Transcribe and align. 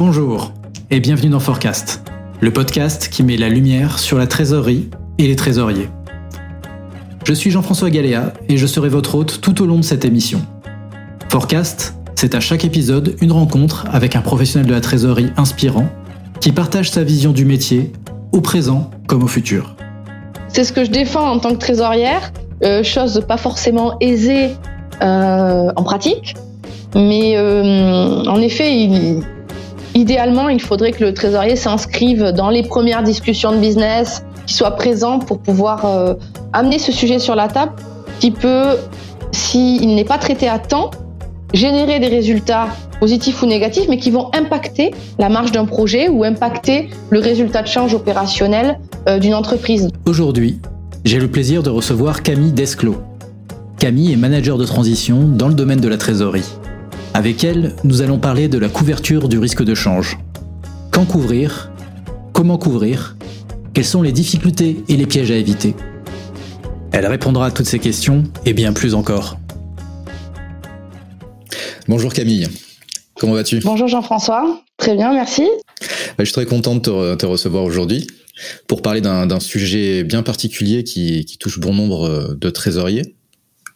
Bonjour 0.00 0.54
et 0.90 0.98
bienvenue 0.98 1.28
dans 1.28 1.40
Forecast, 1.40 2.10
le 2.40 2.50
podcast 2.50 3.10
qui 3.10 3.22
met 3.22 3.36
la 3.36 3.50
lumière 3.50 3.98
sur 3.98 4.16
la 4.16 4.26
trésorerie 4.26 4.88
et 5.18 5.26
les 5.26 5.36
trésoriers. 5.36 5.90
Je 7.26 7.34
suis 7.34 7.50
Jean-François 7.50 7.90
Galéa 7.90 8.32
et 8.48 8.56
je 8.56 8.66
serai 8.66 8.88
votre 8.88 9.14
hôte 9.14 9.42
tout 9.42 9.60
au 9.60 9.66
long 9.66 9.76
de 9.76 9.84
cette 9.84 10.06
émission. 10.06 10.40
Forecast, 11.28 11.96
c'est 12.14 12.34
à 12.34 12.40
chaque 12.40 12.64
épisode 12.64 13.14
une 13.20 13.30
rencontre 13.30 13.84
avec 13.92 14.16
un 14.16 14.22
professionnel 14.22 14.66
de 14.66 14.72
la 14.72 14.80
trésorerie 14.80 15.32
inspirant 15.36 15.90
qui 16.40 16.52
partage 16.52 16.90
sa 16.90 17.04
vision 17.04 17.32
du 17.32 17.44
métier, 17.44 17.92
au 18.32 18.40
présent 18.40 18.90
comme 19.06 19.22
au 19.22 19.28
futur. 19.28 19.76
C'est 20.48 20.64
ce 20.64 20.72
que 20.72 20.82
je 20.82 20.90
défends 20.90 21.30
en 21.30 21.38
tant 21.40 21.50
que 21.50 21.58
trésorière, 21.58 22.32
euh, 22.64 22.82
chose 22.82 23.22
pas 23.28 23.36
forcément 23.36 23.98
aisée 24.00 24.48
euh, 25.02 25.70
en 25.76 25.82
pratique, 25.82 26.36
mais 26.94 27.36
euh, 27.36 28.24
en 28.24 28.40
effet, 28.40 28.74
il, 28.74 29.22
idéalement, 29.94 30.48
il 30.48 30.60
faudrait 30.60 30.92
que 30.92 31.04
le 31.04 31.14
trésorier 31.14 31.56
s'inscrive 31.56 32.32
dans 32.32 32.50
les 32.50 32.62
premières 32.62 33.02
discussions 33.02 33.52
de 33.52 33.58
business, 33.58 34.22
qu'il 34.46 34.56
soit 34.56 34.72
présent 34.72 35.18
pour 35.18 35.38
pouvoir 35.38 35.84
euh, 35.84 36.14
amener 36.52 36.78
ce 36.78 36.92
sujet 36.92 37.18
sur 37.18 37.34
la 37.34 37.48
table, 37.48 37.72
qui 38.18 38.30
peut, 38.30 38.76
s'il 39.32 39.94
n'est 39.94 40.04
pas 40.04 40.18
traité 40.18 40.48
à 40.48 40.58
temps, 40.58 40.90
générer 41.52 41.98
des 41.98 42.08
résultats 42.08 42.68
positifs 43.00 43.42
ou 43.42 43.46
négatifs, 43.46 43.86
mais 43.88 43.98
qui 43.98 44.10
vont 44.10 44.30
impacter 44.34 44.92
la 45.18 45.28
marge 45.28 45.52
d'un 45.52 45.64
projet 45.64 46.08
ou 46.08 46.22
impacter 46.22 46.90
le 47.08 47.18
résultat 47.18 47.62
de 47.62 47.68
change 47.68 47.94
opérationnel 47.94 48.78
euh, 49.08 49.18
d'une 49.18 49.34
entreprise. 49.34 49.88
Aujourd'hui, 50.06 50.60
j'ai 51.04 51.18
le 51.18 51.28
plaisir 51.28 51.62
de 51.62 51.70
recevoir 51.70 52.22
Camille 52.22 52.52
Desclos. 52.52 52.98
Camille 53.78 54.12
est 54.12 54.16
manager 54.16 54.58
de 54.58 54.66
transition 54.66 55.22
dans 55.22 55.48
le 55.48 55.54
domaine 55.54 55.80
de 55.80 55.88
la 55.88 55.96
trésorerie. 55.96 56.44
Avec 57.12 57.42
elle, 57.42 57.74
nous 57.82 58.02
allons 58.02 58.20
parler 58.20 58.46
de 58.46 58.56
la 58.56 58.68
couverture 58.68 59.28
du 59.28 59.38
risque 59.38 59.64
de 59.64 59.74
change. 59.74 60.16
Quand 60.92 61.04
couvrir? 61.04 61.72
Comment 62.32 62.56
couvrir? 62.56 63.16
Quelles 63.74 63.84
sont 63.84 64.02
les 64.02 64.12
difficultés 64.12 64.84
et 64.88 64.96
les 64.96 65.06
pièges 65.06 65.32
à 65.32 65.34
éviter? 65.34 65.74
Elle 66.92 67.06
répondra 67.06 67.46
à 67.46 67.50
toutes 67.50 67.66
ces 67.66 67.80
questions 67.80 68.22
et 68.46 68.52
bien 68.52 68.72
plus 68.72 68.94
encore. 68.94 69.38
Bonjour 71.88 72.12
Camille, 72.12 72.46
comment 73.18 73.32
vas-tu? 73.32 73.58
Bonjour 73.64 73.88
Jean-François, 73.88 74.62
très 74.76 74.94
bien, 74.94 75.12
merci. 75.12 75.48
Je 76.16 76.24
suis 76.24 76.32
très 76.32 76.46
content 76.46 76.76
de 76.76 76.80
te, 76.80 77.14
te 77.16 77.26
recevoir 77.26 77.64
aujourd'hui 77.64 78.06
pour 78.68 78.82
parler 78.82 79.00
d'un 79.00 79.40
sujet 79.40 80.04
bien 80.04 80.22
particulier 80.22 80.84
qui, 80.84 81.24
qui, 81.24 81.38
touche 81.38 81.58
bon 81.58 81.74
nombre 81.74 82.36
de 82.40 82.50
trésoriers, 82.50 83.16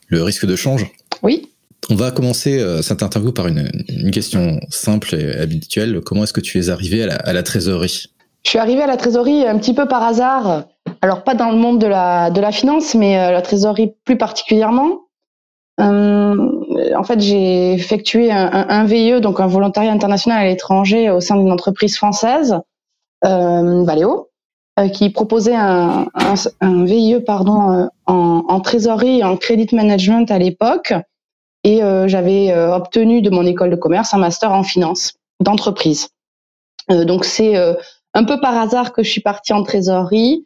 le 0.07 0.23
risque 0.23 0.47
de 0.47 0.55
change. 0.55 0.87
Oui. 1.23 1.49
On 1.91 1.97
va 1.97 2.11
commencer 2.11 2.59
euh, 2.59 2.83
cette 2.83 3.03
interview 3.03 3.33
par 3.33 3.47
une, 3.47 3.69
question 4.11 4.59
simple 4.71 5.15
et 5.15 5.39
habituelle. 5.39 6.01
Comment 6.01 6.25
est-ce 6.25 6.33
que 6.33 6.41
tu 6.41 6.59
es 6.59 6.71
arrivé 6.71 7.03
à 7.03 7.33
la, 7.33 7.43
trésorerie? 7.43 8.07
Je 8.43 8.51
suis 8.51 8.59
arrivé 8.59 8.83
à 8.83 8.87
la 8.87 8.97
trésorerie 8.97 9.47
un 9.47 9.59
petit 9.59 9.75
peu 9.75 9.87
par 9.87 10.03
hasard. 10.03 10.65
Alors 11.03 11.25
pas 11.25 11.35
dans 11.35 11.51
le 11.51 11.59
monde 11.59 11.79
de 11.81 11.87
la, 11.87 12.53
finance, 12.53 12.95
mais 12.95 13.19
euh, 13.19 13.33
la 13.33 13.43
trésorerie 13.43 13.95
plus 14.05 14.17
particulièrement. 14.17 15.01
Euh, 15.81 16.51
en 16.97 17.03
fait, 17.03 17.21
j'ai 17.21 17.75
effectué 17.75 18.31
un, 18.31 18.67
un, 18.69 18.85
VIE, 18.85 19.21
donc 19.21 19.41
un 19.41 19.47
volontariat 19.47 19.93
international 19.93 20.47
à 20.47 20.49
l'étranger 20.49 21.11
au 21.11 21.21
sein 21.21 21.37
d'une 21.37 21.53
entreprise 21.53 21.97
française, 21.97 22.55
Valeo, 23.23 24.31
qui 24.93 25.11
proposait 25.11 25.57
un, 25.57 26.07
un, 26.61 26.85
VIE 26.85 27.21
pardon, 27.27 27.89
en, 28.07 28.61
trésorerie 28.61 29.25
en 29.25 29.37
credit 29.37 29.75
management 29.75 30.31
à 30.31 30.39
l'époque. 30.39 30.95
Et 31.65 31.83
euh, 31.83 32.07
j'avais 32.09 32.53
euh, 32.53 32.75
obtenu 32.75 33.23
de 33.23 33.31
mon 33.31 33.45
école 33.45 33.71
de 33.71 33.77
commerce 33.77 34.15
un 34.15 34.19
master 34.19 34.53
en 34.53 34.63
finance 34.63 35.15
d'entreprise. 35.41 36.09
donc 36.89 37.25
c'est 37.25 37.57
un 38.15 38.25
peu 38.25 38.39
par 38.41 38.57
hasard 38.57 38.93
que 38.93 39.03
je 39.03 39.11
suis 39.11 39.21
partie 39.21 39.53
en 39.53 39.63
trésorerie. 39.63 40.45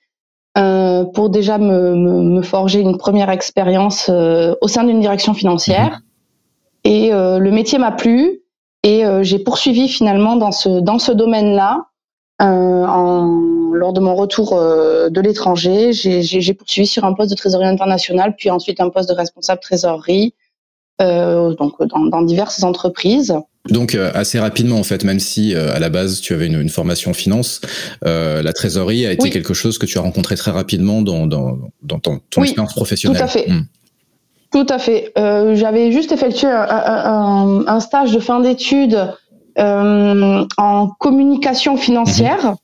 Euh, 0.59 1.05
pour 1.05 1.31
déjà 1.31 1.59
me, 1.59 1.95
me, 1.95 2.23
me, 2.23 2.43
forger 2.43 2.81
une 2.81 2.97
première 2.97 3.31
expérience 3.31 4.09
euh, 4.09 4.55
au 4.61 4.67
sein 4.67 4.83
d'une 4.83 4.99
direction 4.99 5.33
financière. 5.33 6.01
Mmh. 6.01 6.89
Et 6.89 7.13
euh, 7.13 7.39
le 7.39 7.51
métier 7.53 7.79
m'a 7.79 7.93
plu 7.93 8.41
et 8.83 9.03
j'ai 9.23 9.41
poursuivi 9.41 9.89
finalement 9.89 10.37
dans 10.37 10.53
ce, 10.53 10.81
dans 10.81 10.99
ce 10.99 11.13
domaine-là. 11.13 11.85
lors 12.41 13.93
de 13.93 14.01
mon 14.01 14.15
retour 14.15 14.55
de 14.55 15.21
l'étranger, 15.21 15.93
j'ai 15.93 16.55
poursuivi 16.55 16.87
sur 16.87 17.05
un 17.05 17.13
poste 17.13 17.31
de 17.31 17.37
trésorerie 17.37 17.67
international, 17.67 18.35
puis 18.39 18.51
ensuite 18.51 18.81
un 18.81 18.89
poste 18.89 19.11
de 19.11 19.15
responsable 19.15 19.61
trésorerie, 19.61 20.33
donc 21.01 21.75
dans, 21.81 22.07
dans 22.07 22.23
diverses 22.23 22.63
entreprises. 22.63 23.35
Donc 23.71 23.95
euh, 23.95 24.11
assez 24.15 24.39
rapidement 24.39 24.79
en 24.79 24.83
fait, 24.83 25.05
même 25.05 25.21
si 25.21 25.55
euh, 25.55 25.75
à 25.75 25.79
la 25.79 25.91
base 25.91 26.21
tu 26.21 26.33
avais 26.33 26.47
une, 26.47 26.61
une 26.61 26.69
formation 26.69 27.11
en 27.11 27.15
finance, 27.15 27.61
euh, 28.05 28.43
la 28.43 28.53
trésorerie 28.53 29.07
a 29.07 29.13
été 29.13 29.25
oui. 29.25 29.31
quelque 29.31 29.55
chose 29.55 29.79
que 29.79 29.87
tu 29.87 29.99
as 29.99 30.01
rencontré 30.01 30.37
très 30.37 30.51
rapidement 30.51 31.03
dans, 31.03 31.27
dans, 31.27 31.59
dans 31.83 31.99
ton, 31.99 32.21
ton 32.31 32.41
oui, 32.41 32.49
expérience 32.49 32.75
professionnelle. 32.75 33.19
Tout 33.19 33.25
à 33.25 33.29
fait. 33.29 33.47
Mmh. 33.49 33.67
Tout 34.51 34.67
à 34.71 34.79
fait. 34.79 35.13
Euh, 35.19 35.55
J'avais 35.55 35.93
juste 35.93 36.13
effectué 36.13 36.47
un, 36.47 36.67
un, 36.69 37.67
un, 37.67 37.81
stage 37.81 38.13
de 38.13 38.21
fin 38.21 38.41
d'études 38.41 39.13
en 39.59 40.89
communication 40.99 41.77
financière, 41.77 42.55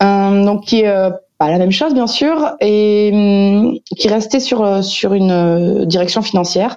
mmh. 0.00 0.44
donc 0.44 0.64
qui 0.64 0.80
est 0.80 1.10
pas 1.38 1.50
la 1.50 1.58
même 1.58 1.72
chose 1.72 1.92
bien 1.92 2.06
sûr, 2.06 2.52
et 2.60 3.82
qui 3.96 4.08
restait 4.08 4.40
sur 4.40 4.82
sur 4.82 5.12
une 5.12 5.84
direction 5.84 6.22
financière. 6.22 6.76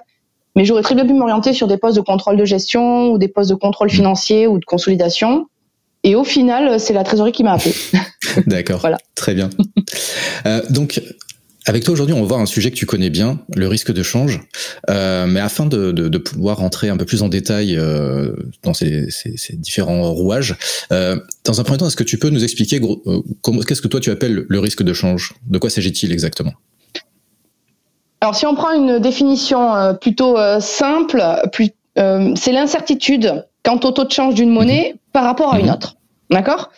Mais 0.56 0.64
j'aurais 0.64 0.82
très 0.82 0.94
bien 0.94 1.06
pu 1.06 1.12
m'orienter 1.12 1.52
sur 1.52 1.66
des 1.66 1.76
postes 1.76 1.96
de 1.96 2.02
contrôle 2.02 2.36
de 2.36 2.44
gestion 2.44 3.10
ou 3.10 3.18
des 3.18 3.28
postes 3.28 3.50
de 3.50 3.56
contrôle 3.56 3.88
mmh. 3.88 3.90
financier 3.90 4.46
ou 4.46 4.58
de 4.58 4.64
consolidation. 4.64 5.46
Et 6.04 6.14
au 6.14 6.24
final, 6.24 6.78
c'est 6.78 6.92
la 6.92 7.02
trésorerie 7.02 7.32
qui 7.32 7.42
m'a 7.42 7.54
appelé. 7.54 7.74
D'accord. 8.46 8.78
voilà. 8.80 8.98
Très 9.14 9.34
bien. 9.34 9.48
euh, 10.46 10.60
donc, 10.68 11.00
avec 11.64 11.82
toi 11.82 11.94
aujourd'hui, 11.94 12.14
on 12.14 12.20
va 12.20 12.26
voir 12.26 12.40
un 12.40 12.46
sujet 12.46 12.70
que 12.70 12.76
tu 12.76 12.84
connais 12.84 13.08
bien, 13.08 13.40
le 13.56 13.68
risque 13.68 13.90
de 13.90 14.02
change. 14.02 14.42
Euh, 14.90 15.26
mais 15.26 15.40
afin 15.40 15.64
de, 15.64 15.92
de, 15.92 16.08
de, 16.08 16.18
pouvoir 16.18 16.58
rentrer 16.58 16.90
un 16.90 16.98
peu 16.98 17.06
plus 17.06 17.22
en 17.22 17.28
détail 17.28 17.74
euh, 17.78 18.36
dans 18.62 18.74
ces, 18.74 19.10
ces, 19.10 19.38
ces, 19.38 19.56
différents 19.56 20.12
rouages, 20.12 20.56
dans 20.90 21.60
un 21.60 21.64
premier 21.64 21.78
temps, 21.78 21.86
est-ce 21.86 21.96
que 21.96 22.04
tu 22.04 22.18
peux 22.18 22.28
nous 22.28 22.44
expliquer 22.44 22.80
qu'est-ce 23.66 23.82
que 23.82 23.88
toi 23.88 24.00
tu 24.00 24.10
appelles 24.10 24.44
le 24.46 24.58
risque 24.58 24.82
de 24.82 24.92
change? 24.92 25.32
De 25.46 25.56
quoi 25.56 25.70
s'agit-il 25.70 26.12
exactement? 26.12 26.52
Alors, 28.24 28.34
si 28.34 28.46
on 28.46 28.54
prend 28.54 28.72
une 28.72 29.00
définition 29.00 29.74
euh, 29.74 29.92
plutôt 29.92 30.38
euh, 30.38 30.58
simple, 30.58 31.22
euh, 31.98 32.32
c'est 32.34 32.52
l'incertitude 32.52 33.44
quant 33.62 33.78
au 33.84 33.90
taux 33.90 34.04
de 34.04 34.10
change 34.10 34.34
d'une 34.34 34.48
monnaie 34.48 34.94
mmh. 34.94 34.98
par 35.12 35.24
rapport 35.24 35.52
à 35.52 35.60
une 35.60 35.66
mhm. 35.66 35.74
autre. 35.74 35.96
D'accord? 36.30 36.70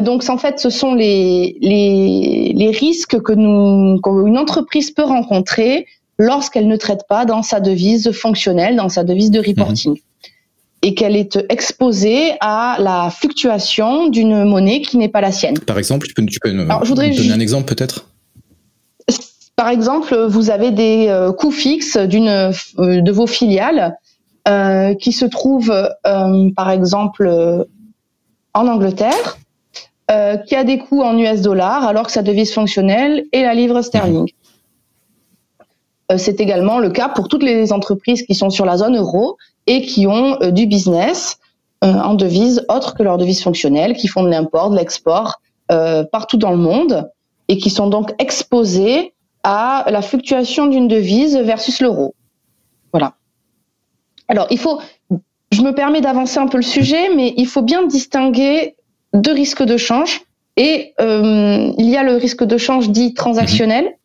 Donc, 0.00 0.28
en 0.28 0.38
fait, 0.38 0.58
ce 0.58 0.70
sont 0.70 0.94
les, 0.94 1.56
les, 1.60 2.52
les 2.54 2.70
risques 2.70 3.20
que 3.20 3.32
nous, 3.32 4.00
qu'une 4.00 4.38
entreprise 4.38 4.90
peut 4.90 5.04
rencontrer 5.04 5.86
lorsqu'elle 6.18 6.66
ne 6.66 6.76
traite 6.76 7.02
pas 7.08 7.24
dans 7.26 7.42
sa 7.42 7.60
devise 7.60 8.10
fonctionnelle, 8.10 8.74
dans 8.74 8.88
sa 8.88 9.04
devise 9.04 9.30
de 9.30 9.38
reporting. 9.38 9.92
Mmh. 9.92 9.96
Et 10.82 10.94
qu'elle 10.94 11.14
est 11.14 11.38
exposée 11.48 12.32
à 12.40 12.76
la 12.80 13.10
fluctuation 13.10 14.08
d'une 14.08 14.44
monnaie 14.44 14.80
qui 14.80 14.98
n'est 14.98 15.08
pas 15.08 15.20
la 15.20 15.30
sienne. 15.30 15.58
Par 15.60 15.78
exemple, 15.78 16.08
tu 16.08 16.14
peux, 16.14 16.26
tu 16.26 16.40
peux 16.40 16.50
Alors, 16.50 16.84
je 16.84 16.88
voudrais 16.88 17.10
donner 17.10 17.32
un 17.32 17.40
exemple 17.40 17.72
peut-être? 17.72 18.06
Par 19.62 19.70
exemple, 19.70 20.26
vous 20.26 20.50
avez 20.50 20.72
des 20.72 21.06
euh, 21.08 21.30
coûts 21.30 21.52
fixes 21.52 21.96
d'une 21.96 22.26
euh, 22.26 22.50
de 23.00 23.12
vos 23.12 23.28
filiales 23.28 23.96
euh, 24.48 24.92
qui 24.96 25.12
se 25.12 25.24
trouvent, 25.24 25.70
euh, 26.04 26.50
par 26.56 26.68
exemple, 26.68 27.64
en 28.54 28.66
Angleterre, 28.66 29.38
qui 30.48 30.56
a 30.56 30.64
des 30.64 30.78
coûts 30.78 31.02
en 31.02 31.16
US 31.16 31.42
dollars 31.42 31.84
alors 31.86 32.06
que 32.06 32.12
sa 32.12 32.22
devise 32.22 32.52
fonctionnelle 32.52 33.24
est 33.30 33.42
la 33.42 33.54
livre 33.54 33.82
sterling. 33.82 34.28
C'est 36.16 36.40
également 36.40 36.80
le 36.80 36.90
cas 36.90 37.08
pour 37.08 37.28
toutes 37.28 37.44
les 37.44 37.72
entreprises 37.72 38.22
qui 38.24 38.34
sont 38.34 38.50
sur 38.50 38.66
la 38.66 38.76
zone 38.78 38.96
euro 38.96 39.36
et 39.68 39.82
qui 39.82 40.08
ont 40.08 40.38
du 40.50 40.66
business 40.66 41.38
en 41.82 42.14
devise 42.14 42.66
autre 42.68 42.94
que 42.94 43.04
leur 43.04 43.16
devise 43.16 43.42
fonctionnelle, 43.42 43.94
qui 43.94 44.08
font 44.08 44.24
de 44.24 44.28
l'import, 44.28 44.70
de 44.70 44.76
l'export 44.76 45.40
partout 45.68 46.36
dans 46.36 46.50
le 46.50 46.58
monde 46.58 47.08
et 47.48 47.56
qui 47.56 47.70
sont 47.70 47.86
donc 47.86 48.12
exposés 48.18 49.14
à 49.44 49.84
la 49.90 50.02
fluctuation 50.02 50.66
d'une 50.66 50.88
devise 50.88 51.36
versus 51.36 51.80
l'euro. 51.80 52.14
Voilà. 52.92 53.14
Alors, 54.28 54.46
il 54.50 54.58
faut, 54.58 54.80
je 55.50 55.62
me 55.62 55.74
permets 55.74 56.00
d'avancer 56.00 56.38
un 56.38 56.46
peu 56.46 56.58
le 56.58 56.62
sujet, 56.62 57.14
mais 57.14 57.34
il 57.36 57.46
faut 57.46 57.62
bien 57.62 57.86
distinguer 57.86 58.76
deux 59.12 59.32
risques 59.32 59.62
de 59.62 59.76
change. 59.76 60.22
Et 60.56 60.92
euh, 61.00 61.72
il 61.78 61.88
y 61.88 61.96
a 61.96 62.02
le 62.02 62.16
risque 62.16 62.44
de 62.44 62.58
change 62.58 62.90
dit 62.90 63.14
transactionnel 63.14 63.96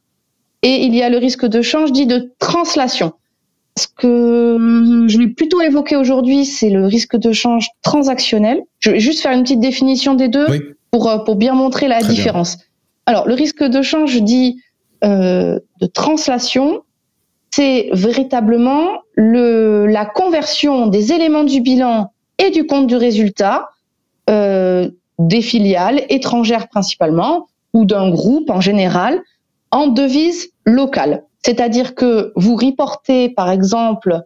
et 0.63 0.86
il 0.86 0.95
y 0.95 1.04
a 1.04 1.10
le 1.10 1.18
risque 1.18 1.45
de 1.45 1.62
change 1.62 1.92
dit 1.92 2.06
de 2.06 2.33
translation. 2.40 3.13
Ce 3.78 3.88
que 3.88 4.57
je 5.07 5.18
vais 5.18 5.28
plutôt 5.28 5.62
évoquer 5.62 5.98
aujourd'hui, 5.98 6.45
c'est 6.45 6.69
le 6.69 6.86
risque 6.86 7.16
de 7.16 7.31
change 7.31 7.68
transactionnel. 7.83 8.63
Je 8.80 8.92
vais 8.92 9.00
juste 9.00 9.19
faire 9.19 9.33
une 9.33 9.44
petite 9.44 9.60
définition 9.60 10.16
des 10.16 10.30
deux 10.30 10.48
oui. 10.50 10.62
pour, 10.90 11.24
pour 11.25 11.36
bien 11.36 11.54
montrer 11.54 11.88
la 11.88 12.00
Très 12.00 12.13
différence. 12.13 12.57
Bien. 12.57 12.66
Alors, 13.07 13.28
le 13.28 13.33
risque 13.33 13.63
de 13.63 13.81
change 13.81 14.22
dit 14.22 14.62
euh, 15.04 15.60
de 15.80 15.86
translation, 15.88 16.84
c'est 17.52 17.90
véritablement 17.94 19.02
le, 19.16 19.86
la 19.88 20.06
conversion 20.06 20.88
des 20.88 21.12
éléments 21.12 21.44
du 21.44 21.62
bilan 21.62 22.12
et 22.38 22.52
du 22.52 22.66
compte 22.66 22.88
du 22.88 22.96
résultat 22.96 23.70
des 25.20 25.42
filiales 25.42 26.02
étrangères 26.10 26.68
principalement 26.68 27.48
ou 27.74 27.86
d'un 27.86 28.10
groupe 28.10 28.50
en 28.50 28.62
général 28.62 29.22
en 29.72 29.88
devise 29.88 30.50
locale. 30.66 31.24
C'est-à-dire 31.44 31.96
que 31.96 32.34
vous 32.36 32.56
reportez, 32.56 33.30
par 33.30 33.50
exemple, 33.50 34.22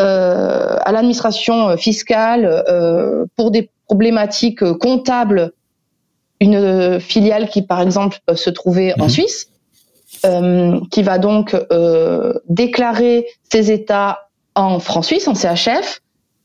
euh, 0.00 0.76
à 0.84 0.92
l'administration 0.92 1.76
fiscale 1.76 2.44
euh, 2.68 3.24
pour 3.36 3.50
des 3.50 3.70
problématiques 3.86 4.64
comptables 4.74 5.52
une 6.40 7.00
filiale 7.00 7.48
qui, 7.48 7.62
par 7.62 7.80
exemple, 7.80 8.18
peut 8.24 8.36
se 8.36 8.50
trouver 8.50 8.92
en 9.00 9.04
mhm. 9.04 9.10
Suisse, 9.10 9.48
euh, 10.24 10.80
qui 10.90 11.02
va 11.02 11.18
donc 11.18 11.56
déclarer 12.48 13.26
ses 13.52 13.70
états 13.70 14.28
en 14.54 14.78
francs 14.78 15.04
suisses, 15.04 15.28
en 15.28 15.34
CHF, 15.34 16.00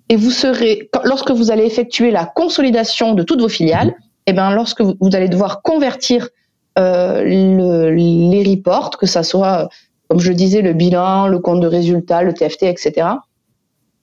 et 0.09 0.15
vous 0.15 0.31
serez, 0.31 0.89
lorsque 1.03 1.31
vous 1.31 1.51
allez 1.51 1.65
effectuer 1.65 2.11
la 2.11 2.25
consolidation 2.25 3.13
de 3.13 3.23
toutes 3.23 3.41
vos 3.41 3.49
filiales, 3.49 3.95
et 4.25 4.31
eh 4.31 4.33
bien, 4.33 4.51
lorsque 4.51 4.81
vous, 4.81 4.95
allez 5.13 5.27
devoir 5.27 5.61
convertir 5.61 6.29
les 6.77 8.43
reports, 8.47 8.91
que 8.91 9.05
ça 9.05 9.23
soit, 9.23 9.69
comme 10.07 10.19
je 10.19 10.31
disais, 10.31 10.61
le 10.61 10.73
bilan, 10.73 11.27
le 11.27 11.39
compte 11.39 11.59
de 11.59 11.67
résultat, 11.67 12.21
le 12.21 12.33
TFT, 12.33 12.63
etc., 12.63 13.07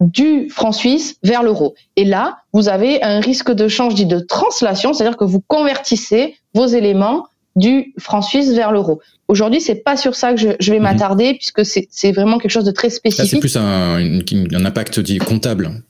du 0.01 0.49
franc 0.49 0.73
suisse 0.73 1.17
vers 1.23 1.43
l'euro. 1.43 1.75
Et 1.97 2.05
là, 2.05 2.39
vous 2.53 2.69
avez 2.69 3.03
un 3.03 3.21
risque 3.21 3.53
de 3.53 3.69
change 3.69 3.95
dit 3.95 4.07
de 4.07 4.19
translation, 4.19 4.93
c'est-à-dire 4.93 5.17
que 5.17 5.25
vous 5.25 5.43
convertissez 5.47 6.37
vos 6.55 6.67
éléments 6.67 7.27
du 7.57 7.95
franc 7.99 8.23
suisse 8.23 8.53
vers 8.53 8.73
l'euro. 8.73 9.01
Aujourd'hui, 9.29 9.61
c'est 9.61 9.77
pas 9.77 9.97
sur 9.97 10.15
ça 10.15 10.35
que 10.35 10.41
je, 10.59 10.71
vais 10.71 10.79
mhm. 10.79 10.83
m'attarder 10.83 11.35
puisque 11.35 11.65
c'est 11.65 12.13
vraiment 12.13 12.39
quelque 12.39 12.51
chose 12.51 12.65
de 12.65 12.71
très 12.71 12.91
spécifique. 12.91 13.31
C'est 13.31 13.41
plus 13.41 13.57
un, 13.57 13.99
un, 13.99 14.65
impact 14.65 15.01
dit 15.01 15.19
comptable. 15.19 15.83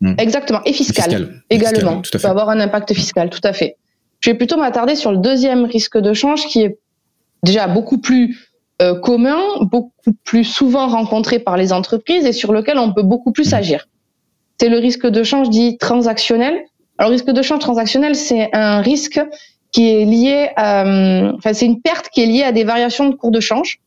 Hmm. 0.00 0.14
Exactement, 0.18 0.60
et 0.64 0.72
fiscal, 0.72 1.42
également. 1.50 2.02
ça 2.04 2.20
peut 2.20 2.28
avoir 2.28 2.50
un 2.50 2.60
impact 2.60 2.94
fiscal, 2.94 3.30
tout 3.30 3.40
à 3.42 3.52
fait. 3.52 3.76
Je 4.20 4.30
vais 4.30 4.36
plutôt 4.36 4.56
m'attarder 4.56 4.94
sur 4.94 5.10
le 5.10 5.18
deuxième 5.18 5.64
risque 5.64 5.98
de 5.98 6.12
change 6.12 6.46
qui 6.46 6.60
est 6.60 6.78
déjà 7.42 7.66
beaucoup 7.66 7.98
plus 7.98 8.36
euh, 8.80 8.94
commun, 8.94 9.40
beaucoup 9.60 10.12
plus 10.22 10.44
souvent 10.44 10.86
rencontré 10.86 11.40
par 11.40 11.56
les 11.56 11.72
entreprises 11.72 12.24
et 12.26 12.32
sur 12.32 12.52
lequel 12.52 12.78
on 12.78 12.92
peut 12.92 13.02
beaucoup 13.02 13.32
plus 13.32 13.54
agir. 13.54 13.88
C'est 14.60 14.68
le 14.68 14.78
risque 14.78 15.06
de 15.06 15.24
change 15.24 15.50
dit 15.50 15.78
transactionnel. 15.78 16.60
Alors, 16.96 17.10
le 17.10 17.14
risque 17.14 17.30
de 17.30 17.42
change 17.42 17.58
transactionnel, 17.58 18.14
c'est 18.14 18.50
un 18.52 18.80
risque 18.80 19.20
qui 19.72 19.90
est 19.90 20.04
lié, 20.04 20.50
à, 20.56 20.86
euh, 20.86 21.32
enfin, 21.36 21.52
c'est 21.52 21.66
une 21.66 21.80
perte 21.80 22.08
qui 22.10 22.22
est 22.22 22.26
liée 22.26 22.42
à 22.42 22.52
des 22.52 22.64
variations 22.64 23.08
de 23.08 23.14
cours 23.14 23.30
de 23.30 23.40
change, 23.40 23.80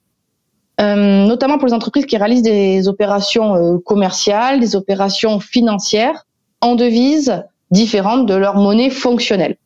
euh, 0.80 1.26
notamment 1.26 1.58
pour 1.58 1.68
les 1.68 1.74
entreprises 1.74 2.06
qui 2.06 2.18
réalisent 2.18 2.44
des 2.44 2.88
opérations 2.88 3.56
euh, 3.56 3.78
commerciales, 3.80 4.60
des 4.60 4.76
opérations 4.76 5.40
financières 5.40 6.26
en 6.62 6.76
devises 6.76 7.44
différentes 7.72 8.26
de 8.28 8.36
leur 8.36 8.56
monnaie 8.56 8.90
fonctionnelle. 8.90 9.58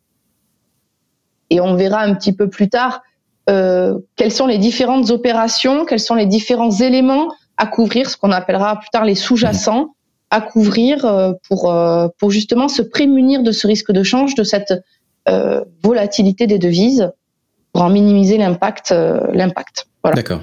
Et 1.50 1.60
on 1.60 1.76
verra 1.76 2.02
un 2.02 2.16
petit 2.16 2.34
peu 2.34 2.50
plus 2.50 2.70
tard 2.70 3.02
euh, 3.50 4.00
quelles 4.16 4.32
sont 4.32 4.48
les 4.48 4.58
différentes 4.58 5.12
opérations, 5.12 5.86
quels 5.86 6.00
sont 6.00 6.16
les 6.16 6.26
différents 6.26 6.72
éléments 6.72 7.28
à 7.58 7.68
couvrir, 7.68 8.10
ce 8.10 8.18
qu'on 8.18 8.32
appellera 8.32 8.80
plus 8.80 8.90
tard 8.90 9.06
les 9.06 9.16
sous-jacents, 9.16 9.94
à 10.32 10.42
couvrir 10.42 11.06
euh, 11.06 11.34
pour, 11.48 11.72
euh, 11.72 12.08
pour 12.18 12.32
justement 12.32 12.68
se 12.68 12.82
prémunir 12.82 13.44
de 13.44 13.52
ce 13.52 13.68
risque 13.68 13.92
de 13.92 14.04
change, 14.04 14.36
de 14.36 14.44
cette 14.44 14.74
volatilité 15.84 16.48
des 16.48 16.60
devises, 16.60 17.12
pour 17.74 17.84
en 17.84 17.90
minimiser 17.90 18.38
l'impact. 18.38 18.94
l'impact. 19.34 19.88
Voilà. 20.04 20.16
D'accord. 20.16 20.42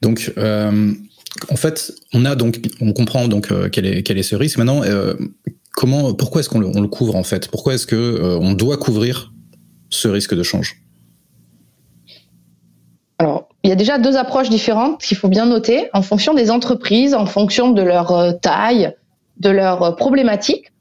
Donc, 0.00 0.32
en 0.36 1.56
fait, 1.56 1.92
on 2.12 2.24
a 2.24 2.34
donc, 2.34 2.60
on 2.80 2.92
comprend 2.92 3.26
donc 3.28 3.48
quel 3.70 3.86
est 3.86 4.02
quel 4.02 4.18
est 4.18 4.22
ce 4.22 4.36
risque. 4.36 4.58
Maintenant, 4.58 4.82
comment, 5.72 6.14
pourquoi 6.14 6.40
est-ce 6.40 6.48
qu'on 6.48 6.60
le, 6.60 6.66
on 6.66 6.80
le 6.80 6.88
couvre 6.88 7.16
en 7.16 7.24
fait? 7.24 7.48
Pourquoi 7.48 7.74
est-ce 7.74 7.86
que 7.86 8.38
on 8.40 8.52
doit 8.52 8.76
couvrir 8.76 9.32
ce 9.90 10.08
risque 10.08 10.34
de 10.34 10.42
change? 10.42 10.82
Alors, 13.22 13.48
il 13.62 13.68
y 13.68 13.72
a 13.72 13.76
déjà 13.76 13.98
deux 13.98 14.16
approches 14.16 14.50
différentes 14.50 15.00
qu'il 15.00 15.16
faut 15.16 15.28
bien 15.28 15.46
noter 15.46 15.88
en 15.92 16.02
fonction 16.02 16.34
des 16.34 16.50
entreprises, 16.50 17.14
en 17.14 17.26
fonction 17.26 17.70
de 17.70 17.82
leur 17.82 18.10
euh, 18.10 18.32
taille, 18.32 18.92
de 19.38 19.50
leur 19.50 19.82
euh, 19.82 19.92
problématique. 19.92 20.72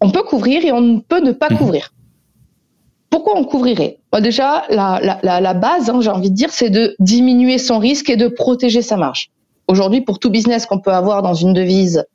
On 0.00 0.10
peut 0.10 0.24
couvrir 0.24 0.64
et 0.64 0.72
on 0.72 1.00
peut 1.00 1.20
ne 1.20 1.30
pas 1.30 1.50
mhm. 1.50 1.58
couvrir. 1.58 1.92
Pourquoi 3.10 3.36
on 3.36 3.44
couvrirait? 3.44 3.98
Bah, 4.12 4.20
Déjà, 4.20 4.64
la, 4.68 5.54
base, 5.54 5.90
hein, 5.90 6.00
j'ai 6.00 6.10
envie 6.10 6.30
de 6.30 6.34
dire, 6.34 6.50
c'est 6.52 6.70
de 6.70 6.94
diminuer 6.98 7.58
son 7.58 7.78
risque 7.78 8.10
et 8.10 8.16
de 8.16 8.28
protéger 8.28 8.82
sa 8.82 8.96
marge. 8.96 9.30
Aujourd'hui, 9.66 10.00
pour 10.00 10.18
tout 10.18 10.30
business 10.30 10.66
qu'on 10.66 10.80
peut 10.80 10.92
avoir 10.92 11.22
dans 11.22 11.34
une 11.34 11.52
devise 11.52 12.06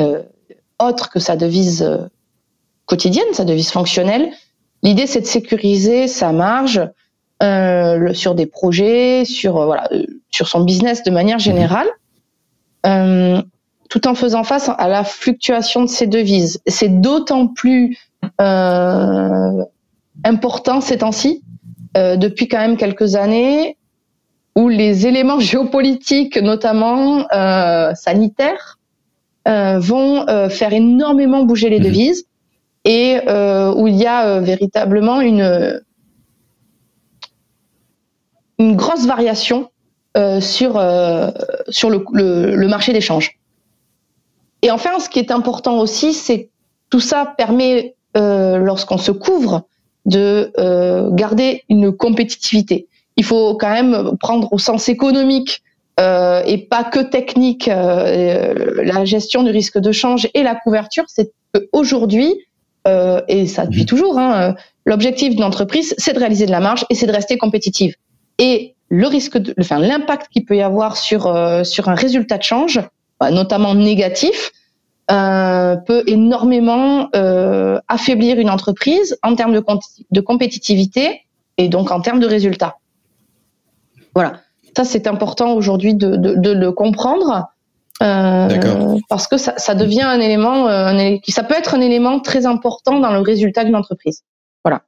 euh, 0.00 0.22
autre 0.78 1.10
que 1.10 1.18
sa 1.18 1.36
devise 1.36 1.86
quotidienne, 2.86 3.26
sa 3.32 3.44
devise 3.44 3.70
fonctionnelle, 3.70 4.30
l'idée 4.82 5.06
c'est 5.06 5.20
de 5.20 5.26
sécuriser 5.26 6.08
sa 6.08 6.32
marge, 6.32 6.80
euh, 7.42 8.14
sur 8.14 8.34
des 8.34 8.46
projets, 8.46 9.24
sur 9.26 9.58
euh, 9.58 9.66
voilà, 9.66 9.88
euh, 9.92 10.04
sur 10.30 10.48
son 10.48 10.64
business 10.64 11.02
de 11.02 11.10
manière 11.10 11.38
générale, 11.38 11.88
euh, 12.86 13.42
tout 13.90 14.08
en 14.08 14.14
faisant 14.14 14.42
face 14.42 14.70
à 14.78 14.88
la 14.88 15.04
fluctuation 15.04 15.82
de 15.82 15.88
ses 15.88 16.06
devises. 16.06 16.62
C'est 16.66 17.00
d'autant 17.00 17.46
plus 17.46 17.98
euh, 18.40 19.62
important 20.24 20.80
ces 20.80 20.98
temps-ci, 20.98 21.42
depuis 21.94 22.46
quand 22.48 22.58
même 22.58 22.76
quelques 22.76 23.14
années, 23.14 23.78
où 24.54 24.68
les 24.68 25.06
éléments 25.06 25.40
géopolitiques, 25.50 26.36
notamment 26.36 27.26
sanitaires, 27.94 28.78
vont 29.46 30.26
faire 30.50 30.72
énormément 30.72 31.44
bouger 31.44 31.70
les 31.70 31.78
mhm. 31.78 31.84
devises 31.84 32.24
et 32.84 33.18
où 33.76 33.86
il 33.86 33.96
y 33.96 34.06
a 34.06 34.40
véritablement 34.40 35.20
une 35.20 35.80
une 38.58 38.76
grosse 38.76 39.06
variation 39.06 39.70
euh, 40.16 40.40
sur 40.40 40.76
euh, 40.76 41.30
sur 41.68 41.90
le, 41.90 42.04
le, 42.54 42.68
marché 42.68 42.92
d'échange. 42.92 43.38
Et 44.62 44.70
enfin, 44.70 44.98
ce 44.98 45.08
qui 45.08 45.18
est 45.18 45.30
important 45.30 45.78
aussi, 45.78 46.14
c'est 46.14 46.48
tout 46.88 47.00
ça 47.00 47.34
permet, 47.36 47.96
euh, 48.16 48.56
lorsqu'on 48.56 48.98
se 48.98 49.12
couvre, 49.12 49.66
de 50.06 50.52
euh, 50.58 51.10
garder 51.10 51.62
une 51.68 51.92
compétitivité. 51.92 52.88
Il 53.16 53.24
faut 53.24 53.56
quand 53.56 53.70
même 53.70 54.16
prendre 54.18 54.52
au 54.52 54.58
sens 54.58 54.88
économique 54.88 55.62
euh, 56.00 56.42
et 56.46 56.58
pas 56.58 56.84
que 56.84 57.00
technique 57.00 57.66
la 57.66 59.04
gestion 59.04 59.42
du 59.42 59.50
risque 59.50 59.78
de 59.78 59.92
change 59.92 60.28
et 60.34 60.42
la 60.42 60.54
couverture. 60.54 61.04
C'est 61.08 61.32
qu'aujourd'hui, 61.54 62.34
et 62.86 63.46
ça 63.46 63.66
depuis 63.66 63.82
mmh. 63.82 63.86
toujours, 63.86 64.18
hein, 64.18 64.54
l'objectif 64.84 65.34
d'une 65.34 65.44
entreprise, 65.44 65.94
c'est 65.98 66.12
de 66.12 66.18
réaliser 66.18 66.46
de 66.46 66.52
la 66.52 66.60
marge 66.60 66.84
et 66.88 66.94
c'est 66.94 67.06
de 67.06 67.12
rester 67.12 67.36
compétitive 67.36 67.94
et 68.38 68.74
le 68.88 69.06
risque, 69.06 69.38
de, 69.38 69.54
enfin 69.58 69.78
l'impact 69.78 70.28
qu'il 70.30 70.44
peut 70.44 70.56
y 70.56 70.62
avoir 70.62 70.96
sur 70.96 71.26
euh, 71.26 71.64
sur 71.64 71.88
un 71.88 71.94
résultat 71.94 72.38
de 72.38 72.42
change, 72.42 72.80
bah, 73.18 73.30
notamment 73.30 73.74
négatif, 73.74 74.52
euh, 75.10 75.76
peut 75.76 76.02
énormément 76.06 77.08
euh, 77.14 77.78
affaiblir 77.86 78.38
une 78.38 78.50
entreprise 78.50 79.16
en 79.22 79.36
termes 79.36 79.52
de, 79.52 79.64
de 80.10 80.20
compétitivité 80.20 81.22
et 81.58 81.68
donc 81.68 81.90
en 81.90 82.00
termes 82.00 82.18
de 82.20 82.26
résultats. 82.26 82.76
Voilà, 84.14 84.40
ça 84.76 84.84
c'est 84.84 85.06
important 85.06 85.54
aujourd'hui 85.54 85.94
de, 85.94 86.16
de, 86.16 86.34
de, 86.34 86.50
le 86.50 86.72
comprendre. 86.72 87.46
Euh, 88.02 88.98
parce 89.08 89.26
que 89.26 89.38
ça, 89.38 89.54
ça, 89.56 89.74
devient 89.74 90.02
un 90.02 90.20
élément, 90.20 90.68
euh, 90.68 90.88
un, 90.88 91.18
ça 91.28 91.44
peut 91.44 91.54
être 91.54 91.74
un 91.74 91.80
élément 91.80 92.20
très 92.20 92.44
important 92.44 93.00
dans 93.00 93.12
le 93.12 93.20
résultat 93.20 93.64
d'une 93.64 93.76
entreprise. 93.76 94.22
Voilà. 94.64 94.82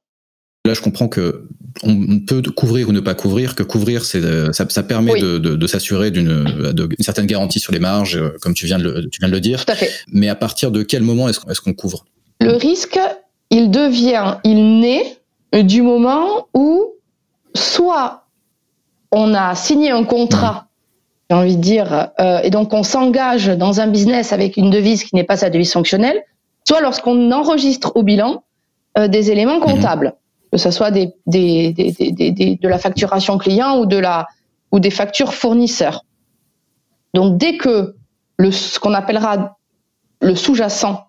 Là, 0.66 0.74
je 0.74 0.82
comprends 0.82 1.08
que 1.08 1.48
on 1.82 2.20
peut 2.20 2.42
couvrir 2.42 2.88
ou 2.88 2.92
ne 2.92 3.00
pas 3.00 3.14
couvrir, 3.14 3.54
que 3.54 3.62
couvrir, 3.62 4.04
c'est 4.04 4.22
euh, 4.22 4.52
ça, 4.52 4.66
ça, 4.68 4.82
permet 4.82 5.20
de, 5.20 5.38
de, 5.38 5.56
de 5.56 5.66
s'assurer 5.66 6.10
d'une 6.10 6.74
certaine 7.00 7.26
garantie 7.26 7.60
sur 7.60 7.72
les 7.72 7.78
marges, 7.78 8.16
euh, 8.16 8.36
comme 8.40 8.54
tu 8.54 8.66
viens 8.66 8.78
de 8.78 8.84
le, 8.84 9.08
tu 9.08 9.20
viens 9.20 9.28
de 9.28 9.34
le 9.34 9.40
dire. 9.40 9.64
Tout 9.64 9.72
à 9.72 9.76
fait. 9.76 9.90
Mais 10.12 10.28
à 10.28 10.34
partir 10.34 10.70
de 10.70 10.82
quel 10.82 11.02
moment 11.02 11.28
est-ce 11.28 11.60
qu'on 11.60 11.74
couvre? 11.74 12.04
Le 12.40 12.52
risque, 12.52 12.98
il 13.50 13.70
devient, 13.70 14.36
il 14.44 14.80
naît 14.80 15.16
du 15.62 15.82
moment 15.82 16.48
où 16.54 16.94
soit 17.54 18.24
on 19.10 19.34
a 19.34 19.54
signé 19.54 19.90
un 19.90 20.04
contrat, 20.04 20.68
j'ai 21.30 21.36
envie 21.36 21.56
de 21.56 21.62
dire, 21.62 22.10
euh, 22.20 22.40
et 22.42 22.50
donc 22.50 22.72
on 22.72 22.82
s'engage 22.82 23.46
dans 23.46 23.80
un 23.80 23.86
business 23.86 24.32
avec 24.32 24.56
une 24.56 24.70
devise 24.70 25.04
qui 25.04 25.14
n'est 25.14 25.24
pas 25.24 25.36
sa 25.36 25.50
devise 25.50 25.72
fonctionnelle, 25.72 26.22
soit 26.66 26.80
lorsqu'on 26.80 27.32
enregistre 27.32 27.92
au 27.94 28.02
bilan 28.02 28.42
des 28.96 29.30
éléments 29.30 29.60
comptables 29.60 30.14
que 30.50 30.58
ce 30.58 30.70
soit 30.70 30.90
des, 30.90 31.14
des, 31.26 31.72
des, 31.72 32.58
de 32.60 32.68
la 32.68 32.78
facturation 32.78 33.38
client 33.38 33.78
ou 33.78 33.86
de 33.86 33.96
la 33.96 34.26
ou 34.70 34.80
des 34.80 34.90
factures 34.90 35.34
fournisseurs. 35.34 36.04
Donc 37.14 37.38
dès 37.38 37.56
que 37.56 37.96
le 38.36 38.50
ce 38.50 38.78
qu'on 38.78 38.94
appellera 38.94 39.56
le 40.20 40.34
sous-jacent 40.34 41.06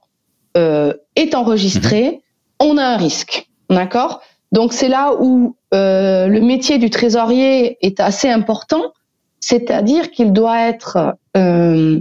euh, 0.58 0.93
est 1.15 1.36
enregistré, 1.36 2.03
mhm. 2.03 2.19
on 2.60 2.77
a 2.77 2.84
un 2.84 2.98
risque, 2.98 3.50
d'accord? 3.69 4.22
Donc 4.51 4.74
c'est 4.74 4.89
là 4.89 5.13
où 5.19 5.55
euh, 5.74 6.27
le 6.27 6.41
métier 6.41 6.77
du 6.77 6.89
trésorier 6.89 7.77
est 7.86 8.00
assez 8.00 8.29
important, 8.29 8.93
c'est-à-dire 9.39 10.12
qu'il 10.12 10.34
doit 10.34 10.62
être 10.62 11.15
euh, 11.38 12.00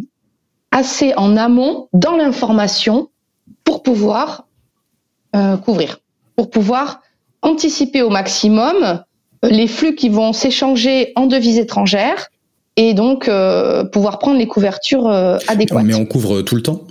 assez 0.71 1.13
en 1.17 1.37
amont 1.37 1.89
dans 1.93 2.17
l'information 2.17 3.09
pour 3.65 3.83
pouvoir 3.83 4.45
couvrir 5.65 6.01
pour 6.39 6.51
pouvoir 6.51 7.03
anticiper 7.43 8.03
au 8.03 8.11
maximum 8.11 9.03
les 9.43 9.67
flux 9.67 9.95
qui 9.95 10.09
vont 10.09 10.33
s'échanger 10.33 11.13
en 11.17 11.27
devises 11.27 11.59
étrangères 11.59 12.29
et 12.77 12.95
donc 12.95 13.31
pouvoir 13.93 14.19
prendre 14.19 14.39
les 14.39 14.47
couvertures 14.47 15.09
adéquates. 15.09 15.85
Mais 15.85 15.95
on 15.95 16.07
couvre 16.07 16.43
tout 16.43 16.57
le 16.57 16.63
temps? 16.63 16.83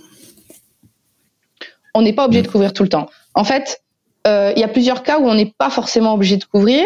On 1.93 2.01
n'est 2.01 2.13
pas 2.13 2.25
obligé 2.25 2.41
de 2.41 2.47
couvrir 2.47 2.73
tout 2.73 2.83
le 2.83 2.89
temps. 2.89 3.07
En 3.33 3.43
fait, 3.43 3.81
il 4.25 4.57
y 4.57 4.63
a 4.63 4.67
plusieurs 4.67 5.03
cas 5.03 5.19
où 5.19 5.27
on 5.27 5.35
n'est 5.35 5.53
pas 5.57 5.69
forcément 5.69 6.13
obligé 6.13 6.37
de 6.37 6.45
couvrir. 6.45 6.85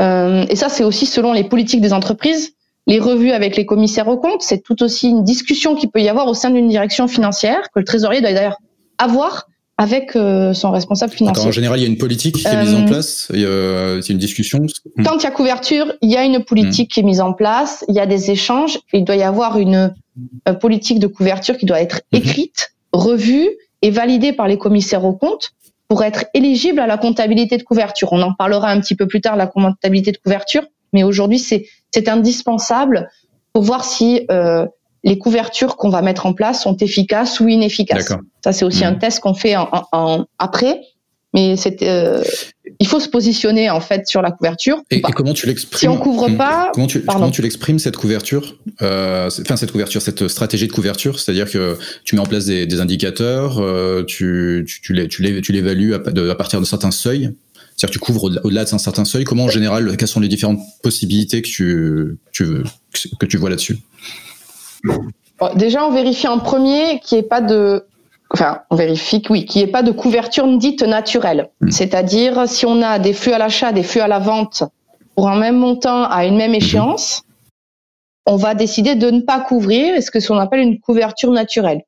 et 0.00 0.56
ça, 0.56 0.68
c'est 0.68 0.84
aussi 0.84 1.06
selon 1.06 1.32
les 1.32 1.44
politiques 1.44 1.80
des 1.80 1.92
entreprises 1.92 2.54
les 2.90 2.98
revues 2.98 3.30
avec 3.30 3.56
les 3.56 3.66
commissaires 3.66 4.08
aux 4.08 4.16
comptes, 4.16 4.42
c'est 4.42 4.62
tout 4.62 4.82
aussi 4.82 5.08
une 5.08 5.22
discussion 5.22 5.76
qui 5.76 5.86
peut 5.86 6.00
y 6.00 6.08
avoir 6.08 6.26
au 6.26 6.34
sein 6.34 6.50
d'une 6.50 6.68
direction 6.68 7.06
financière 7.06 7.70
que 7.72 7.78
le 7.78 7.84
trésorier 7.84 8.20
doit 8.20 8.32
d'ailleurs 8.32 8.58
avoir 8.98 9.46
avec 9.80 10.14
euh, 10.14 10.52
son 10.52 10.72
responsable 10.72 11.14
financier. 11.14 11.48
en 11.48 11.50
général, 11.50 11.78
il 11.78 11.82
y 11.82 11.86
a 11.86 11.88
une 11.88 11.96
politique 11.96 12.36
qui 12.36 12.46
est 12.46 12.62
mise 12.62 12.74
en 12.74 12.82
euh, 12.82 12.86
place, 12.86 13.28
il 13.32 13.40
y 13.40 13.46
a 13.46 14.12
une 14.12 14.18
discussion. 14.18 14.60
Quand 15.02 15.16
il 15.16 15.22
y 15.22 15.26
a 15.26 15.30
couverture, 15.30 15.94
il 16.02 16.10
y 16.10 16.18
a 16.18 16.24
une 16.24 16.44
politique 16.44 16.90
hmm. 16.90 16.92
qui 16.92 17.00
est 17.00 17.02
mise 17.02 17.22
en 17.22 17.32
place, 17.32 17.82
il 17.88 17.94
y 17.94 17.98
a 17.98 18.04
des 18.04 18.30
échanges, 18.30 18.78
il 18.92 19.04
doit 19.04 19.16
y 19.16 19.22
avoir 19.22 19.58
une 19.58 19.94
euh, 20.46 20.52
politique 20.52 20.98
de 20.98 21.06
couverture 21.06 21.56
qui 21.56 21.64
doit 21.64 21.80
être 21.80 22.02
hmm. 22.12 22.16
écrite, 22.18 22.74
revue 22.92 23.48
et 23.80 23.90
validée 23.90 24.34
par 24.34 24.48
les 24.48 24.58
commissaires 24.58 25.06
aux 25.06 25.14
comptes 25.14 25.52
pour 25.88 26.04
être 26.04 26.26
éligible 26.34 26.78
à 26.78 26.86
la 26.86 26.98
comptabilité 26.98 27.56
de 27.56 27.62
couverture. 27.62 28.12
On 28.12 28.20
en 28.20 28.34
parlera 28.34 28.68
un 28.68 28.80
petit 28.80 28.94
peu 28.94 29.06
plus 29.06 29.22
tard, 29.22 29.36
la 29.36 29.46
comptabilité 29.46 30.12
de 30.12 30.18
couverture, 30.18 30.64
mais 30.92 31.04
aujourd'hui, 31.04 31.38
c'est 31.38 31.64
c'est 31.90 32.06
indispensable 32.10 33.08
pour 33.54 33.62
voir 33.62 33.82
si 33.86 34.26
euh, 34.30 34.66
les 35.04 35.18
couvertures 35.18 35.76
qu'on 35.76 35.90
va 35.90 36.02
mettre 36.02 36.26
en 36.26 36.32
place 36.32 36.62
sont 36.62 36.76
efficaces 36.76 37.40
ou 37.40 37.48
inefficaces. 37.48 38.12
Ça, 38.44 38.52
c'est 38.52 38.64
aussi 38.64 38.84
un 38.84 38.92
mmh. 38.92 38.98
test 38.98 39.20
qu'on 39.20 39.34
fait 39.34 39.56
en, 39.56 39.68
en, 39.92 40.26
après. 40.38 40.80
Mais 41.32 41.56
c'est, 41.56 41.82
euh, 41.82 42.24
il 42.80 42.88
faut 42.88 42.98
se 42.98 43.08
positionner 43.08 43.70
en 43.70 43.80
fait 43.80 44.08
sur 44.08 44.20
la 44.20 44.32
couverture. 44.32 44.82
Et, 44.90 45.00
comment 45.00 45.32
tu 45.32 45.46
l'exprimes 45.46 45.78
Si 45.78 45.86
on 45.86 45.96
couvre 45.96 46.28
mmh. 46.28 46.36
pas, 46.36 46.72
comment 46.74 46.88
tu, 46.88 47.02
comment 47.02 47.30
tu 47.30 47.40
l'exprimes 47.40 47.78
cette 47.78 47.96
couverture 47.96 48.56
euh, 48.82 49.30
Enfin 49.42 49.56
cette 49.56 49.70
couverture, 49.70 50.02
cette 50.02 50.26
stratégie 50.26 50.66
de 50.66 50.72
couverture, 50.72 51.20
c'est-à-dire 51.20 51.48
que 51.48 51.78
tu 52.02 52.16
mets 52.16 52.20
en 52.20 52.26
place 52.26 52.46
des, 52.46 52.66
des 52.66 52.80
indicateurs, 52.80 53.58
euh, 53.60 54.02
tu, 54.02 54.66
tu, 54.66 54.80
tu, 54.80 54.92
les, 54.92 55.06
tu 55.06 55.22
l'évalues 55.52 55.94
à, 55.94 55.98
à 55.98 56.34
partir 56.34 56.58
de 56.60 56.66
certains 56.66 56.90
seuils? 56.90 57.32
C'est-à-dire 57.76 57.98
que 57.98 58.04
tu 58.04 58.12
couvres 58.12 58.24
au-delà 58.42 58.64
d'un 58.64 58.78
certain 58.78 59.04
seuil. 59.04 59.24
Comment 59.24 59.44
en 59.44 59.48
général, 59.48 59.96
quelles 59.96 60.08
sont 60.08 60.20
les 60.20 60.28
différentes 60.28 60.60
possibilités 60.82 61.40
que 61.40 61.48
tu, 61.48 62.18
que 63.18 63.26
tu 63.26 63.36
vois 63.38 63.48
là-dessus? 63.48 63.78
Déjà, 65.54 65.86
on 65.86 65.90
vérifie 65.90 66.28
en 66.28 66.38
premier 66.38 67.00
qu'il 67.00 67.18
n'y 67.18 67.24
ait 67.24 67.28
pas 67.28 67.40
de 67.40 67.86
enfin, 68.32 68.62
on 68.70 68.76
vérifie 68.76 69.22
que 69.22 69.32
oui, 69.32 69.44
qu'il 69.44 69.62
n'y 69.62 69.68
ait 69.68 69.72
pas 69.72 69.82
de 69.82 69.90
couverture 69.90 70.46
dite 70.58 70.82
naturelle. 70.82 71.50
Hmm. 71.60 71.70
C'est-à-dire, 71.70 72.48
si 72.48 72.66
on 72.66 72.82
a 72.82 72.98
des 72.98 73.12
flux 73.12 73.32
à 73.32 73.38
l'achat, 73.38 73.72
des 73.72 73.82
flux 73.82 74.00
à 74.00 74.08
la 74.08 74.18
vente 74.18 74.64
pour 75.16 75.28
un 75.28 75.38
même 75.38 75.56
montant 75.56 76.04
à 76.04 76.24
une 76.26 76.36
même 76.36 76.54
échéance, 76.54 77.22
on 78.26 78.36
va 78.36 78.54
décider 78.54 78.94
de 78.94 79.10
ne 79.10 79.20
pas 79.20 79.40
couvrir, 79.40 80.00
ce 80.02 80.10
que 80.10 80.24
qu'on 80.24 80.38
appelle 80.38 80.60
une 80.60 80.78
couverture 80.78 81.32
naturelle. 81.32 81.82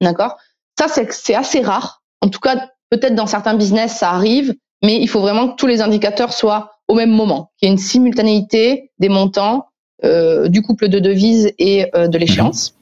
D'accord? 0.00 0.38
Ça, 0.78 0.86
c'est 0.88 1.34
assez 1.34 1.60
rare. 1.60 2.02
En 2.22 2.28
tout 2.28 2.40
cas, 2.40 2.68
Peut-être 2.90 3.14
dans 3.14 3.26
certains 3.26 3.54
business, 3.54 3.96
ça 3.96 4.10
arrive, 4.10 4.54
mais 4.82 5.00
il 5.00 5.08
faut 5.08 5.20
vraiment 5.20 5.48
que 5.48 5.54
tous 5.54 5.68
les 5.68 5.80
indicateurs 5.80 6.32
soient 6.32 6.72
au 6.88 6.94
même 6.94 7.10
moment, 7.10 7.52
qu'il 7.56 7.68
y 7.68 7.70
ait 7.70 7.74
une 7.74 7.78
simultanéité 7.78 8.90
des 8.98 9.08
montants, 9.08 9.68
du 10.02 10.62
couple 10.62 10.88
de 10.88 10.98
devises 10.98 11.52
et 11.58 11.94
euh, 11.94 12.08
de 12.08 12.18
l'échéance. 12.18 12.74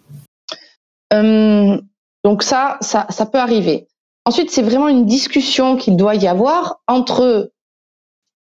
Euh, 1.12 1.80
donc 2.24 2.42
ça, 2.42 2.78
ça, 2.80 3.06
ça 3.10 3.26
peut 3.26 3.38
arriver. 3.38 3.86
Ensuite, 4.24 4.50
c'est 4.50 4.62
vraiment 4.62 4.88
une 4.88 5.06
discussion 5.06 5.76
qu'il 5.76 5.96
doit 5.96 6.14
y 6.14 6.28
avoir 6.28 6.80
entre, 6.86 7.50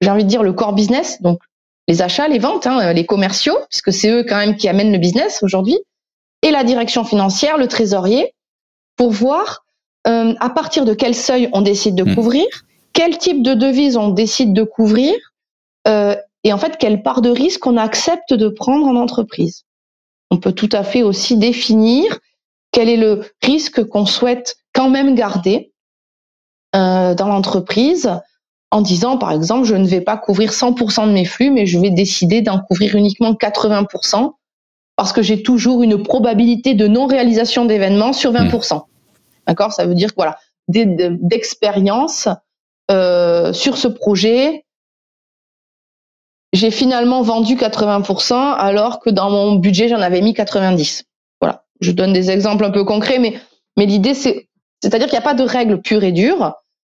j'ai 0.02 0.10
envie 0.10 0.26
de 0.26 0.30
dire, 0.30 0.44
le 0.44 0.54
core 0.54 0.74
business, 0.74 1.22
donc 1.22 1.40
les 1.88 2.02
achats, 2.02 2.28
les 2.28 2.40
ventes, 2.40 2.68
hein, 2.68 2.94
les 2.94 3.06
commerciaux, 3.06 3.58
puisque 3.70 3.94
c'est 3.94 4.10
eux 4.10 4.26
quand 4.28 4.38
même 4.38 4.56
qui 4.56 4.68
amènent 4.68 4.92
le 4.92 4.98
business 4.98 5.42
aujourd'hui, 5.42 5.78
et 6.42 6.52
la 6.52 6.64
direction 6.64 7.04
financière, 7.04 7.58
le 7.58 7.68
trésorier, 7.68 8.34
pour 8.98 9.12
voir 9.12 9.66
euh, 10.08 10.34
à 10.40 10.50
partir 10.50 10.86
de 10.86 10.94
quel 10.94 11.16
seuil 11.16 11.50
on 11.54 11.62
décide 11.62 11.96
de 11.96 12.04
hmm. 12.04 12.16
couvrir, 12.16 12.46
quel 12.94 13.18
type 13.18 13.42
de 13.42 13.54
devise 13.54 13.98
on 13.98 14.10
décide 14.10 14.54
de 14.54 14.64
couvrir, 14.64 15.16
euh, 15.88 16.16
et 16.44 16.54
en 16.54 16.58
fait 16.58 16.78
quelle 16.78 17.04
part 17.04 17.22
de 17.22 17.30
risque 17.30 17.66
on 17.68 17.78
accepte 17.78 18.34
de 18.34 18.50
prendre 18.50 18.88
en 18.88 18.96
entreprise? 18.96 19.64
On 20.32 20.38
peut 20.38 20.54
tout 20.54 20.70
à 20.72 20.84
fait 20.84 21.04
aussi 21.04 21.38
définir 21.38 22.20
quel 22.72 22.90
est 22.90 22.98
le 22.98 23.22
risque 23.44 23.84
qu'on 23.84 24.06
souhaite 24.06 24.58
quand 24.74 24.90
même 24.90 25.16
garder 25.16 25.74
euh, 26.76 27.16
dans 27.16 27.28
l'entreprise 27.28 28.12
en 28.72 28.82
disant 28.82 29.18
par 29.18 29.32
exemple 29.32 29.66
je 29.66 29.76
ne 29.76 29.88
vais 29.88 30.02
pas 30.02 30.18
couvrir 30.18 30.52
100% 30.52 31.08
de 31.08 31.12
mes 31.12 31.26
flux 31.26 31.50
mais 31.50 31.66
je 31.66 31.80
vais 31.80 31.90
décider 31.90 32.42
d'en 32.42 32.60
couvrir 32.60 32.96
uniquement 32.96 33.34
80% 33.34 34.34
parce 35.00 35.14
que 35.14 35.22
j'ai 35.22 35.42
toujours 35.44 35.82
une 35.82 36.04
probabilité 36.04 36.74
de 36.74 36.86
non 36.86 37.08
réalisation 37.08 37.64
d'événements 37.64 38.12
sur 38.12 38.34
20%. 38.34 38.82
D'accord? 39.48 39.72
Ça 39.72 39.86
veut 39.86 39.96
dire 39.96 40.10
voilà, 40.18 40.38
d'expérience 40.68 42.28
euh, 42.92 43.54
sur 43.54 43.78
ce 43.78 43.88
projet, 43.88 44.66
j'ai 46.54 46.72
finalement 46.72 47.22
vendu 47.22 47.56
80% 47.56 48.34
alors 48.34 49.00
que 49.00 49.10
dans 49.10 49.30
mon 49.30 49.56
budget, 49.56 49.88
j'en 49.88 50.02
avais 50.02 50.22
mis 50.22 50.34
90. 50.34 51.04
Voilà. 51.42 51.64
Je 51.80 51.92
donne 51.92 52.14
des 52.14 52.32
exemples 52.32 52.66
un 52.66 52.72
peu 52.72 52.84
concrets, 52.84 53.20
mais, 53.20 53.40
mais 53.78 53.86
l'idée, 53.86 54.14
c'est, 54.14 54.50
c'est-à-dire 54.82 55.08
qu'il 55.08 55.18
n'y 55.18 55.24
a 55.24 55.30
pas 55.30 55.34
de 55.36 55.44
règle 55.44 55.82
pure 55.82 56.04
et 56.04 56.12
dure. 56.12 56.54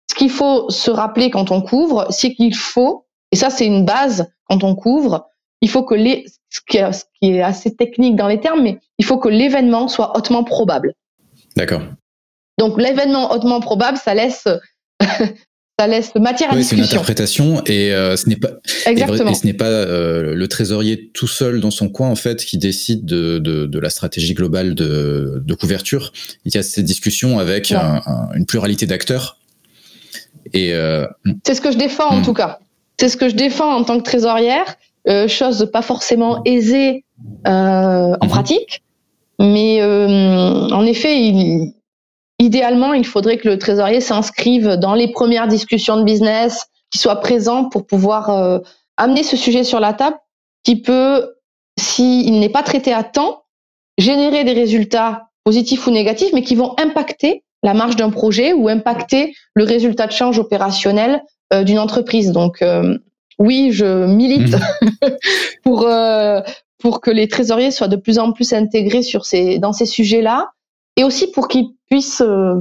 Ce 0.09 0.15
qu'il 0.15 0.29
faut 0.29 0.69
se 0.69 0.91
rappeler 0.91 1.29
quand 1.29 1.51
on 1.51 1.61
couvre, 1.61 2.07
c'est 2.09 2.33
qu'il 2.33 2.55
faut, 2.55 3.05
et 3.31 3.35
ça, 3.35 3.49
c'est 3.49 3.65
une 3.65 3.85
base 3.85 4.27
quand 4.49 4.63
on 4.63 4.75
couvre, 4.75 5.27
il 5.61 5.69
faut 5.69 5.83
que 5.83 5.95
les, 5.95 6.25
ce 6.49 6.59
qui 6.67 6.77
est, 6.77 6.91
ce 6.91 7.05
qui 7.19 7.31
est 7.31 7.41
assez 7.41 7.75
technique 7.75 8.15
dans 8.15 8.27
les 8.27 8.39
termes, 8.39 8.61
mais 8.61 8.79
il 8.97 9.05
faut 9.05 9.17
que 9.17 9.29
l'événement 9.29 9.87
soit 9.87 10.17
hautement 10.17 10.43
probable. 10.43 10.93
D'accord. 11.55 11.81
Donc 12.59 12.79
l'événement 12.79 13.31
hautement 13.31 13.59
probable, 13.59 13.97
ça 13.97 14.13
laisse 14.13 14.47
ça 15.79 15.87
laisse 15.87 16.13
matière 16.15 16.51
à 16.51 16.53
oui, 16.53 16.59
discussion. 16.59 16.83
C'est 16.83 16.89
une 16.89 16.93
interprétation 16.93 17.63
et 17.65 17.93
euh, 17.93 18.15
ce 18.15 18.29
n'est 18.29 18.35
pas 18.35 18.51
Exactement. 18.85 19.31
Et, 19.31 19.33
ce 19.33 19.45
n'est 19.45 19.53
pas 19.53 19.65
euh, 19.65 20.35
le 20.35 20.47
trésorier 20.47 21.09
tout 21.13 21.27
seul 21.27 21.59
dans 21.59 21.71
son 21.71 21.89
coin 21.89 22.09
en 22.09 22.15
fait 22.15 22.45
qui 22.45 22.57
décide 22.57 23.05
de, 23.05 23.39
de, 23.39 23.65
de 23.65 23.79
la 23.79 23.89
stratégie 23.89 24.33
globale 24.33 24.75
de, 24.75 25.41
de, 25.43 25.53
couverture. 25.55 26.13
Il 26.45 26.53
y 26.53 26.57
a 26.57 26.63
cette 26.63 26.85
discussion 26.85 27.39
avec 27.39 27.73
une 28.35 28.45
pluralité 28.45 28.85
d'acteurs. 28.85 29.39
Et 30.53 30.73
euh, 30.73 31.07
c'est 31.45 31.55
ce 31.55 31.61
que 31.61 31.71
je 31.71 31.77
défends 31.77 32.09
en 32.09 32.19
hmm. 32.19 32.25
tout 32.25 32.33
cas. 32.33 32.59
C'est 32.99 33.09
ce 33.09 33.17
que 33.17 33.27
je 33.27 33.35
défends 33.35 33.73
en 33.73 33.83
tant 33.83 33.97
que 33.97 34.03
trésorière, 34.03 34.75
chose 35.27 35.69
pas 35.71 35.81
forcément 35.81 36.43
aisée 36.45 37.03
en 37.45 38.17
hmm. 38.21 38.27
pratique, 38.27 38.83
mais 39.39 39.83
en 39.83 40.85
effet, 40.85 41.19
il, 41.19 41.73
idéalement, 42.43 42.93
il 42.93 43.05
faudrait 43.05 43.37
que 43.37 43.47
le 43.47 43.57
trésorier 43.57 44.01
s'inscrive 44.01 44.75
dans 44.77 44.93
les 44.93 45.11
premières 45.11 45.47
discussions 45.47 45.97
de 45.97 46.03
business, 46.03 46.65
qu'il 46.91 47.01
soit 47.01 47.19
présent 47.19 47.69
pour 47.69 47.85
pouvoir 47.85 48.29
euh, 48.29 48.59
amener 48.97 49.23
ce 49.23 49.37
sujet 49.37 49.63
sur 49.63 49.79
la 49.79 49.93
table, 49.93 50.17
qui 50.63 50.81
peut, 50.81 51.35
s'il 51.79 52.39
n'est 52.39 52.49
pas 52.49 52.63
traité 52.63 52.93
à 52.93 53.03
temps, 53.03 53.43
générer 53.97 54.43
des 54.43 54.53
résultats 54.53 55.27
positifs 55.43 55.87
ou 55.87 55.91
négatifs, 55.91 56.31
mais 56.33 56.43
qui 56.43 56.55
vont 56.55 56.75
impacter 56.79 57.43
la 57.63 57.73
marge 57.73 57.95
d'un 57.95 58.09
projet 58.09 58.53
ou 58.53 58.67
impacter 58.67 59.33
le 59.53 59.63
résultat 59.63 60.07
de 60.07 60.11
change 60.11 60.39
opérationnel 60.39 61.21
euh, 61.53 61.63
d'une 61.63 61.79
entreprise. 61.79 62.31
Donc, 62.31 62.61
euh, 62.61 62.97
oui, 63.39 63.69
je 63.71 64.05
milite 64.05 64.55
mmh. 64.55 65.09
pour 65.63 65.87
pour 66.79 66.99
que 66.99 67.09
les 67.09 67.29
trésoriers 67.29 67.71
soient 67.71 67.87
de 67.87 67.95
plus 67.95 68.19
en 68.19 68.33
plus 68.33 68.53
intégrés 68.53 69.03
sur 69.03 69.25
ces 69.25 69.57
dans 69.57 69.71
ces 69.71 69.85
sujets-là 69.85 70.49
et 70.95 71.03
aussi 71.03 71.31
pour 71.31 71.47
qu'ils 71.47 71.69
puissent 71.89 72.21
euh, 72.21 72.55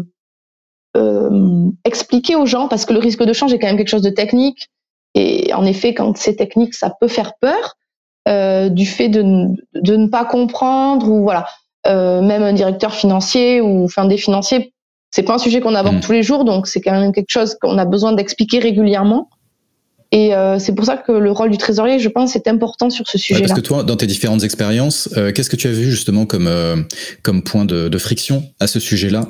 euh, 0.97 1.71
expliquer 1.85 2.37
aux 2.37 2.47
gens, 2.47 2.69
parce 2.69 2.85
que 2.85 2.93
le 2.93 2.99
risque 2.99 3.23
de 3.23 3.33
change 3.33 3.53
est 3.53 3.59
quand 3.59 3.67
même 3.67 3.77
quelque 3.77 3.89
chose 3.89 4.03
de 4.03 4.11
technique, 4.11 4.69
et 5.15 5.53
en 5.55 5.65
effet, 5.65 5.95
quand 5.95 6.17
c'est 6.17 6.37
technique, 6.37 6.75
ça 6.75 6.93
peut 7.01 7.09
faire 7.09 7.33
peur, 7.41 7.77
euh, 8.29 8.69
du 8.69 8.87
fait 8.87 9.09
de, 9.09 9.23
de, 9.75 9.97
ne 9.97 10.07
pas 10.07 10.25
comprendre, 10.25 11.09
ou 11.09 11.23
voilà, 11.23 11.47
euh, 11.87 12.23
même 12.23 12.43
un 12.43 12.53
directeur 12.53 12.95
financier 12.95 13.61
ou 13.61 13.85
enfin 13.85 14.05
des 14.05 14.17
financiers, 14.17 14.73
c'est 15.11 15.25
pas 15.25 15.35
un 15.35 15.39
sujet 15.39 15.61
qu'on 15.61 15.75
aborde 15.75 15.97
mmh. 15.97 16.01
tous 16.01 16.13
les 16.13 16.23
jours, 16.23 16.45
donc 16.45 16.67
c'est 16.67 16.81
quand 16.81 16.93
même 16.93 17.13
quelque 17.13 17.31
chose 17.31 17.57
qu'on 17.61 17.77
a 17.79 17.85
besoin 17.85 18.13
d'expliquer 18.13 18.61
régulièrement. 18.61 19.29
Et 20.15 20.35
euh, 20.35 20.59
c'est 20.59 20.75
pour 20.75 20.85
ça 20.85 20.99
que 20.99 21.11
le 21.11 21.33
rôle 21.33 21.51
du 21.51 21.57
trésorier, 21.57 21.99
je 21.99 22.09
pense, 22.11 22.37
est 22.37 22.47
important 22.47 22.91
sur 22.91 23.09
ce 23.09 23.17
sujet-là. 23.17 23.49
parce 23.49 23.59
que 23.59 23.65
toi, 23.65 23.83
dans 23.83 23.97
tes 23.97 24.07
différentes 24.07 24.45
expériences, 24.45 25.09
euh, 25.17 25.33
qu'est-ce 25.33 25.49
que 25.49 25.57
tu 25.57 25.69
as 25.69 25.73
vu 25.73 25.91
justement 25.91 26.27
comme 26.27 26.47
euh, 26.47 26.77
comme 27.23 27.43
point 27.43 27.65
de, 27.65 27.89
de, 27.89 27.99
friction 27.99 28.45
à 28.61 28.67
ce 28.67 28.79
sujet-là? 28.79 29.27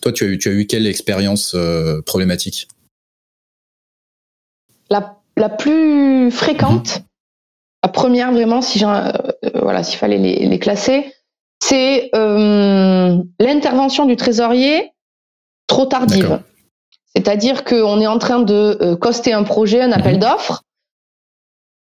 Toi, 0.00 0.12
tu 0.12 0.24
as 0.24 0.28
eu 0.28 0.38
tu 0.38 0.48
as 0.48 0.52
eu 0.52 0.66
quelle 0.66 0.86
expérience 0.86 1.56
problématique? 2.06 2.68
La, 4.90 5.18
la 5.36 5.48
plus 5.48 6.30
fréquente, 6.30 6.98
mhm. 6.98 7.04
la 7.82 7.88
première 7.88 8.30
vraiment, 8.32 8.62
si 8.62 8.80
voilà, 9.54 9.82
s'il 9.82 9.98
fallait 9.98 10.18
les, 10.18 10.46
les 10.46 10.58
classer, 10.60 11.12
c'est 11.60 12.10
l'intervention 12.14 14.06
du 14.06 14.14
trésorier 14.14 14.92
trop 15.66 15.86
tardive. 15.86 16.38
C'est-à-dire 17.14 17.64
qu'on 17.64 18.00
est 18.00 18.06
en 18.06 18.18
train 18.18 18.40
de 18.40 18.78
euh, 18.80 18.96
coster 18.96 19.32
un 19.32 19.42
projet, 19.42 19.82
un 19.82 19.92
appel 19.92 20.14
mhm. 20.14 20.20
d'offres. 20.20 20.62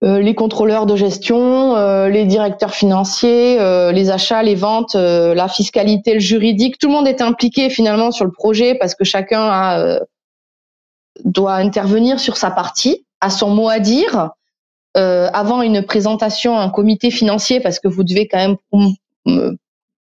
Euh, 0.05 0.21
les 0.21 0.37
contrôleurs 0.37 0.87
de 0.87 0.95
gestion, 0.95 1.75
euh, 1.75 2.09
les 2.09 2.25
directeurs 2.25 2.73
financiers, 2.73 3.59
les 3.93 4.11
achats, 4.11 4.45
les 4.45 4.55
ventes, 4.55 4.95
la 4.95 5.49
fiscalité, 5.49 6.15
le 6.15 6.21
juridique, 6.21 6.79
tout 6.79 6.87
le 6.87 6.93
monde 6.93 7.09
est 7.09 7.21
impliqué 7.21 7.69
finalement 7.69 8.13
sur 8.13 8.25
le 8.25 8.31
projet 8.31 8.77
parce 8.77 8.95
que 8.95 9.05
chacun 9.05 9.43
a, 9.43 9.99
doit 11.25 11.55
intervenir 11.55 12.21
sur 12.21 12.37
sa 12.37 12.53
partie, 12.53 13.05
a 13.21 13.29
son 13.29 13.51
mot 13.51 13.69
à 13.69 13.81
dire. 13.81 14.31
avant 14.95 15.63
une 15.63 15.83
présentation 15.83 16.57
à 16.57 16.63
un 16.63 16.71
comité 16.71 17.11
financier, 17.11 17.59
parce 17.59 17.81
que 17.81 17.89
vous 17.89 18.05
devez 18.05 18.29
quand 18.29 18.57
même 19.27 19.47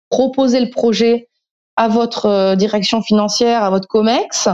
proposer 0.10 0.60
le 0.60 0.72
projet 0.72 1.29
à 1.75 1.88
votre 1.88 2.55
direction 2.55 3.03
financière, 3.03 3.63
à 3.63 3.70
votre 3.70 3.88
COMEX, 3.88 4.50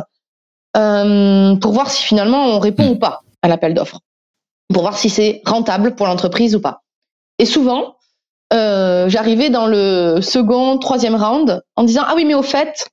pour 0.74 1.72
voir 1.72 1.90
si 1.90 2.04
finalement 2.04 2.46
on 2.46 2.60
répond 2.60 2.86
hmm. 2.86 2.92
ou 2.92 2.96
pas 2.96 3.22
à 3.42 3.48
l'appel 3.48 3.74
d'offres, 3.74 4.00
pour 4.74 4.84
voir 4.84 4.98
si 4.98 5.10
c'est 5.10 5.42
rentable 5.46 5.96
pour 5.96 6.08
l'entreprise 6.08 6.56
ou 6.56 6.62
pas. 6.62 6.82
Et 7.40 7.46
souvent, 7.46 7.96
euh, 8.54 9.10
j'arrivais 9.10 9.50
dans 9.50 9.68
le 9.68 10.20
second, 10.22 10.78
troisième 10.78 11.16
round 11.16 11.64
en 11.76 11.84
disant 11.84 12.04
ah 12.06 12.14
oui 12.16 12.26
mais 12.26 12.34
au 12.36 12.44
fait, 12.44 12.90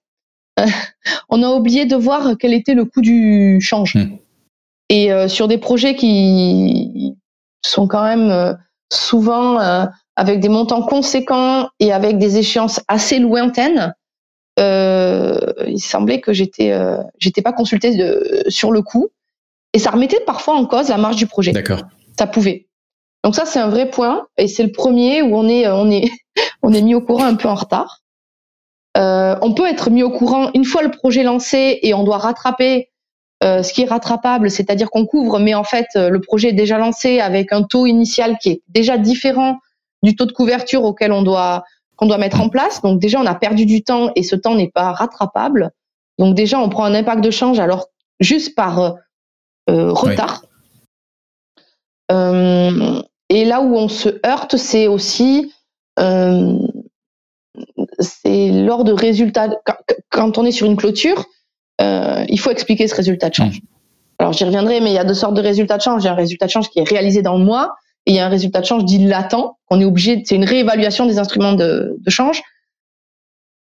euh, 0.61 0.66
on 1.28 1.42
a 1.42 1.49
oublié 1.49 1.87
de 1.87 1.97
voir 1.97 2.37
quel 2.38 2.54
était 2.54 2.75
le 2.75 2.85
coût 2.85 3.00
du 3.00 3.61
change. 3.61 3.97
Hmm. 3.97 4.16
Et 4.88 5.12
euh, 5.12 5.28
sur 5.28 5.49
des 5.49 5.59
projets 5.59 5.97
qui 5.97 7.16
sont 7.64 7.88
quand 7.88 8.04
même 8.04 8.30
euh, 8.30 8.54
souvent 8.92 9.59
avec 10.14 10.40
des 10.40 10.49
montants 10.49 10.83
conséquents 10.83 11.68
et 11.80 11.92
avec 11.92 12.18
des 12.18 12.38
échéances 12.38 12.80
assez 12.88 13.18
lointaines, 13.18 13.95
euh, 14.59 14.86
il 15.66 15.80
semblait 15.80 16.20
que 16.20 16.32
j'étais 16.32 16.73
euh, 16.73 16.99
j'étais 17.18 17.42
pas 17.42 17.52
consultée 17.52 17.96
de, 17.96 18.44
sur 18.49 18.73
le 18.73 18.82
coup 18.82 19.08
et 19.73 19.78
ça 19.78 19.90
remettait 19.90 20.20
parfois 20.20 20.54
en 20.54 20.66
cause 20.66 20.88
la 20.88 20.96
marge 20.96 21.16
du 21.16 21.26
projet. 21.26 21.52
D'accord. 21.52 21.82
Ça 22.18 22.26
pouvait. 22.26 22.66
Donc 23.25 23.35
ça 23.35 23.44
c'est 23.44 23.58
un 23.58 23.68
vrai 23.68 23.90
point 23.90 24.26
et 24.37 24.49
c'est 24.49 24.62
le 24.62 24.73
premier 24.73 25.23
où 25.23 25.37
on 25.37 25.49
est 25.49 25.68
on 25.68 25.90
est 25.90 26.11
on 26.62 26.73
est 26.73 26.82
mis 26.82 26.94
au 26.94 27.00
courant 27.00 27.25
un 27.25 27.35
peu 27.35 27.49
en 27.49 27.54
retard. 27.54 28.02
Euh, 28.96 29.37
on 29.42 29.52
peut 29.52 29.66
être 29.66 29.90
mis 29.90 30.02
au 30.02 30.11
courant 30.11 30.50
une 30.54 30.64
fois 30.64 30.82
le 30.82 30.90
projet 30.90 31.23
lancé 31.23 31.78
et 31.82 31.92
on 31.92 32.02
doit 32.02 32.18
rattraper 32.18 32.88
euh, 33.44 33.62
ce 33.62 33.75
qui 33.75 33.82
est 33.82 33.87
rattrapable, 33.87 34.50
c'est-à-dire 34.50 34.88
qu'on 34.88 35.04
couvre, 35.04 35.38
mais 35.38 35.54
en 35.54 35.64
fait 35.64 35.87
le 35.94 36.20
projet 36.20 36.49
est 36.49 36.54
déjà 36.54 36.78
lancé 36.78 37.20
avec 37.20 37.52
un 37.52 37.62
taux 37.62 37.85
initial 37.87 38.38
qui 38.40 38.50
est 38.50 38.62
déjà 38.68 38.96
différent 38.96 39.58
du 40.02 40.16
taux 40.16 40.25
de 40.25 40.32
couverture 40.32 40.85
auquel 40.85 41.12
on 41.12 41.23
doit 41.23 41.64
qu'on 41.97 42.07
doit 42.07 42.19
mettre 42.19 42.41
en 42.41 42.49
place. 42.49 42.83
Donc 42.83 43.00
déjà, 43.00 43.21
on 43.21 43.26
a 43.26 43.35
perdu 43.35 43.67
du 43.67 43.83
temps 43.83 44.11
et 44.15 44.23
ce 44.23 44.37
temps 44.37 44.55
n'est 44.55 44.71
pas 44.71 44.93
rattrapable. 44.93 45.71
Donc 46.19 46.35
déjà, 46.35 46.59
on 46.59 46.69
prend 46.69 46.85
un 46.85 46.95
impact 46.95 47.23
de 47.23 47.31
change 47.31 47.59
alors 47.59 47.88
juste 48.21 48.55
par 48.55 48.81
euh, 48.81 48.91
euh, 49.71 49.93
retard. 49.93 50.45
Euh, 52.12 53.03
et 53.29 53.45
là 53.45 53.61
où 53.61 53.76
on 53.76 53.88
se 53.88 54.21
heurte, 54.25 54.57
c'est 54.57 54.87
aussi 54.87 55.53
c'est 57.99 58.50
lors 58.50 58.85
de 58.85 58.93
résultats. 58.93 59.49
Quand 60.11 60.37
on 60.37 60.45
est 60.45 60.53
sur 60.53 60.67
une 60.67 60.76
clôture, 60.76 61.25
il 61.81 62.38
faut 62.38 62.50
expliquer 62.50 62.87
ce 62.87 62.95
résultat 62.95 63.31
de 63.31 63.35
change. 63.35 63.61
Mmh. 63.61 63.67
Alors 64.19 64.33
j'y 64.35 64.45
reviendrai, 64.45 64.81
mais 64.81 64.91
il 64.91 64.95
y 64.95 64.99
a 64.99 65.05
deux 65.05 65.15
sortes 65.15 65.35
de 65.35 65.41
résultats 65.41 65.79
de 65.79 65.83
change. 65.83 66.03
Il 66.03 66.07
y 66.07 66.09
a 66.09 66.12
un 66.12 66.17
résultat 66.17 66.47
de 66.47 66.50
change 66.50 66.69
qui 66.69 66.79
est 66.81 66.88
réalisé 66.88 67.23
dans 67.23 67.38
le 67.38 67.45
mois 67.45 67.75
et 68.07 68.13
il 68.13 68.15
y 68.15 68.21
a 68.21 68.27
un 68.27 68.31
résultat 68.31 68.61
de 68.61 68.67
change 68.67 68.85
dit 68.85 69.05
latent, 69.05 69.57
est 69.71 69.85
obligé, 69.85 70.23
c'est 70.25 70.37
une 70.37 70.45
réévaluation 70.45 71.07
des 71.07 71.19
instruments 71.19 71.53
de, 71.53 71.99
change. 72.09 72.43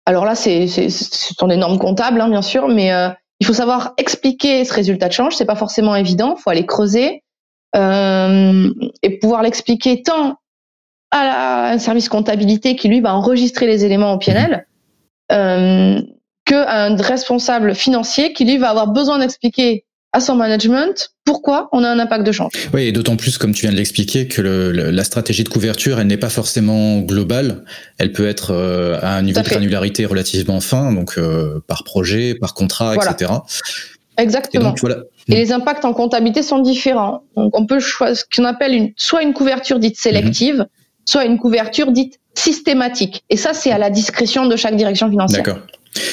Alors 0.06 0.24
là, 0.26 0.36
c'est 0.36 0.66
des 0.66 1.58
normes 1.58 1.80
comptables, 1.80 2.22
hein, 2.22 2.30
bien 2.30 2.44
sûr, 2.44 2.68
mais 2.68 2.94
euh, 2.94 3.10
il 3.39 3.48
faut 3.48 3.54
savoir 3.54 3.94
expliquer 3.98 4.63
ce 4.65 4.74
résultat 4.74 5.08
de 5.08 5.13
change. 5.13 5.36
C'est 5.36 5.46
pas 5.46 5.56
forcément 5.56 5.96
évident. 5.96 6.36
Il 6.38 6.42
faut 6.42 6.50
aller 6.52 6.65
creuser 6.65 7.24
euh, 7.76 8.72
et 9.02 9.18
pouvoir 9.18 9.42
l'expliquer 9.42 10.04
tant 10.04 10.38
à, 11.12 11.72
un 11.72 11.80
service 11.80 12.10
comptabilité 12.10 12.76
qui 12.76 12.88
lui 12.88 13.02
va 13.02 13.15
enregistrer 13.15 13.65
les 13.65 13.84
éléments 13.84 14.13
au 14.13 14.18
PNL, 14.20 14.68
euh, 15.32 16.02
qu'à 16.46 16.86
un 16.86 16.96
responsable 16.96 17.74
financier 17.74 18.34
qui 18.34 18.46
lui 18.46 18.58
va 18.58 18.70
avoir 18.70 18.88
besoin 18.88 19.20
d'expliquer 19.20 19.86
à 20.12 20.19
son 20.19 20.36
management 20.36 21.12
pourquoi 21.30 21.69
on 21.74 21.84
a 21.84 21.89
un 21.89 22.00
impact 22.00 22.26
de 22.26 22.32
change? 22.32 22.52
Oui, 22.74 22.86
et 22.86 22.91
d'autant 22.91 23.15
plus, 23.15 23.38
comme 23.38 23.54
tu 23.54 23.62
viens 23.62 23.72
de 23.72 23.78
l'expliquer, 23.78 24.28
que 24.28 24.41
le, 24.41 24.72
la 24.72 25.04
stratégie 25.04 25.43
de 25.43 25.50
couverture, 25.50 26.00
elle 26.00 26.08
n'est 26.08 26.17
pas 26.17 26.30
forcément 26.30 27.00
globale. 27.02 27.65
Elle 28.00 28.12
peut 28.12 28.28
être 28.28 28.52
euh, 28.52 28.98
à 29.04 29.15
un 29.15 29.22
niveau 29.22 29.39
de 29.39 29.45
granularité 29.45 30.08
relativement 30.08 30.60
fin, 30.60 30.91
donc 30.91 31.19
euh, 31.19 31.63
par 31.67 31.84
projet, 31.84 32.34
par 32.34 32.56
contrat, 32.56 32.95
etc. 32.95 33.32
Exactement. 34.17 34.74
Et, 34.76 34.80
voilà. 34.82 35.04
et, 35.28 35.36
les 35.36 35.52
impacts 35.52 35.86
en 35.86 35.93
comptabilité 35.93 36.41
sont 36.41 36.60
différents. 36.60 37.24
Donc 37.38 37.56
on 37.58 37.67
peut 37.67 37.80
choisir 37.80 38.17
ce 38.17 38.24
qu'on 38.36 38.45
appelle 38.45 38.74
une, 38.74 38.91
soit 38.95 39.22
une 39.22 39.34
couverture 39.34 39.78
dite 39.78 40.00
sélective, 40.00 40.56
mhm. 40.56 40.67
soit 41.06 41.26
une 41.26 41.38
couverture 41.38 41.91
dite 41.91 42.19
systématique. 42.34 43.24
Et 43.30 43.38
ça, 43.38 43.54
c'est 43.54 43.72
à 43.72 43.78
la 43.78 43.91
discrétion 43.91 44.48
de 44.48 44.56
chaque 44.56 44.76
direction 44.76 45.10
financière. 45.12 45.43
D'accord. 45.43 45.62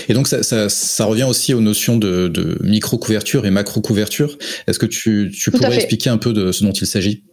Et 0.08 0.14
donc 0.14 0.26
ça, 0.26 0.42
ça, 0.42 0.68
ça, 0.68 1.04
revient 1.04 1.24
aussi 1.24 1.52
aux 1.54 1.60
notions 1.60 1.96
de, 1.96 2.28
de 2.28 2.58
micro-couverture 2.62 3.46
et 3.46 3.50
macro-couverture. 3.50 4.38
Est-ce 4.66 4.78
que 4.78 4.86
tu, 4.86 5.32
tu 5.36 5.50
pourrais 5.50 5.74
expliquer 5.74 6.10
un 6.10 6.18
peu 6.18 6.32
de 6.32 6.52
ce 6.52 6.64
dont 6.64 6.72
il 6.72 6.86
s'agit? 6.86 7.24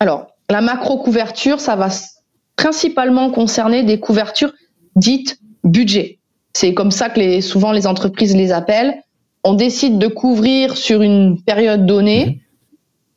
Alors, 0.00 0.28
la 0.50 0.60
macro-couverture, 0.60 1.60
ça 1.60 1.76
va 1.76 1.88
principalement 2.56 3.30
concerner 3.30 3.82
des 3.82 3.98
couvertures 3.98 4.52
dites 4.96 5.38
budget. 5.64 6.18
C'est 6.52 6.74
comme 6.74 6.90
ça 6.90 7.08
que 7.08 7.18
les, 7.18 7.40
souvent 7.40 7.72
les 7.72 7.86
entreprises 7.86 8.36
les 8.36 8.52
appellent. 8.52 8.94
On 9.42 9.54
décide 9.54 9.98
de 9.98 10.06
couvrir 10.06 10.76
sur 10.76 11.02
une 11.02 11.42
période 11.42 11.86
donnée. 11.86 12.26
Mhm. 12.26 12.34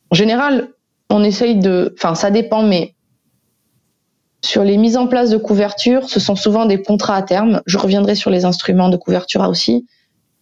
En 0.09 0.15
général, 0.15 0.69
on 1.09 1.23
essaye 1.23 1.55
de, 1.55 1.93
enfin 1.97 2.15
ça 2.15 2.31
dépend, 2.31 2.63
mais 2.63 2.93
sur 4.47 4.63
les 4.63 4.77
mises 4.77 4.95
en 4.95 5.07
place 5.07 5.29
de 5.29 5.37
couverture, 5.37 6.09
ce 6.09 6.21
sont 6.21 6.37
souvent 6.37 6.65
des 6.65 6.81
contrats 6.81 7.15
à 7.15 7.21
terme. 7.21 7.61
Je 7.65 7.77
reviendrai 7.77 8.15
sur 8.15 8.29
les 8.29 8.45
instruments 8.45 8.87
de 8.87 8.95
couverture 8.95 9.41
aussi. 9.41 9.85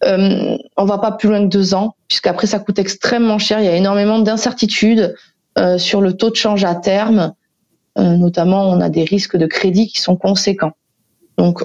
Euh, 0.04 0.56
on 0.76 0.84
va 0.84 0.98
pas 0.98 1.10
plus 1.10 1.28
loin 1.28 1.40
que 1.40 1.48
deux 1.48 1.74
ans, 1.74 1.96
puisqu'après 2.06 2.46
ça 2.46 2.60
coûte 2.60 2.78
extrêmement 2.78 3.38
cher. 3.38 3.58
Il 3.58 3.64
y 3.64 3.68
a 3.68 3.74
énormément 3.74 4.20
d'incertitudes 4.20 5.16
euh, 5.58 5.76
sur 5.76 6.00
le 6.00 6.12
taux 6.12 6.30
de 6.30 6.36
change 6.36 6.64
à 6.64 6.76
terme. 6.76 7.32
Euh, 7.98 8.16
notamment, 8.16 8.68
on 8.68 8.80
a 8.80 8.90
des 8.90 9.02
risques 9.02 9.36
de 9.36 9.46
crédit 9.46 9.88
qui 9.88 10.00
sont 10.00 10.14
conséquents. 10.14 10.72
Donc, 11.36 11.64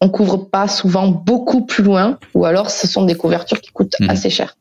on 0.00 0.08
couvre 0.08 0.36
pas 0.36 0.68
souvent 0.68 1.08
beaucoup 1.08 1.66
plus 1.66 1.82
loin, 1.82 2.18
ou 2.34 2.44
alors 2.44 2.70
ce 2.70 2.86
sont 2.86 3.04
des 3.04 3.16
couvertures 3.16 3.60
qui 3.60 3.72
coûtent 3.72 3.98
mmh. 3.98 4.10
assez 4.10 4.30
cher. 4.30 4.56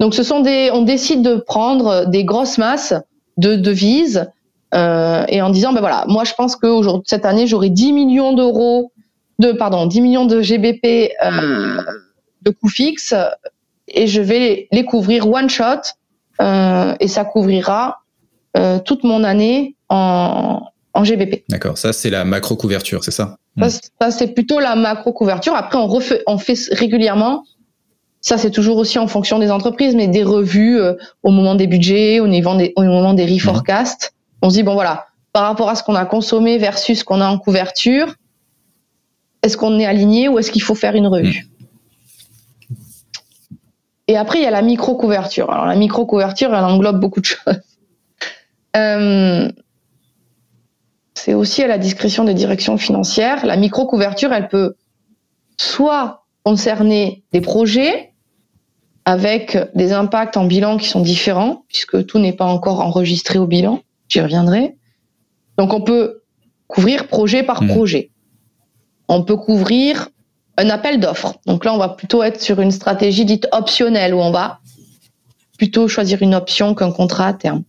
Donc, 0.00 0.16
ce 0.16 0.24
sont 0.24 0.40
des, 0.40 0.70
on 0.72 0.82
décide 0.82 1.22
de 1.22 1.36
prendre 1.36 2.06
des 2.06 2.24
grosses 2.24 2.58
masses 2.58 2.94
de 3.36 3.54
devises 3.54 4.26
euh, 4.74 5.24
et 5.28 5.40
en 5.40 5.50
disant 5.50 5.72
ben 5.72 5.80
voilà, 5.80 6.04
moi 6.08 6.24
je 6.24 6.34
pense 6.34 6.56
que 6.56 6.66
cette 7.04 7.24
année 7.24 7.46
j'aurai 7.46 7.70
10 7.70 7.92
millions 7.92 8.32
d'euros 8.32 8.92
de 9.38 9.52
pardon 9.52 9.86
10 9.86 10.00
millions 10.00 10.26
de 10.26 10.40
GBP 10.40 11.12
euh, 11.24 11.80
de 12.42 12.50
coûts 12.50 12.68
fixes 12.68 13.14
et 13.88 14.06
je 14.06 14.20
vais 14.20 14.68
les, 14.72 14.84
couvrir 14.84 15.28
one 15.28 15.48
shot 15.48 15.64
euh, 16.40 16.94
et 16.98 17.08
ça 17.08 17.24
couvrira 17.24 18.02
euh, 18.56 18.78
toute 18.78 19.04
mon 19.04 19.22
année 19.24 19.76
en, 19.88 20.62
en 20.92 21.04
GBP. 21.04 21.44
D'accord, 21.48 21.78
ça 21.78 21.92
c'est 21.92 22.10
la 22.10 22.24
macro 22.24 22.56
couverture, 22.56 23.04
c'est 23.04 23.10
ça? 23.10 23.36
Ça, 23.60 23.68
ça 24.00 24.10
c'est 24.10 24.28
plutôt 24.28 24.58
la 24.58 24.74
macro 24.74 25.12
couverture. 25.12 25.54
Après 25.54 25.78
on 25.78 25.86
refait, 25.86 26.22
on 26.26 26.38
fait 26.38 26.58
régulièrement. 26.72 27.44
Ça 28.20 28.38
c'est 28.38 28.50
toujours 28.50 28.78
aussi 28.78 28.98
en 28.98 29.06
fonction 29.06 29.38
des 29.38 29.50
entreprises, 29.50 29.94
mais 29.94 30.08
des 30.08 30.24
revues 30.24 30.80
euh, 30.80 30.94
au 31.22 31.30
moment 31.30 31.54
des 31.54 31.66
budgets, 31.66 32.20
au, 32.20 32.26
niveau 32.26 32.56
des, 32.56 32.72
au 32.76 32.82
moment 32.82 33.14
des 33.14 33.26
reforecasts 33.26 34.14
on 34.44 34.50
se 34.50 34.56
dit, 34.56 34.62
bon 34.62 34.74
voilà, 34.74 35.06
par 35.32 35.44
rapport 35.44 35.70
à 35.70 35.74
ce 35.74 35.82
qu'on 35.82 35.94
a 35.94 36.04
consommé 36.04 36.58
versus 36.58 36.98
ce 36.98 37.04
qu'on 37.04 37.22
a 37.22 37.26
en 37.26 37.38
couverture, 37.38 38.14
est-ce 39.42 39.56
qu'on 39.56 39.78
est 39.78 39.86
aligné 39.86 40.28
ou 40.28 40.38
est-ce 40.38 40.50
qu'il 40.50 40.62
faut 40.62 40.74
faire 40.74 40.94
une 40.94 41.06
revue 41.06 41.48
hmm. 42.68 42.74
Et 44.06 44.18
après, 44.18 44.40
il 44.40 44.42
y 44.42 44.46
a 44.46 44.50
la 44.50 44.60
micro-couverture. 44.60 45.50
Alors 45.50 45.64
la 45.64 45.76
micro-couverture, 45.76 46.54
elle 46.54 46.64
englobe 46.64 47.00
beaucoup 47.00 47.20
de 47.20 47.26
choses. 47.26 47.60
Euh, 48.76 49.48
c'est 51.14 51.32
aussi 51.32 51.62
à 51.62 51.68
la 51.68 51.78
discrétion 51.78 52.24
des 52.24 52.34
directions 52.34 52.76
financières. 52.76 53.46
La 53.46 53.56
micro-couverture, 53.56 54.32
elle 54.32 54.48
peut 54.48 54.74
soit 55.56 56.24
concerner 56.42 57.22
des 57.30 57.40
projets 57.40 58.12
avec 59.04 59.56
des 59.76 59.92
impacts 59.92 60.36
en 60.36 60.46
bilan 60.46 60.76
qui 60.76 60.88
sont 60.88 61.02
différents, 61.02 61.62
puisque 61.68 62.04
tout 62.06 62.18
n'est 62.18 62.32
pas 62.32 62.46
encore 62.46 62.80
enregistré 62.80 63.38
au 63.38 63.46
bilan, 63.46 63.80
J'y 64.14 64.20
reviendrai. 64.20 64.76
Donc 65.58 65.74
on 65.74 65.80
peut 65.80 66.22
couvrir 66.68 67.08
projet 67.08 67.42
par 67.42 67.64
hmm. 67.64 67.66
projet. 67.66 68.12
On 69.08 69.24
peut 69.24 69.36
couvrir 69.36 70.08
un 70.56 70.70
appel 70.70 71.00
d'offres. 71.00 71.34
Donc 71.46 71.64
là, 71.64 71.74
on 71.74 71.78
va 71.78 71.88
plutôt 71.88 72.22
être 72.22 72.40
sur 72.40 72.60
une 72.60 72.70
stratégie 72.70 73.24
dite 73.24 73.48
optionnelle 73.50 74.14
où 74.14 74.18
on 74.18 74.30
va 74.30 74.60
plutôt 75.58 75.88
choisir 75.88 76.22
une 76.22 76.32
option 76.32 76.76
qu'un 76.76 76.92
contrat 76.92 77.26
à 77.26 77.32
terme. 77.32 77.64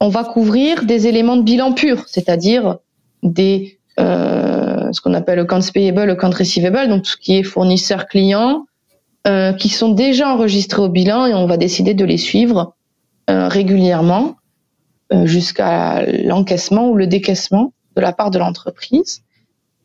On 0.00 0.08
va 0.08 0.24
couvrir 0.24 0.86
des 0.86 1.08
éléments 1.08 1.36
de 1.36 1.42
bilan 1.42 1.74
pur, 1.74 2.04
c'est-à-dire 2.06 2.78
des, 3.22 3.78
euh, 4.00 4.90
ce 4.92 5.02
qu'on 5.02 5.12
appelle 5.12 5.40
accounts 5.40 5.70
payable, 5.74 6.08
account 6.08 6.30
receivable, 6.30 6.88
donc 6.88 7.02
tout 7.02 7.10
ce 7.10 7.16
qui 7.18 7.36
est 7.36 7.42
fournisseur 7.42 8.06
client, 8.06 8.64
qui 9.58 9.68
sont 9.68 9.90
déjà 9.90 10.32
enregistrés 10.32 10.80
au 10.80 10.88
bilan 10.88 11.26
et 11.26 11.34
on 11.34 11.46
va 11.46 11.58
décider 11.58 11.92
de 11.92 12.06
les 12.06 12.16
suivre 12.16 12.72
régulièrement 13.28 14.37
jusqu'à 15.24 16.02
l'encaissement 16.24 16.88
ou 16.88 16.94
le 16.94 17.06
décaissement 17.06 17.72
de 17.96 18.00
la 18.00 18.12
part 18.12 18.30
de 18.30 18.38
l'entreprise. 18.38 19.22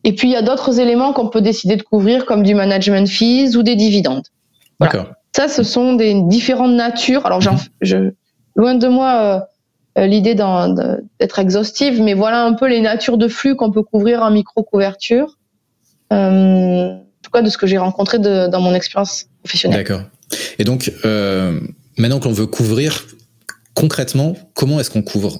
Et 0.04 0.14
puis 0.14 0.28
il 0.28 0.32
y 0.32 0.36
a 0.36 0.42
d'autres 0.42 0.80
éléments 0.80 1.14
qu'on 1.14 1.30
peut 1.30 1.42
décider 1.42 1.76
de 1.76 1.84
couvrir 1.84 2.26
comme 2.26 2.44
du 2.44 2.56
management 2.56 3.08
fees 3.08 3.56
ou 3.56 3.64
des 3.64 3.76
dividendes. 3.76 4.28
Voilà. 4.80 5.16
Ça, 5.36 5.48
ce 5.48 5.64
sont 5.64 5.94
des 5.94 6.22
différentes 6.24 6.74
natures. 6.74 7.26
Alors, 7.26 7.40
mhm. 7.40 7.58
je, 7.82 7.98
loin 8.56 8.76
de 8.76 8.88
moi 8.88 9.48
euh, 9.98 10.06
l'idée 10.06 10.36
d'être 10.36 11.40
exhaustive, 11.40 12.02
mais 12.02 12.14
voilà 12.14 12.44
un 12.44 12.54
peu 12.54 12.68
les 12.68 12.82
natures 12.82 13.18
de 13.18 13.28
flux 13.28 13.56
qu'on 13.56 13.72
peut 13.72 13.84
couvrir 13.84 14.22
en 14.22 14.32
micro-couverture. 14.32 15.38
Euh, 16.12 16.90
en 16.94 17.22
tout 17.22 17.32
cas, 17.32 17.42
de 17.42 17.50
ce 17.50 17.58
que 17.58 17.66
j'ai 17.66 17.78
rencontré 17.78 18.20
dans 18.20 18.60
mon 18.60 18.74
expérience 18.74 19.28
professionnelle. 19.44 19.80
D'accord. 19.80 20.02
Et 20.60 20.64
donc, 20.64 20.92
euh, 21.06 21.60
maintenant 21.98 22.20
qu'on 22.20 22.32
veut 22.32 22.48
couvrir, 22.48 23.06
concrètement, 23.74 24.36
comment 24.54 24.80
est-ce 24.80 24.90
qu'on 24.90 25.02
couvre? 25.02 25.40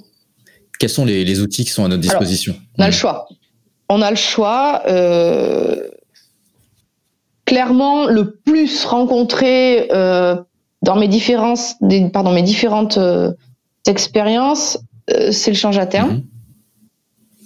Quels 0.80 0.90
sont 0.90 1.06
les, 1.06 1.42
outils 1.42 1.66
qui 1.66 1.72
sont 1.72 1.86
à 1.86 1.88
notre 1.88 2.02
disposition? 2.02 2.56
On 2.78 2.84
a 2.84 2.88
le 2.88 2.94
choix. 2.94 3.28
On 3.90 4.02
a 4.02 4.10
le 4.10 4.18
choix. 4.18 4.82
clairement, 7.46 8.08
le 8.08 8.32
plus 8.32 8.86
rencontré 8.86 9.88
dans 9.90 10.96
mes 10.96 11.08
différences, 11.08 11.76
pardon, 12.12 12.32
mes 12.32 12.42
différentes 12.42 12.98
euh, 15.12 15.32
c'est 15.32 15.52
le 15.52 15.58
change 15.58 15.78
à 15.78 15.86
terme. 15.86 16.12
Mhm. 16.12 16.24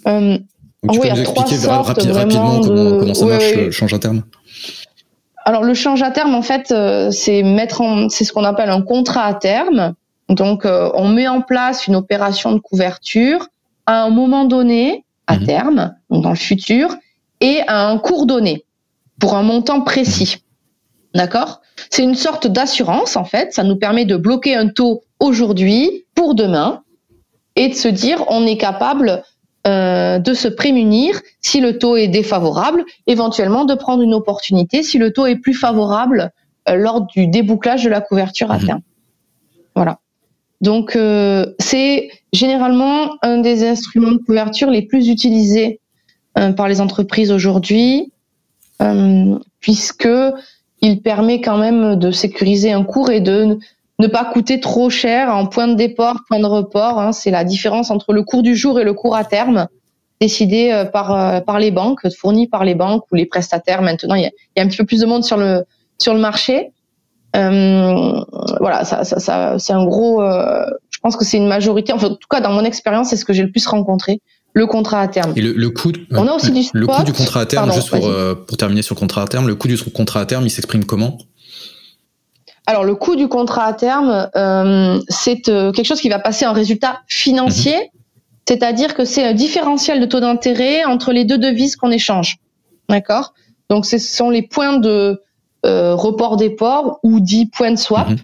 Euh, 0.06 0.38
tu 0.90 1.00
peux 1.00 1.08
nous 1.08 1.20
expliquer 1.20 1.66
rapidement 1.66 2.60
comment, 2.60 3.14
ça 3.14 3.26
marche 3.26 3.54
le 3.54 3.70
change 3.70 3.94
à 3.94 3.98
terme? 3.98 4.22
Alors 5.44 5.64
le 5.64 5.74
change 5.74 6.02
à 6.02 6.10
terme, 6.10 6.34
en 6.34 6.42
fait, 6.42 6.70
euh, 6.70 7.10
c'est 7.10 7.42
mettre 7.42 7.80
en, 7.80 8.08
c'est 8.08 8.24
ce 8.24 8.32
qu'on 8.32 8.44
appelle 8.44 8.70
un 8.70 8.82
contrat 8.82 9.24
à 9.24 9.34
terme. 9.34 9.94
Donc 10.28 10.64
on 10.66 11.08
met 11.08 11.26
en 11.26 11.40
place 11.40 11.86
une 11.86 11.96
opération 11.96 12.52
de 12.52 12.58
couverture 12.58 13.48
à 13.88 14.02
un 14.02 14.10
moment 14.10 14.44
donné, 14.44 15.04
à 15.26 15.38
mhm. 15.38 15.46
terme, 15.46 15.94
donc 16.10 16.22
dans 16.22 16.30
le 16.30 16.36
futur, 16.36 16.94
et 17.40 17.60
à 17.66 17.88
un 17.88 17.98
cours 17.98 18.26
donné 18.26 18.64
pour 19.18 19.34
un 19.34 19.42
montant 19.42 19.80
précis. 19.80 20.42
D'accord? 21.14 21.62
C'est 21.90 22.02
une 22.02 22.14
sorte 22.14 22.46
d'assurance 22.46 23.16
en 23.16 23.24
fait. 23.24 23.52
Ça 23.54 23.64
nous 23.64 23.76
permet 23.76 24.04
de 24.04 24.16
bloquer 24.16 24.54
un 24.54 24.68
taux 24.68 25.02
aujourd'hui 25.20 26.04
pour 26.14 26.34
demain 26.34 26.82
et 27.56 27.68
de 27.68 27.74
se 27.74 27.88
dire 27.88 28.24
on 28.28 28.46
est 28.46 28.58
capable 28.58 29.22
euh, 29.66 30.18
de 30.18 30.34
se 30.34 30.48
prémunir 30.48 31.20
si 31.40 31.60
le 31.60 31.78
taux 31.78 31.96
est 31.96 32.08
défavorable, 32.08 32.84
éventuellement 33.06 33.64
de 33.64 33.74
prendre 33.74 34.02
une 34.02 34.14
opportunité 34.14 34.82
si 34.82 34.98
le 34.98 35.12
taux 35.12 35.26
est 35.26 35.36
plus 35.36 35.54
favorable 35.54 36.30
euh, 36.68 36.74
lors 36.74 37.06
du 37.06 37.26
débouclage 37.26 37.84
de 37.84 37.90
la 37.90 38.02
couverture 38.02 38.50
à 38.50 38.58
mhm. 38.58 38.66
terme. 38.66 38.80
Voilà. 39.74 39.98
Donc 40.60 40.96
euh, 40.96 41.46
c'est 41.58 42.10
généralement 42.32 43.16
un 43.22 43.38
des 43.38 43.66
instruments 43.66 44.12
de 44.12 44.18
couverture 44.18 44.70
les 44.70 44.82
plus 44.82 45.08
utilisés 45.08 45.80
par 46.56 46.68
les 46.68 46.80
entreprises 46.80 47.32
aujourd'hui, 47.32 48.12
puisque 49.58 50.08
il 50.80 51.02
permet 51.02 51.40
quand 51.40 51.58
même 51.58 51.96
de 51.96 52.12
sécuriser 52.12 52.70
un 52.70 52.84
cours 52.84 53.10
et 53.10 53.20
de 53.20 53.58
ne 53.98 54.06
pas 54.06 54.24
coûter 54.24 54.60
trop 54.60 54.90
cher 54.90 55.34
en 55.34 55.46
point 55.46 55.66
de 55.66 55.74
départ, 55.74 56.24
point 56.28 56.38
de 56.38 56.46
report. 56.46 57.00
Hein, 57.00 57.12
c'est 57.12 57.30
la 57.30 57.44
différence 57.44 57.90
entre 57.90 58.12
le 58.12 58.22
cours 58.22 58.42
du 58.42 58.54
jour 58.54 58.78
et 58.78 58.84
le 58.84 58.94
cours 58.94 59.16
à 59.16 59.24
terme 59.24 59.66
décidé 60.20 60.70
euh, 60.72 60.84
par 60.84 61.12
euh, 61.14 61.40
par 61.40 61.58
les 61.58 61.70
banques, 61.70 62.08
fourni 62.16 62.46
par 62.46 62.64
les 62.64 62.74
banques 62.74 63.04
ou 63.10 63.14
les 63.14 63.26
prestataires. 63.26 63.82
Maintenant, 63.82 64.14
il 64.14 64.22
y 64.22 64.26
a, 64.26 64.30
il 64.56 64.58
y 64.58 64.60
a 64.60 64.64
un 64.64 64.68
petit 64.68 64.76
peu 64.76 64.84
plus 64.84 65.00
de 65.00 65.06
monde 65.06 65.24
sur 65.24 65.36
le 65.36 65.64
sur 65.98 66.14
le 66.14 66.20
marché. 66.20 66.72
Euh, 67.36 68.20
voilà, 68.60 68.84
ça, 68.84 69.04
ça, 69.04 69.20
ça 69.20 69.58
c'est 69.58 69.72
un 69.72 69.84
gros. 69.84 70.22
Euh, 70.22 70.64
je 70.90 70.98
pense 71.00 71.16
que 71.16 71.24
c'est 71.24 71.36
une 71.36 71.48
majorité. 71.48 71.92
Enfin, 71.92 72.08
en 72.08 72.14
tout 72.14 72.28
cas, 72.28 72.40
dans 72.40 72.52
mon 72.52 72.64
expérience, 72.64 73.10
c'est 73.10 73.16
ce 73.16 73.24
que 73.24 73.32
j'ai 73.32 73.42
le 73.42 73.50
plus 73.50 73.66
rencontré. 73.66 74.20
Le 74.54 74.66
contrat 74.66 75.02
à 75.02 75.08
terme. 75.08 75.34
Et 75.36 75.42
le, 75.42 75.52
le 75.52 75.70
coût. 75.70 75.92
On 76.10 76.26
a 76.26 76.32
aussi 76.32 76.50
du 76.50 76.62
Le 76.72 76.86
coût 76.86 77.04
du 77.04 77.12
contrat 77.12 77.40
à 77.40 77.46
terme, 77.46 77.72
juste 77.72 77.90
pour, 77.90 78.10
pour 78.46 78.56
terminer 78.56 78.82
sur 78.82 78.94
le 78.94 79.00
contrat 79.00 79.22
à 79.22 79.26
terme, 79.26 79.46
le 79.46 79.54
coût 79.54 79.68
du 79.68 79.76
contrat 79.76 80.20
à 80.20 80.26
terme, 80.26 80.44
il 80.44 80.50
s'exprime 80.50 80.84
comment? 80.84 81.18
Alors 82.68 82.84
le 82.84 82.94
coût 82.94 83.16
du 83.16 83.28
contrat 83.28 83.64
à 83.64 83.72
terme, 83.72 84.28
euh, 84.36 85.00
c'est 85.08 85.48
euh, 85.48 85.72
quelque 85.72 85.86
chose 85.86 86.02
qui 86.02 86.10
va 86.10 86.18
passer 86.18 86.44
en 86.44 86.52
résultat 86.52 87.00
financier, 87.08 87.76
mhm. 87.76 88.00
c'est-à-dire 88.46 88.94
que 88.94 89.06
c'est 89.06 89.24
un 89.24 89.32
différentiel 89.32 90.00
de 90.00 90.04
taux 90.04 90.20
d'intérêt 90.20 90.84
entre 90.84 91.12
les 91.12 91.24
deux 91.24 91.38
devises 91.38 91.76
qu'on 91.76 91.90
échange. 91.90 92.36
D'accord? 92.90 93.32
Donc 93.70 93.86
ce 93.86 93.96
sont 93.96 94.28
les 94.28 94.42
points 94.42 94.78
de 94.80 95.18
euh, 95.68 95.94
report 95.94 96.36
des 96.36 96.50
ports 96.50 96.98
ou 97.02 97.20
dix 97.20 97.46
points 97.46 97.70
de 97.70 97.76
swap. 97.76 98.08
Mhm. 98.08 98.16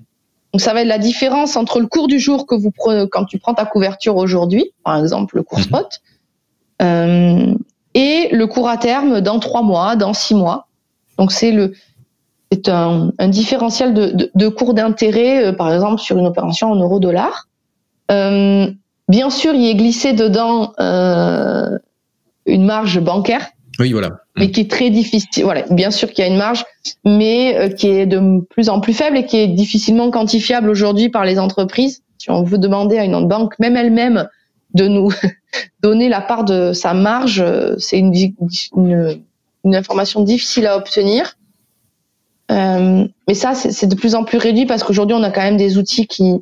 Donc 0.52 0.60
ça 0.60 0.72
va 0.72 0.82
être 0.82 0.88
la 0.88 0.98
différence 0.98 1.56
entre 1.56 1.80
le 1.80 1.86
cours 1.86 2.08
du 2.08 2.18
jour 2.18 2.46
que 2.46 2.54
vous 2.54 2.70
prenez 2.70 3.08
quand 3.08 3.24
tu 3.24 3.38
prends 3.38 3.54
ta 3.54 3.64
couverture 3.64 4.16
aujourd'hui, 4.16 4.72
par 4.84 4.96
exemple 4.96 5.36
le 5.36 5.42
cours 5.42 5.58
mhm. 5.58 5.64
spot, 5.64 6.00
et 7.94 8.28
le 8.32 8.46
cours 8.46 8.68
à 8.68 8.76
terme 8.76 9.20
dans 9.20 9.38
trois 9.38 9.62
mois, 9.62 9.96
dans 9.96 10.12
six 10.12 10.34
mois. 10.34 10.66
Donc 11.18 11.32
c'est 11.32 11.52
le 11.52 11.72
c'est 12.54 12.68
un, 12.68 13.10
différentiel 13.28 13.94
de, 13.94 14.48
cours 14.48 14.74
d'intérêt, 14.74 15.46
euh, 15.46 15.52
par 15.52 15.72
exemple 15.72 16.00
sur 16.00 16.18
une 16.18 16.26
opération 16.26 16.70
en 16.70 16.76
euro-dollar. 16.76 17.48
Euh, 18.10 18.70
bien 19.08 19.30
sûr, 19.30 19.54
il 19.54 19.66
est 19.66 19.74
glissé 19.74 20.12
dedans 20.12 20.72
euh, 20.78 21.78
une 22.46 22.64
marge 22.64 23.00
bancaire. 23.00 23.48
Oui, 23.78 23.92
voilà. 23.92 24.10
Mais 24.36 24.50
qui 24.50 24.60
est 24.60 24.70
très 24.70 24.90
difficile. 24.90 25.44
Voilà, 25.44 25.62
bien 25.70 25.90
sûr 25.90 26.10
qu'il 26.10 26.24
y 26.24 26.28
a 26.28 26.30
une 26.30 26.38
marge, 26.38 26.64
mais 27.04 27.74
qui 27.76 27.88
est 27.88 28.06
de 28.06 28.40
plus 28.50 28.68
en 28.68 28.80
plus 28.80 28.92
faible 28.92 29.16
et 29.16 29.26
qui 29.26 29.38
est 29.38 29.48
difficilement 29.48 30.10
quantifiable 30.10 30.68
aujourd'hui 30.68 31.08
par 31.08 31.24
les 31.24 31.38
entreprises. 31.38 32.02
Si 32.18 32.30
on 32.30 32.42
veut 32.42 32.58
demander 32.58 32.98
à 32.98 33.04
une 33.04 33.26
banque, 33.26 33.58
même 33.58 33.76
elle-même, 33.76 34.28
de 34.74 34.86
nous 34.86 35.12
donner 35.82 36.08
la 36.08 36.20
part 36.20 36.44
de 36.44 36.72
sa 36.72 36.94
marge, 36.94 37.44
c'est 37.78 37.98
une, 37.98 38.12
une 39.64 39.74
information 39.74 40.22
difficile 40.22 40.66
à 40.66 40.76
obtenir. 40.76 41.36
Euh, 42.50 43.06
mais 43.26 43.34
ça, 43.34 43.54
c'est 43.54 43.86
de 43.86 43.94
plus 43.94 44.14
en 44.14 44.24
plus 44.24 44.38
réduit 44.38 44.66
parce 44.66 44.84
qu'aujourd'hui, 44.84 45.16
on 45.18 45.22
a 45.22 45.30
quand 45.30 45.42
même 45.42 45.56
des 45.56 45.78
outils 45.78 46.06
qui 46.06 46.34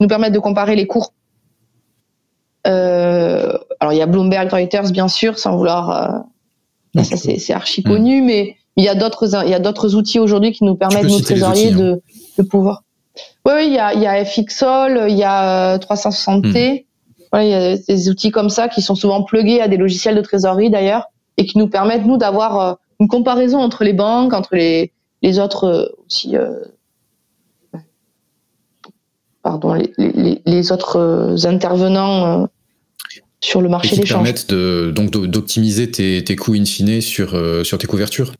nous 0.00 0.08
permettent 0.08 0.32
de 0.32 0.38
comparer 0.38 0.76
les 0.76 0.86
cours. 0.86 1.12
Euh, 2.66 3.58
alors, 3.80 3.92
il 3.92 3.96
y 3.96 4.02
a 4.02 4.06
Bloomberg 4.06 4.50
Reuters, 4.52 4.90
bien 4.92 5.08
sûr, 5.08 5.38
sans 5.38 5.56
vouloir. 5.56 6.24
Euh, 6.96 7.02
ça, 7.02 7.16
c'est 7.16 7.52
archi 7.52 7.82
connu, 7.82 8.22
mais 8.22 8.56
il 8.76 8.84
y 8.84 8.88
a 8.88 8.94
d'autres, 8.94 9.28
il 9.44 9.50
y 9.50 9.54
a 9.54 9.58
d'autres 9.58 9.94
outils 9.94 10.18
aujourd'hui 10.18 10.52
qui 10.52 10.64
nous 10.64 10.74
permettent, 10.74 11.04
nos 11.04 11.20
trésoriers, 11.20 11.72
de, 11.72 11.92
hein. 11.92 11.98
de 12.38 12.42
pouvoir. 12.42 12.82
Oui, 13.44 13.52
oui, 13.56 13.66
il 13.66 13.72
y 13.72 13.78
a, 13.78 13.94
il 13.94 14.00
y 14.00 14.06
a 14.06 14.24
FXOL, 14.24 15.06
il 15.08 15.16
y 15.16 15.24
a 15.24 15.78
360T. 15.78 16.84
Hmm. 17.32 17.40
il 17.40 17.48
y 17.48 17.54
a 17.54 17.76
des 17.76 18.08
outils 18.08 18.30
comme 18.30 18.50
ça 18.50 18.68
qui 18.68 18.80
sont 18.82 18.94
souvent 18.94 19.22
plugués 19.22 19.60
à 19.60 19.68
des 19.68 19.76
logiciels 19.76 20.14
de 20.14 20.20
trésorerie 20.20 20.70
d'ailleurs 20.70 21.06
et 21.36 21.44
qui 21.44 21.58
nous 21.58 21.68
permettent 21.68 22.06
nous 22.06 22.16
d'avoir 22.16 22.78
une 23.00 23.08
comparaison 23.08 23.58
entre 23.58 23.84
les 23.84 23.92
banques, 23.92 24.32
entre 24.32 24.54
les, 24.54 24.92
les 25.22 25.38
autres 25.38 25.64
euh, 25.64 25.86
aussi, 26.06 26.36
euh, 26.36 26.64
pardon, 29.42 29.74
les, 29.74 30.42
les, 30.44 30.72
autres 30.72 30.96
euh, 30.96 31.46
intervenants 31.46 32.48
sur 33.40 33.60
le 33.60 33.68
marché 33.68 33.96
des 33.96 34.04
changes. 34.04 34.08
permettent 34.08 34.50
de, 34.50 34.92
donc 34.94 35.10
d'optimiser 35.10 35.90
tes, 35.90 36.22
tes 36.24 36.36
coûts 36.36 36.54
in 36.54 36.64
fine 36.64 37.00
sur, 37.00 37.36
sur 37.64 37.78
tes 37.78 37.86
couvertures 37.86 38.32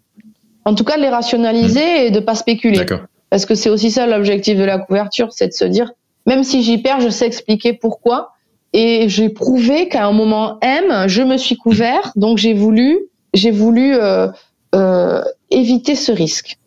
En 0.64 0.74
tout 0.74 0.84
cas, 0.84 0.96
de 0.96 1.02
les 1.02 1.08
rationaliser 1.08 1.80
mmh. 1.80 2.06
et 2.06 2.10
de 2.10 2.20
pas 2.20 2.34
spéculer. 2.34 2.84
Parce 3.30 3.46
que 3.46 3.54
c'est 3.54 3.70
aussi 3.70 3.90
ça 3.90 4.06
l'objectif 4.06 4.58
de 4.58 4.64
la 4.64 4.78
couverture, 4.78 5.28
c'est 5.30 5.48
de 5.48 5.52
se 5.52 5.64
dire, 5.64 5.92
même 6.26 6.42
si 6.42 6.62
j'y 6.62 6.78
perds, 6.78 7.00
je 7.00 7.10
sais 7.10 7.26
expliquer 7.26 7.74
pourquoi. 7.74 8.32
Et 8.72 9.08
j'ai 9.08 9.28
prouvé 9.28 9.88
qu'à 9.88 10.06
un 10.06 10.12
moment 10.12 10.58
M, 10.60 11.08
je 11.08 11.22
me 11.22 11.36
suis 11.36 11.56
couvert, 11.56 12.12
donc 12.16 12.38
j'ai 12.38 12.54
voulu, 12.54 12.98
j'ai 13.34 13.50
voulu 13.50 13.94
euh, 13.94 14.28
euh, 14.74 15.22
éviter 15.50 15.94
ce 15.94 16.12
risque 16.12 16.58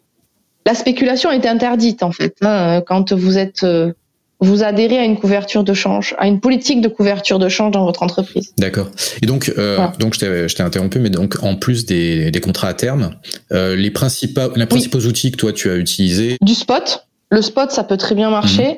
la 0.65 0.73
spéculation 0.75 1.31
est 1.31 1.45
interdite 1.45 2.03
en 2.03 2.11
fait 2.11 2.35
hein, 2.41 2.81
quand 2.85 3.13
vous 3.13 3.37
êtes 3.37 3.63
euh, 3.63 3.93
vous 4.41 4.63
adhérez 4.63 4.97
à 4.97 5.05
une 5.05 5.17
couverture 5.17 5.63
de 5.63 5.73
change, 5.73 6.15
à 6.17 6.27
une 6.27 6.39
politique 6.39 6.81
de 6.81 6.87
couverture 6.87 7.37
de 7.37 7.47
change 7.47 7.71
dans 7.71 7.85
votre 7.85 8.01
entreprise. 8.01 8.53
D'accord. 8.57 8.89
Et 9.21 9.27
donc, 9.27 9.53
euh, 9.57 9.87
donc 9.99 10.15
je 10.15 10.53
t'ai 10.53 10.63
interrompu, 10.63 10.99
mais 10.99 11.11
donc 11.11 11.43
en 11.43 11.55
plus 11.55 11.85
des, 11.85 12.31
des 12.31 12.41
contrats 12.41 12.69
à 12.69 12.73
terme, 12.73 13.11
euh, 13.51 13.75
les 13.75 13.91
principaux, 13.91 14.51
les 14.55 14.65
principaux 14.65 14.99
outils 14.99 15.31
que 15.31 15.37
toi 15.37 15.53
tu 15.53 15.69
as 15.69 15.75
utilisés? 15.75 16.37
Du 16.41 16.55
spot. 16.55 17.05
Le 17.29 17.41
spot, 17.41 17.71
ça 17.71 17.83
peut 17.83 17.97
très 17.97 18.15
bien 18.15 18.31
marcher. 18.31 18.67
Mhm. 18.67 18.77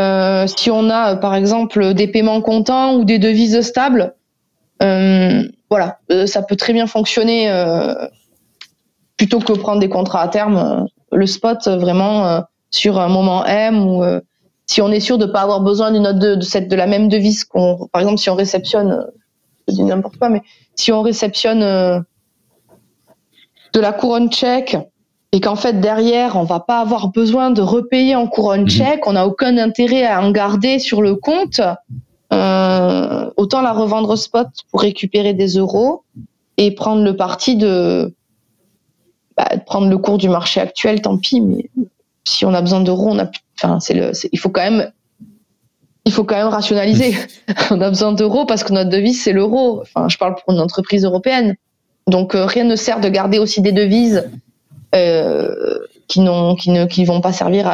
Euh, 0.00 0.46
si 0.46 0.70
on 0.70 0.88
a 0.88 1.16
par 1.16 1.34
exemple 1.34 1.92
des 1.94 2.06
paiements 2.06 2.40
comptants 2.40 2.94
ou 2.94 3.04
des 3.04 3.18
devises 3.18 3.60
stables, 3.62 4.14
voilà, 4.80 5.98
ça 6.26 6.42
peut 6.42 6.56
très 6.56 6.72
bien 6.72 6.86
fonctionner 6.86 7.52
plutôt 9.16 9.40
que 9.40 9.52
prendre 9.52 9.80
des 9.80 9.88
contrats 9.88 10.22
à 10.22 10.28
terme 10.28 10.86
le 11.12 11.26
spot 11.26 11.66
vraiment 11.66 12.44
sur 12.70 13.00
un 13.00 13.08
moment 13.08 13.44
M 13.44 13.84
ou 13.84 14.02
si 14.70 14.80
on 14.80 14.92
est 14.92 15.00
sûr 15.00 15.18
de 15.18 15.26
pas 15.26 15.40
avoir 15.40 15.60
besoin 15.62 15.90
d'une 15.90 16.04
note 16.04 16.18
de, 16.18 16.40
cette 16.42 16.68
de 16.68 16.76
la 16.76 16.86
même 16.86 17.08
devise 17.08 17.44
qu'on 17.44 17.88
par 17.92 18.02
exemple 18.02 18.18
si 18.18 18.30
on 18.30 18.36
réceptionne 18.36 19.06
je 19.66 19.74
dis 19.74 19.82
n'importe 19.82 20.16
quoi 20.16 20.28
mais 20.28 20.42
si 20.76 20.92
on 20.92 21.02
réceptionne 21.02 21.60
de 23.72 23.80
la 23.80 23.92
couronne 23.92 24.30
tchèque 24.30 24.76
et 25.32 25.40
qu'en 25.40 25.56
fait 25.56 25.80
derrière 25.80 26.36
on 26.36 26.44
va 26.44 26.60
pas 26.60 26.80
avoir 26.80 27.08
besoin 27.08 27.50
de 27.50 27.62
repayer 27.62 28.14
en 28.14 28.26
couronne 28.26 28.62
mhm. 28.62 28.68
tchèque, 28.68 29.06
on 29.06 29.12
n'a 29.14 29.26
aucun 29.26 29.56
intérêt 29.58 30.04
à 30.04 30.22
en 30.22 30.30
garder 30.30 30.78
sur 30.78 31.02
le 31.02 31.16
compte, 31.16 31.60
euh, 32.32 33.30
autant 33.36 33.62
la 33.62 33.72
revendre 33.72 34.16
spot 34.16 34.48
pour 34.70 34.80
récupérer 34.80 35.34
des 35.34 35.58
euros 35.58 36.04
et 36.56 36.74
prendre 36.74 37.02
le 37.02 37.16
parti 37.16 37.56
de, 37.56 38.14
bah, 39.36 39.48
prendre 39.66 39.88
le 39.88 39.98
cours 39.98 40.18
du 40.18 40.28
marché 40.28 40.60
actuel, 40.60 41.00
tant 41.00 41.16
pis. 41.16 41.40
Mais 41.40 41.70
si 42.24 42.44
on 42.44 42.52
a 42.52 42.60
besoin 42.60 42.80
d'euros, 42.80 43.08
on 43.10 43.18
a, 43.18 43.30
enfin 43.62 43.80
c'est 43.80 43.94
le, 43.94 44.12
il 44.32 44.38
faut 44.38 44.50
quand 44.50 44.62
même 44.62 44.90
il 46.04 46.12
faut 46.12 46.24
quand 46.24 46.36
même 46.36 46.48
rationaliser. 46.48 47.14
on 47.70 47.80
a 47.80 47.88
besoin 47.88 48.12
d'euros 48.12 48.46
parce 48.46 48.64
que 48.64 48.72
notre 48.72 48.90
devise 48.90 49.22
c'est 49.22 49.32
l'euro. 49.32 49.82
Enfin, 49.82 50.08
je 50.08 50.16
parle 50.16 50.34
pour 50.34 50.54
une 50.54 50.60
entreprise 50.60 51.04
européenne. 51.04 51.56
Donc 52.06 52.34
euh, 52.34 52.46
rien 52.46 52.64
ne 52.64 52.76
sert 52.76 53.00
de 53.00 53.08
garder 53.08 53.38
aussi 53.38 53.60
des 53.60 53.72
devises 53.72 54.28
euh, 54.94 55.78
qui 56.08 56.20
n'ont 56.20 56.56
qui 56.56 56.70
ne 56.70 56.86
qui 56.86 57.04
vont 57.04 57.20
pas 57.20 57.32
servir 57.32 57.70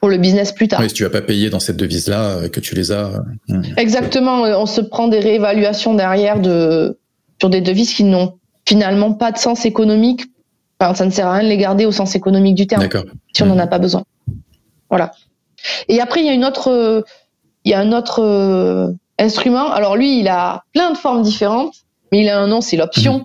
pour 0.00 0.08
le 0.08 0.16
business 0.16 0.52
plus 0.52 0.68
tard. 0.68 0.80
Oui, 0.80 0.88
si 0.88 0.94
tu 0.94 1.02
vas 1.02 1.10
pas 1.10 1.20
payer 1.20 1.50
dans 1.50 1.60
cette 1.60 1.76
devise 1.76 2.08
là 2.08 2.22
euh, 2.22 2.48
que 2.48 2.60
tu 2.60 2.74
les 2.74 2.92
as. 2.92 3.22
Euh, 3.50 3.62
Exactement, 3.76 4.42
on 4.42 4.64
se 4.64 4.80
prend 4.80 5.08
des 5.08 5.20
réévaluations 5.20 5.94
derrière 5.94 6.40
de 6.40 6.98
sur 7.38 7.50
des 7.50 7.60
devises 7.60 7.92
qui 7.92 8.04
n'ont 8.04 8.38
finalement 8.66 9.12
pas 9.12 9.32
de 9.32 9.38
sens 9.38 9.66
économique. 9.66 10.24
Enfin, 10.80 10.94
ça 10.94 11.04
ne 11.04 11.10
sert 11.10 11.26
à 11.26 11.34
rien 11.34 11.42
de 11.42 11.48
les 11.48 11.58
garder 11.58 11.84
au 11.84 11.92
sens 11.92 12.14
économique 12.14 12.54
du 12.54 12.66
terme 12.66 12.88
si 13.34 13.42
on 13.42 13.46
n'en 13.46 13.58
a 13.58 13.66
pas 13.66 13.78
besoin. 13.78 14.04
Voilà. 14.90 15.12
Et 15.88 16.00
après 16.00 16.20
il 16.20 16.26
y 16.26 16.30
a 16.30 16.34
une 16.34 16.44
autre 16.44 17.04
il 17.64 17.70
y 17.70 17.74
a 17.74 17.80
un 17.80 17.92
autre 17.92 18.96
instrument. 19.18 19.70
Alors 19.70 19.96
lui, 19.96 20.20
il 20.20 20.28
a 20.28 20.64
plein 20.72 20.92
de 20.92 20.96
formes 20.96 21.22
différentes, 21.22 21.74
mais 22.12 22.20
il 22.20 22.28
a 22.28 22.38
un 22.38 22.46
nom, 22.46 22.60
c'est 22.60 22.76
l'option. 22.76 23.18
Mhm. 23.18 23.24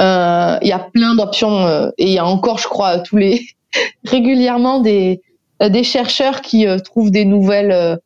Euh, 0.00 0.58
il 0.62 0.68
y 0.68 0.72
a 0.72 0.80
plein 0.80 1.14
d'options 1.14 1.66
euh, 1.66 1.90
et 1.98 2.06
il 2.06 2.12
y 2.12 2.18
a 2.18 2.26
encore, 2.26 2.58
je 2.58 2.66
crois, 2.66 2.98
tous 2.98 3.16
les 3.16 3.46
régulièrement 4.04 4.80
des 4.80 5.22
euh, 5.62 5.68
des 5.68 5.84
chercheurs 5.84 6.40
qui 6.40 6.66
trouvent 6.84 7.10
des 7.10 7.24
nouvelles 7.24 7.98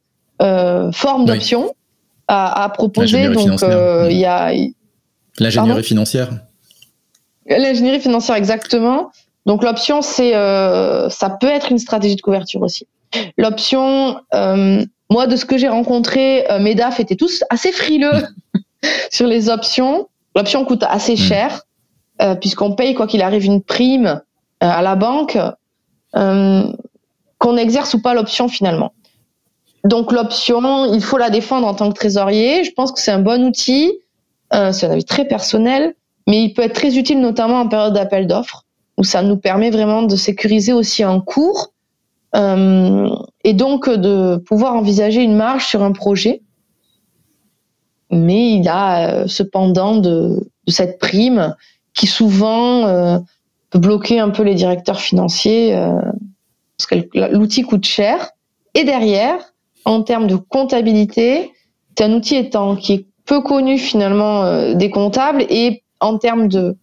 formes 0.93 1.25
d'options 1.25 1.75
à, 2.29 2.65
à, 2.65 2.69
proposer. 2.69 3.29
Donc 3.29 3.61
il 4.11 4.19
y 4.19 4.27
a 4.27 4.53
l'ingénierie 5.39 5.83
financière. 5.83 6.29
L'ingénierie 7.47 8.01
financière, 8.01 8.37
exactement. 8.37 9.11
Donc 9.49 9.65
l'option, 9.65 10.01
c'est 10.01 10.33
ça 10.33 11.31
peut 11.41 11.49
être 11.49 11.73
une 11.73 11.79
stratégie 11.79 12.15
de 12.15 12.21
couverture 12.21 12.63
aussi. 12.63 12.87
L'option, 13.37 14.21
moi, 15.11 15.27
de 15.27 15.35
ce 15.35 15.45
que 15.45 15.59
j'ai 15.59 15.69
rencontré, 15.69 16.47
mes 16.61 16.77
DAF 16.77 17.01
étaient 17.01 17.17
tous 17.17 17.43
assez 17.51 17.73
frileux 17.73 18.23
sur 19.11 19.27
les 19.27 19.49
options. 19.49 20.07
L'option 20.37 20.65
coûte 20.65 20.85
assez 20.87 21.15
hmm. 21.15 21.17
cher. 21.17 21.63
Euh, 22.21 22.35
puisqu'on 22.35 22.73
paye 22.73 22.95
quoi 22.95 23.07
qu'il 23.07 23.23
arrive 23.23 23.45
une 23.45 23.63
prime 23.63 24.07
euh, 24.07 24.21
à 24.61 24.83
la 24.83 24.97
banque, 24.97 25.39
euh, 26.17 26.73
qu'on 27.39 27.57
exerce 27.57 27.95
ou 27.95 28.03
pas 28.03 28.13
l'option 28.13 28.49
finalement. 28.49 28.93
Donc 29.85 30.11
l'option, 30.11 30.93
il 30.93 31.01
faut 31.03 31.19
la 31.19 31.31
défendre 31.31 31.67
en 31.69 31.75
tant 31.75 31.89
que 31.89 31.95
trésorier. 31.95 32.65
Je 32.65 32.73
pense 32.73 32.91
que 32.91 32.99
c'est 32.99 33.13
un 33.13 33.21
bon 33.21 33.45
outil. 33.45 33.93
c'est 34.51 34.87
un 34.87 34.91
avis 34.91 35.05
très 35.05 35.27
personnel, 35.27 35.95
mais 36.27 36.43
il 36.43 36.55
peut 36.55 36.63
être 36.63 36.75
très 36.75 36.97
utile 36.99 37.21
notamment 37.21 37.61
en 37.61 37.69
période 37.69 37.95
d'appel 37.95 38.27
d'offres, 38.27 38.65
où 38.99 39.05
ça 39.05 39.23
nous 39.23 39.37
permet 39.37 39.71
vraiment 39.71 40.03
de 40.03 40.17
sécuriser 40.17 40.73
aussi 40.73 41.03
un 41.03 41.21
cours 41.21 41.73
et 42.35 43.53
donc 43.55 43.89
de 43.89 44.37
pouvoir 44.37 44.75
envisager 44.75 45.23
une 45.23 45.35
marge 45.35 45.67
sur 45.67 45.83
un 45.83 45.93
projet. 45.93 46.43
Mais 48.11 48.53
il 48.53 48.69
a 48.69 49.27
cependant 49.27 49.97
de, 49.97 50.51
de 50.67 50.73
cette 50.73 50.99
prime 50.99 51.55
qui 51.95 52.07
souvent 52.07 52.87
euh, 52.87 53.19
peut 53.71 53.79
bloquer 53.79 54.21
un 54.21 54.31
peu 54.31 54.43
les 54.43 54.55
directeurs 54.55 55.01
financiers 55.01 55.75
euh, 55.75 56.01
parce 56.77 56.87
que 56.87 57.35
l'outil 57.35 57.63
coûte 57.63 57.85
cher. 57.85 58.31
Et 58.75 58.85
derrière, 58.85 59.39
en 59.85 60.03
termes 60.03 60.29
de 60.29 60.37
comptabilité, 60.37 61.51
c'est 61.97 62.05
un 62.05 62.13
outil 62.13 62.37
étant 62.37 62.77
qui 62.77 62.93
est 62.93 63.07
peu 63.25 63.41
connu 63.41 63.79
finalement 63.79 64.45
euh, 64.45 64.75
des 64.75 64.91
comptables 64.91 65.45
et 65.51 65.83
en 66.01 66.19
termes 66.19 66.49
de 66.49 66.77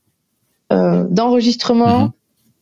d'enregistrement, 0.72 2.00
mhm. 2.00 2.12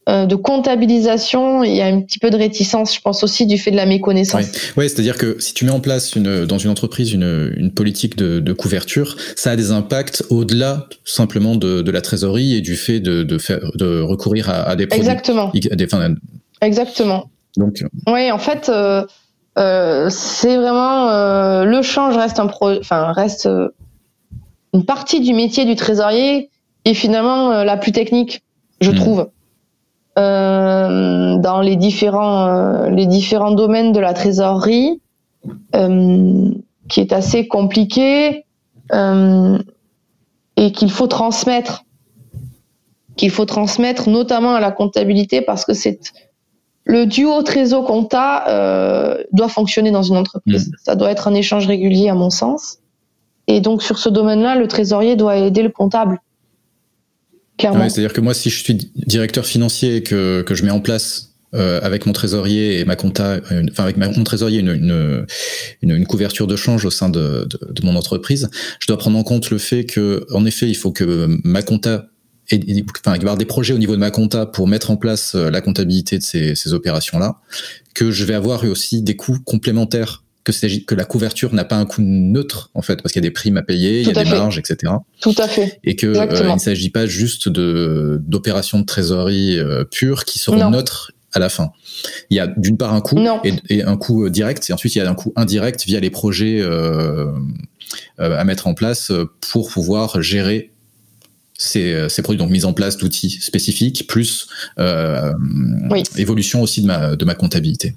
Euh, 0.09 0.25
de 0.25 0.35
comptabilisation, 0.35 1.63
il 1.63 1.75
y 1.75 1.81
a 1.81 1.85
un 1.85 2.01
petit 2.01 2.19
peu 2.19 2.29
de 2.29 2.35
réticence, 2.35 2.93
je 2.93 2.99
pense 2.99 3.23
aussi 3.23 3.45
du 3.45 3.57
fait 3.57 3.71
de 3.71 3.77
la 3.77 3.85
méconnaissance. 3.85 4.43
Oui, 4.75 4.89
c'est-à-dire 4.89 5.17
que 5.17 5.37
si 5.39 5.53
tu 5.53 5.63
mets 5.63 5.71
en 5.71 5.79
place 5.79 6.17
une, 6.17 6.45
dans 6.45 6.57
une 6.57 6.69
entreprise 6.69 7.13
une, 7.13 7.53
une 7.55 7.73
politique 7.73 8.17
de, 8.17 8.41
de, 8.41 8.53
couverture, 8.53 9.15
ça 9.37 9.51
a 9.51 9.55
des 9.55 9.71
impacts 9.71 10.25
au-delà 10.29 10.87
simplement 11.05 11.55
de, 11.55 11.81
de, 11.81 11.91
la 11.91 12.01
trésorerie 12.01 12.53
et 12.53 12.59
du 12.59 12.75
fait 12.75 12.99
de, 12.99 13.23
de, 13.23 13.37
faire, 13.37 13.61
de 13.75 14.01
recourir 14.01 14.49
à, 14.49 14.63
à 14.63 14.75
des 14.75 14.87
produits. 14.87 15.07
Exactement. 15.07 15.51
des, 15.53 15.87
Exactement. 16.59 17.29
Donc. 17.55 17.81
Euh, 17.81 18.11
oui, 18.11 18.29
en 18.29 18.39
fait, 18.39 18.67
euh, 18.67 19.05
euh, 19.57 20.09
c'est 20.09 20.57
vraiment 20.57 21.07
euh, 21.11 21.63
le 21.63 21.81
change 21.81 22.17
reste 22.17 22.39
un 22.39 22.47
pro, 22.47 22.71
enfin 22.77 23.13
reste 23.13 23.47
une 24.73 24.83
partie 24.83 25.21
du 25.21 25.33
métier 25.33 25.63
du 25.63 25.77
trésorier 25.77 26.49
et 26.85 26.93
finalement 26.93 27.63
la 27.63 27.77
plus 27.77 27.91
technique, 27.91 28.43
je 28.81 28.91
hmm. 28.91 28.95
trouve. 28.95 29.27
Euh, 30.19 31.37
dans 31.39 31.59
les 31.59 31.75
différents 31.75 32.45
euh, 32.45 32.89
les 32.91 33.07
différents 33.07 33.49
domaines 33.49 33.93
de 33.93 33.99
la 33.99 34.13
trésorerie, 34.13 35.01
euh, 35.73 36.51
qui 36.87 36.99
est 36.99 37.13
assez 37.13 37.47
compliqué 37.47 38.45
et 40.55 40.71
qu'il 40.71 40.91
faut 40.91 41.07
transmettre, 41.07 41.85
qu'il 43.15 43.31
faut 43.31 43.45
transmettre 43.45 44.07
notamment 44.07 44.53
à 44.53 44.59
la 44.59 44.71
comptabilité 44.71 45.41
parce 45.41 45.65
que 45.65 45.73
c'est 45.73 45.99
le 46.83 47.07
duo 47.07 47.41
trésor 47.41 47.85
compta 47.85 49.17
doit 49.31 49.47
fonctionner 49.47 49.89
dans 49.89 50.03
une 50.03 50.17
entreprise. 50.17 50.67
Mmh. 50.67 50.75
Ça 50.83 50.95
doit 50.95 51.09
être 51.09 51.27
un 51.27 51.33
échange 51.33 51.65
régulier 51.65 52.09
à 52.09 52.13
mon 52.13 52.29
sens. 52.29 52.77
Et 53.47 53.61
donc 53.61 53.81
sur 53.81 53.97
ce 53.97 54.09
domaine-là, 54.09 54.55
le 54.55 54.67
trésorier 54.67 55.15
doit 55.15 55.37
aider 55.37 55.63
le 55.63 55.69
comptable. 55.69 56.21
C'est-à-dire 57.59 58.13
que 58.13 58.21
moi, 58.21 58.33
si 58.33 58.49
je 58.49 58.63
suis 58.63 58.75
directeur 58.95 59.45
financier 59.45 59.97
et 59.97 60.03
que, 60.03 60.43
je 60.49 60.63
mets 60.63 60.71
en 60.71 60.81
place 60.81 61.35
euh, 61.53 61.79
avec 61.83 62.05
mon 62.05 62.13
trésorier 62.13 62.79
et 62.79 62.85
ma 62.85 62.95
compta, 62.95 63.39
enfin 63.71 63.83
avec 63.83 63.97
mon 63.97 64.23
trésorier 64.23 64.59
une, 64.59 64.69
une, 64.69 65.25
une, 65.81 66.05
couverture 66.07 66.47
de 66.47 66.55
change 66.55 66.83
au 66.85 66.89
sein 66.89 67.09
de, 67.09 67.47
de, 67.47 67.71
de, 67.71 67.85
mon 67.85 67.95
entreprise, 67.95 68.49
je 68.79 68.87
dois 68.87 68.97
prendre 68.97 69.17
en 69.17 69.23
compte 69.23 69.51
le 69.51 69.59
fait 69.59 69.85
que, 69.85 70.25
en 70.31 70.45
effet, 70.45 70.67
il 70.67 70.75
faut 70.75 70.91
que 70.91 71.27
ma 71.43 71.61
compta 71.61 72.07
et, 72.49 72.83
enfin, 73.05 73.13
avoir 73.13 73.37
des 73.37 73.45
projets 73.45 73.73
au 73.73 73.77
niveau 73.77 73.93
de 73.93 73.99
ma 73.99 74.11
compta 74.11 74.45
pour 74.45 74.67
mettre 74.67 74.91
en 74.91 74.97
place 74.97 75.35
euh, 75.35 75.49
la 75.49 75.61
comptabilité 75.61 76.17
de 76.17 76.23
ces, 76.23 76.55
ces 76.55 76.73
opérations-là, 76.73 77.39
que 77.93 78.11
je 78.11 78.25
vais 78.25 78.33
avoir 78.33 78.63
aussi 78.65 79.01
des 79.01 79.15
coûts 79.15 79.39
complémentaires 79.39 80.23
que, 80.43 80.85
que 80.85 80.95
la 80.95 81.05
couverture 81.05 81.53
n'a 81.53 81.65
pas 81.65 81.77
un 81.77 81.85
coût 81.85 82.01
neutre 82.01 82.69
en 82.73 82.81
fait 82.81 83.01
parce 83.01 83.13
qu'il 83.13 83.21
y 83.21 83.25
a 83.25 83.29
des 83.29 83.33
primes 83.33 83.57
à 83.57 83.63
payer, 83.63 84.01
il 84.01 84.07
y 84.07 84.11
a 84.17 84.23
des 84.23 84.29
marges, 84.29 84.57
etc. 84.57 84.93
Tout 85.21 85.35
à 85.37 85.47
fait. 85.47 85.79
Et 85.83 85.95
que 85.95 86.07
euh, 86.07 86.53
ne 86.53 86.59
s'agit 86.59 86.89
pas 86.89 87.05
juste 87.05 87.49
d'opérations 87.49 88.79
de 88.79 88.85
trésorerie 88.85 89.57
euh, 89.59 89.83
pures 89.83 90.25
qui 90.25 90.39
seront 90.39 90.69
neutres 90.69 91.11
à 91.33 91.39
la 91.39 91.49
fin. 91.49 91.71
Il 92.29 92.37
y 92.37 92.39
a 92.39 92.47
d'une 92.47 92.77
part 92.77 92.93
un 92.93 93.01
coût 93.01 93.19
et, 93.69 93.83
un 93.83 93.97
coût 93.97 94.25
euh, 94.25 94.29
direct, 94.29 94.69
et 94.69 94.73
ensuite 94.73 94.95
il 94.95 94.99
y 94.99 95.01
a 95.01 95.09
un 95.09 95.15
coût 95.15 95.33
indirect 95.35 95.85
via 95.85 95.99
les 95.99 96.09
projets 96.09 96.61
euh, 96.61 97.31
à 98.19 98.43
mettre 98.43 98.67
en 98.67 98.73
place 98.73 99.11
pour 99.51 99.69
pouvoir 99.69 100.21
gérer 100.21 100.71
ces, 101.57 102.07
ces 102.09 102.21
produits, 102.21 102.39
donc 102.39 102.49
mise 102.49 102.65
en 102.65 102.73
place 102.73 102.97
d'outils 102.97 103.29
spécifiques, 103.29 104.07
plus 104.07 104.47
euh, 104.79 105.33
évolution 106.17 106.61
aussi 106.61 106.81
de 106.81 106.87
ma, 106.87 107.15
de 107.15 107.25
ma 107.25 107.35
comptabilité. 107.35 107.95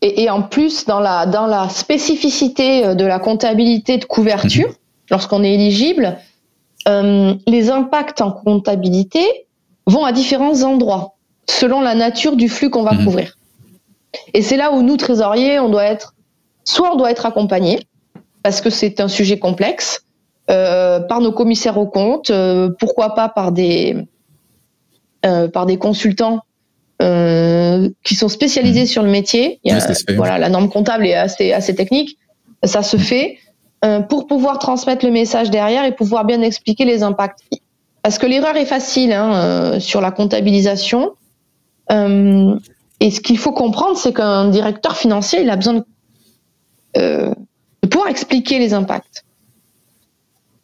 Et, 0.00 0.22
et, 0.22 0.30
en 0.30 0.42
plus, 0.42 0.86
dans 0.86 1.00
la, 1.00 1.26
dans 1.26 1.46
la 1.46 1.68
spécificité 1.68 2.84
euh, 2.84 2.94
de 2.94 3.04
la 3.04 3.18
comptabilité 3.18 3.98
de 3.98 4.04
couverture, 4.04 4.68
mhm. 4.68 4.74
lorsqu'on 5.10 5.42
est 5.42 5.54
éligible, 5.54 6.18
euh, 6.86 7.34
les 7.46 7.70
impacts 7.70 8.20
en 8.20 8.30
comptabilité 8.30 9.46
vont 9.86 10.04
à 10.04 10.12
différents 10.12 10.62
endroits, 10.62 11.14
selon 11.48 11.80
la 11.80 11.94
nature 11.94 12.36
du 12.36 12.48
flux 12.48 12.70
qu'on 12.70 12.82
va 12.82 12.92
mhm. 12.92 13.04
couvrir. 13.04 13.36
Et 14.34 14.42
c'est 14.42 14.56
là 14.56 14.72
où 14.72 14.82
nous, 14.82 14.96
trésoriers, 14.96 15.58
on 15.58 15.68
doit 15.68 15.84
être, 15.84 16.14
soit 16.64 16.92
on 16.92 16.96
doit 16.96 17.10
être 17.10 17.26
accompagné, 17.26 17.80
parce 18.42 18.60
que 18.60 18.70
c'est 18.70 19.00
un 19.00 19.08
sujet 19.08 19.38
complexe, 19.38 20.04
euh, 20.50 21.00
par 21.00 21.20
nos 21.20 21.32
commissaires 21.32 21.76
aux 21.76 21.86
comptes, 21.86 22.30
euh, 22.30 22.70
pourquoi 22.78 23.14
pas 23.14 23.28
par 23.28 23.52
des, 23.52 23.96
euh, 25.26 25.46
par 25.48 25.66
des 25.66 25.76
consultants 25.76 26.40
euh, 27.00 27.88
qui 28.04 28.14
sont 28.14 28.28
spécialisés 28.28 28.84
mmh. 28.84 28.86
sur 28.86 29.02
le 29.02 29.10
métier. 29.10 29.60
Il 29.64 29.72
y 29.72 29.74
a, 29.74 30.14
voilà, 30.16 30.38
la 30.38 30.48
norme 30.48 30.68
comptable 30.68 31.06
est 31.06 31.14
assez, 31.14 31.52
assez 31.52 31.74
technique. 31.74 32.18
Ça 32.64 32.82
se 32.82 32.96
fait 32.96 33.38
euh, 33.84 34.00
pour 34.00 34.26
pouvoir 34.26 34.58
transmettre 34.58 35.04
le 35.04 35.12
message 35.12 35.50
derrière 35.50 35.84
et 35.84 35.92
pouvoir 35.92 36.24
bien 36.24 36.42
expliquer 36.42 36.84
les 36.84 37.02
impacts. 37.02 37.40
Parce 38.02 38.18
que 38.18 38.26
l'erreur 38.26 38.56
est 38.56 38.66
facile 38.66 39.12
hein, 39.12 39.34
euh, 39.34 39.80
sur 39.80 40.00
la 40.00 40.10
comptabilisation. 40.10 41.14
Euh, 41.92 42.58
et 43.00 43.10
ce 43.10 43.20
qu'il 43.20 43.38
faut 43.38 43.52
comprendre, 43.52 43.96
c'est 43.96 44.12
qu'un 44.12 44.48
directeur 44.48 44.96
financier, 44.96 45.42
il 45.42 45.50
a 45.50 45.56
besoin 45.56 45.74
de, 45.74 45.84
euh, 46.96 47.34
de 47.82 47.88
pouvoir 47.88 48.08
expliquer 48.08 48.58
les 48.58 48.74
impacts. 48.74 49.24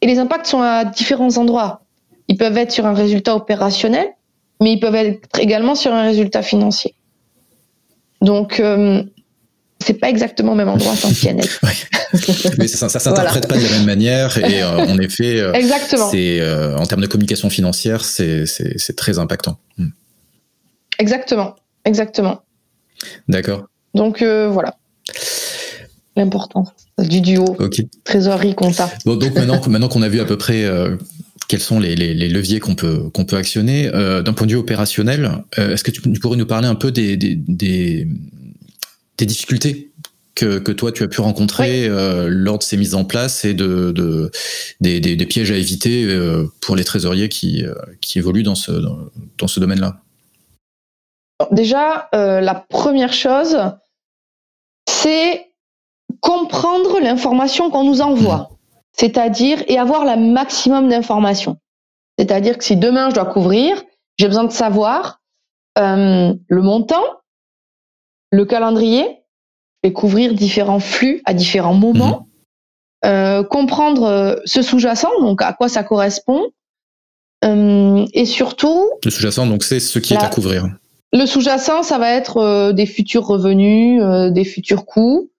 Et 0.01 0.07
les 0.07 0.19
impacts 0.19 0.47
sont 0.47 0.61
à 0.61 0.85
différents 0.85 1.37
endroits. 1.37 1.81
ils 2.27 2.37
peuvent 2.37 2.57
être 2.57 2.71
sur 2.71 2.85
un 2.85 2.93
résultat 2.93 3.35
opérationnel, 3.35 4.07
mais 4.61 4.73
ils 4.73 4.79
peuvent 4.79 4.95
être 4.95 5.39
également 5.39 5.75
sur 5.75 5.93
un 5.93 6.03
résultat 6.03 6.41
financier. 6.41 6.95
Donc, 8.21 8.59
euh, 8.59 9.03
c'est 9.85 9.95
pas 9.95 10.09
exactement 10.09 10.53
au 10.53 10.55
même 10.55 10.69
endroit 10.69 10.95
sans 10.95 11.13
PNL. 11.21 11.47
Mais 12.57 12.67
ça, 12.67 12.89
ça 12.89 12.99
s'interprète 12.99 13.47
pas 13.47 13.57
de 13.57 13.63
la 13.63 13.69
même 13.69 13.85
manière 13.85 14.37
et 14.37 14.63
euh, 14.63 14.77
en 14.77 14.97
effet, 14.99 15.39
euh, 15.39 15.53
exactement. 15.53 16.09
C'est 16.09 16.39
euh, 16.39 16.77
en 16.77 16.85
termes 16.85 17.01
de 17.01 17.07
communication 17.07 17.49
financière, 17.49 18.03
c'est 18.03 18.45
très 18.95 19.19
impactant. 19.19 19.57
Hmm. 19.77 19.89
Exactement, 20.99 21.55
exactement. 21.83 22.41
D'accord. 23.27 23.65
Donc 23.93 24.23
voilà 24.23 24.75
l'importance 26.17 26.69
du 26.97 27.19
duo 27.19 27.57
trésorerie 28.05 28.55
compta. 28.55 28.89
Bon, 29.05 29.17
donc 29.17 29.35
maintenant, 29.35 29.59
maintenant 29.67 29.89
qu'on 29.89 30.01
a 30.01 30.07
vu 30.07 30.21
à 30.21 30.25
peu 30.25 30.37
près 30.37 30.65
quels 31.47 31.59
sont 31.59 31.79
les, 31.79 31.95
les, 31.95 32.13
les 32.13 32.29
leviers 32.29 32.59
qu'on 32.59 32.75
peut 32.75 33.09
qu'on 33.09 33.25
peut 33.25 33.37
actionner. 33.37 33.89
D'un 33.91 34.33
point 34.33 34.47
de 34.47 34.51
vue 34.51 34.57
opérationnel, 34.57 35.43
est-ce 35.57 35.83
que 35.83 35.91
tu, 35.91 36.01
pourrais 36.19 36.37
nous 36.37 36.45
parler 36.45 36.67
un 36.67 36.75
peu 36.75 36.91
des, 36.91 37.17
des, 37.17 37.35
des, 37.35 38.07
des 39.17 39.25
difficultés 39.25 39.91
que, 40.35 40.59
que, 40.59 40.71
toi 40.71 40.91
tu 40.91 41.03
as 41.03 41.07
pu 41.07 41.21
rencontrer 41.21 41.87
euh, 41.87 42.27
lors 42.29 42.57
de 42.57 42.63
ces 42.63 42.77
mises 42.77 42.93
en 42.93 43.05
place 43.05 43.45
et 43.45 43.53
de, 43.53 43.91
de 43.91 44.31
des, 44.81 45.25
pièges 45.25 45.51
à 45.51 45.55
éviter 45.55 46.03
euh, 46.03 46.45
pour 46.61 46.75
les 46.75 46.83
trésoriers 46.83 47.29
qui, 47.29 47.65
euh, 47.65 47.73
qui 48.01 48.19
évoluent 48.19 48.43
dans 48.43 48.55
ce, 48.55 48.71
dans, 48.71 49.47
ce 49.47 49.59
domaine-là? 49.59 50.01
Déjà, 51.51 52.09
la 52.13 52.65
première 52.69 53.13
chose, 53.13 53.57
c'est 54.89 55.47
comprendre 56.21 56.99
l'information 57.01 57.69
qu'on 57.69 57.83
nous 57.83 58.01
envoie. 58.01 58.54
C'est-à-dire 58.97 59.63
et 59.67 59.77
avoir 59.77 60.05
la 60.05 60.15
maximum 60.15 60.89
d'informations. 60.89 61.57
C'est-à-dire 62.17 62.57
que 62.57 62.63
si 62.63 62.77
demain 62.77 63.09
je 63.09 63.15
dois 63.15 63.25
couvrir, 63.25 63.83
j'ai 64.17 64.27
besoin 64.27 64.45
de 64.45 64.51
savoir 64.51 65.21
le 65.77 66.61
montant, 66.61 67.03
le 68.31 68.45
calendrier, 68.45 69.25
et 69.85 69.93
couvrir 69.93 70.33
différents 70.33 70.79
flux 70.79 71.21
à 71.25 71.33
différents 71.33 71.75
moments, 71.75 72.27
mhm. 73.03 73.09
euh, 73.09 73.43
comprendre 73.43 74.03
euh, 74.03 74.35
ce 74.45 74.63
sous-jacent, 74.63 75.11
donc 75.21 75.43
à 75.43 75.53
quoi 75.53 75.69
ça 75.69 75.83
correspond, 75.83 76.47
euh, 77.43 78.05
et 78.13 78.25
surtout. 78.25 78.89
Le 79.03 79.11
sous-jacent, 79.11 79.45
donc 79.45 79.63
c'est 79.63 79.79
ce 79.79 79.99
qui 79.99 80.15
est 80.15 80.23
à 80.23 80.27
couvrir. 80.27 80.67
Le 81.13 81.25
sous-jacent, 81.27 81.83
ça 81.83 81.99
va 81.99 82.11
être 82.11 82.71
des 82.71 82.87
futurs 82.87 83.25
revenus, 83.25 84.01
des 84.33 84.43
futurs 84.43 84.85
coûts, 84.85 85.29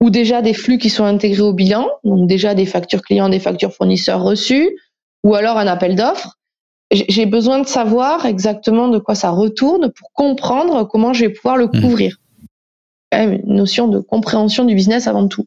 ou 0.00 0.10
déjà 0.10 0.42
des 0.42 0.54
flux 0.54 0.78
qui 0.78 0.90
sont 0.90 1.04
intégrés 1.04 1.42
au 1.42 1.52
bilan, 1.52 1.88
donc 2.04 2.26
déjà 2.26 2.54
des 2.54 2.66
factures 2.66 3.02
clients, 3.02 3.28
des 3.28 3.40
factures 3.40 3.72
fournisseurs 3.72 4.22
reçues, 4.22 4.76
ou 5.24 5.34
alors 5.34 5.56
un 5.58 5.66
appel 5.66 5.96
d'offres. 5.96 6.38
J'ai 6.92 7.26
besoin 7.26 7.58
de 7.58 7.66
savoir 7.66 8.26
exactement 8.26 8.88
de 8.88 8.98
quoi 8.98 9.14
ça 9.14 9.30
retourne 9.30 9.90
pour 9.90 10.12
comprendre 10.12 10.84
comment 10.84 11.12
je 11.12 11.24
vais 11.24 11.32
pouvoir 11.32 11.56
le 11.56 11.66
mhm. 11.66 11.80
couvrir 11.80 12.16
une 13.12 13.42
notion 13.46 13.88
de 13.88 13.98
compréhension 13.98 14.64
du 14.64 14.74
business 14.74 15.06
avant 15.06 15.28
tout. 15.28 15.46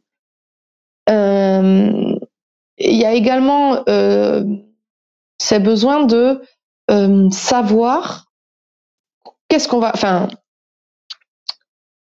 Euh, 1.08 2.16
il 2.78 2.96
y 2.96 3.04
a 3.04 3.12
également 3.12 3.82
euh, 3.88 4.44
ces 5.38 5.58
besoins 5.58 6.04
de 6.04 6.42
euh, 6.90 7.30
savoir 7.30 8.30
qu'est-ce 9.48 9.68
qu'on 9.68 9.80
va. 9.80 9.92
Enfin, 9.94 10.28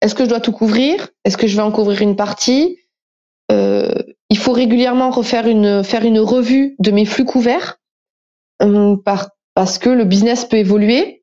est-ce 0.00 0.14
que 0.14 0.24
je 0.24 0.28
dois 0.28 0.40
tout 0.40 0.52
couvrir? 0.52 1.08
Est-ce 1.24 1.36
que 1.36 1.46
je 1.46 1.56
vais 1.56 1.62
en 1.62 1.72
couvrir 1.72 2.02
une 2.02 2.16
partie? 2.16 2.78
Euh, 3.50 3.90
Il 4.30 4.38
faut 4.38 4.52
régulièrement 4.52 5.10
refaire 5.10 5.46
une 5.46 5.82
faire 5.84 6.04
une 6.04 6.18
revue 6.18 6.76
de 6.78 6.90
mes 6.90 7.04
flux 7.04 7.24
couverts 7.24 7.78
par, 9.04 9.30
parce 9.54 9.78
que 9.78 9.90
le 9.90 10.04
business 10.04 10.44
peut 10.44 10.58
évoluer. 10.58 11.22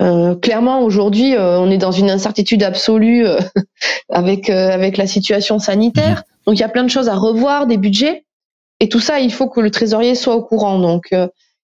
Euh, 0.00 0.36
clairement, 0.36 0.82
aujourd'hui, 0.82 1.34
euh, 1.34 1.58
on 1.58 1.70
est 1.70 1.78
dans 1.78 1.90
une 1.92 2.10
incertitude 2.10 2.62
absolue 2.62 3.26
euh, 3.26 3.38
avec 4.08 4.48
avec 4.50 4.96
la 4.96 5.06
situation 5.06 5.58
sanitaire. 5.58 6.22
Donc, 6.46 6.56
il 6.56 6.60
y 6.60 6.64
a 6.64 6.68
plein 6.68 6.84
de 6.84 6.90
choses 6.90 7.08
à 7.08 7.14
revoir, 7.14 7.66
des 7.66 7.76
budgets, 7.76 8.24
et 8.80 8.88
tout 8.88 9.00
ça, 9.00 9.20
il 9.20 9.32
faut 9.32 9.48
que 9.48 9.60
le 9.60 9.70
trésorier 9.70 10.14
soit 10.14 10.36
au 10.36 10.42
courant. 10.42 10.78
Donc, 10.78 11.14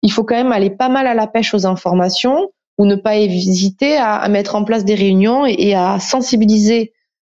il 0.01 0.11
faut 0.11 0.23
quand 0.23 0.35
même 0.35 0.51
aller 0.51 0.71
pas 0.71 0.89
mal 0.89 1.05
à 1.07 1.13
la 1.13 1.27
pêche 1.27 1.53
aux 1.53 1.67
informations 1.67 2.49
ou 2.81 2.85
ne 2.85 2.95
pas 2.95 3.17
hésiter 3.17 3.95
à, 3.95 4.15
à 4.15 4.29
mettre 4.29 4.55
en 4.55 4.63
place 4.63 4.85
des 4.85 4.95
réunions 4.95 5.45
et, 5.45 5.55
et 5.57 5.75
à 5.75 5.99
sensibiliser 5.99 6.93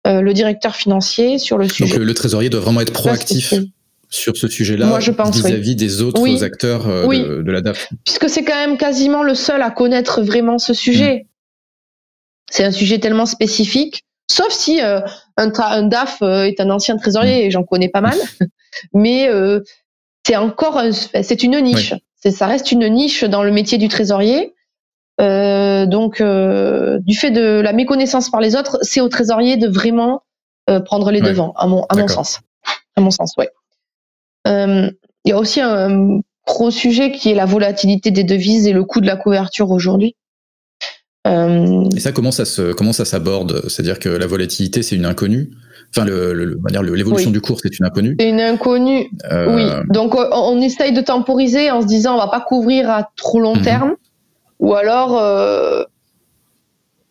le 0.06 0.34
directeur 0.34 0.76
financier 0.76 1.38
sur 1.38 1.58
le 1.58 1.70
sujet. 1.70 1.96
Donc, 1.96 2.06
le, 2.06 2.14
trésorier 2.14 2.50
doit 2.50 2.60
vraiment 2.60 2.82
être 2.82 2.92
proactif 2.92 3.54
sur 4.14 4.38
ce 4.38 4.48
sujet-là 4.48 5.00
vis-à-vis 5.00 5.76
des 5.76 6.04
autres 6.04 6.44
acteurs 6.44 6.88
euh, 6.88 7.42
de, 7.42 7.52
la 7.52 7.62
DAF 7.62 7.90
Puisque 8.06 8.30
c'est 8.30 8.44
quand 8.44 8.56
même 8.56 8.78
quasiment 8.78 9.24
le 9.24 9.34
seul 9.34 9.64
à 9.64 9.72
connaître 9.72 10.22
vraiment 10.22 10.60
ce 10.60 10.76
sujet. 10.76 11.24
Mm. 11.24 11.28
C'est 12.52 12.64
un 12.64 12.72
sujet 12.72 13.00
tellement 13.00 13.26
spécifique, 13.26 14.04
sauf 14.30 14.52
si 14.52 14.84
euh, 14.84 15.02
un, 15.36 15.88
DAF 15.88 16.20
euh, 16.22 16.44
est 16.44 16.60
un 16.60 16.70
ancien 16.70 16.96
trésorier, 16.98 17.44
mm. 17.44 17.48
et 17.48 17.52
j'en 17.52 17.64
connais 17.64 17.90
pas 17.90 18.02
mal, 18.02 18.18
mais 18.94 19.30
c'est 20.26 20.36
encore, 20.36 20.80
c'est 20.92 21.44
une 21.44 21.60
niche. 21.60 21.96
Ça 22.30 22.46
reste 22.46 22.72
une 22.72 22.88
niche 22.88 23.24
dans 23.24 23.44
le 23.44 23.52
métier 23.52 23.80
du 23.80 23.88
trésorier. 23.88 24.54
Donc, 25.20 26.22
du 26.22 27.16
fait 27.16 27.32
de 27.32 27.62
la 27.62 27.74
méconnaissance 27.74 28.30
par 28.30 28.42
les 28.42 28.56
autres, 28.56 28.80
c'est 28.82 29.02
au 29.02 29.10
trésorier 29.10 29.58
de 29.58 29.68
vraiment 29.68 30.24
prendre 30.86 31.12
les 31.12 31.22
devants, 31.22 31.54
à 31.56 31.68
mon, 31.68 31.86
à 31.90 31.96
mon 31.96 32.08
sens. 32.08 32.40
À 32.96 33.02
mon 33.02 33.12
sens, 33.12 33.34
ouais. 33.38 33.50
Euh, 34.48 34.90
il 35.26 35.30
y 35.30 35.32
a 35.32 35.38
aussi 35.38 35.62
un 35.62 36.20
gros 36.46 36.72
sujet 36.72 37.12
qui 37.12 37.30
est 37.30 37.36
la 37.36 37.46
volatilité 37.46 38.12
des 38.12 38.24
devises 38.24 38.68
et 38.68 38.74
le 38.74 38.84
coût 38.84 39.02
de 39.02 39.08
la 39.08 39.16
couverture 39.16 39.72
aujourd'hui. 39.72 40.16
Euh, 41.26 41.86
et 41.96 42.00
ça, 42.02 42.12
comment 42.12 42.32
ça 42.32 42.44
se, 42.44 42.74
comment 42.74 42.92
ça 42.92 43.06
s'aborde? 43.06 43.64
C'est-à-dire 43.70 44.00
que 44.00 44.10
la 44.10 44.28
volatilité, 44.28 44.84
c'est 44.84 44.98
une 44.98 45.06
inconnue? 45.06 45.52
Enfin, 45.96 46.06
le, 46.06 46.58
l'évolution 46.82 47.32
du 47.32 47.40
cours, 47.40 47.60
c'est 47.62 47.80
une 47.80 47.86
inconnue? 47.86 48.18
C'est 48.20 48.30
une 48.30 48.42
inconnue. 48.42 49.10
Euh, 49.32 49.56
oui. 49.56 49.86
Donc, 49.90 50.16
on, 50.16 50.60
essaye 50.60 50.92
de 50.92 51.02
temporiser 51.02 51.72
en 51.72 51.82
se 51.82 51.88
disant, 51.88 52.16
on 52.16 52.18
va 52.18 52.28
pas 52.28 52.42
couvrir 52.42 52.90
à 52.90 53.10
trop 53.16 53.40
long 53.40 53.56
mhm. 53.56 53.62
terme, 53.62 53.96
ou 54.64 54.74
alors 54.74 55.12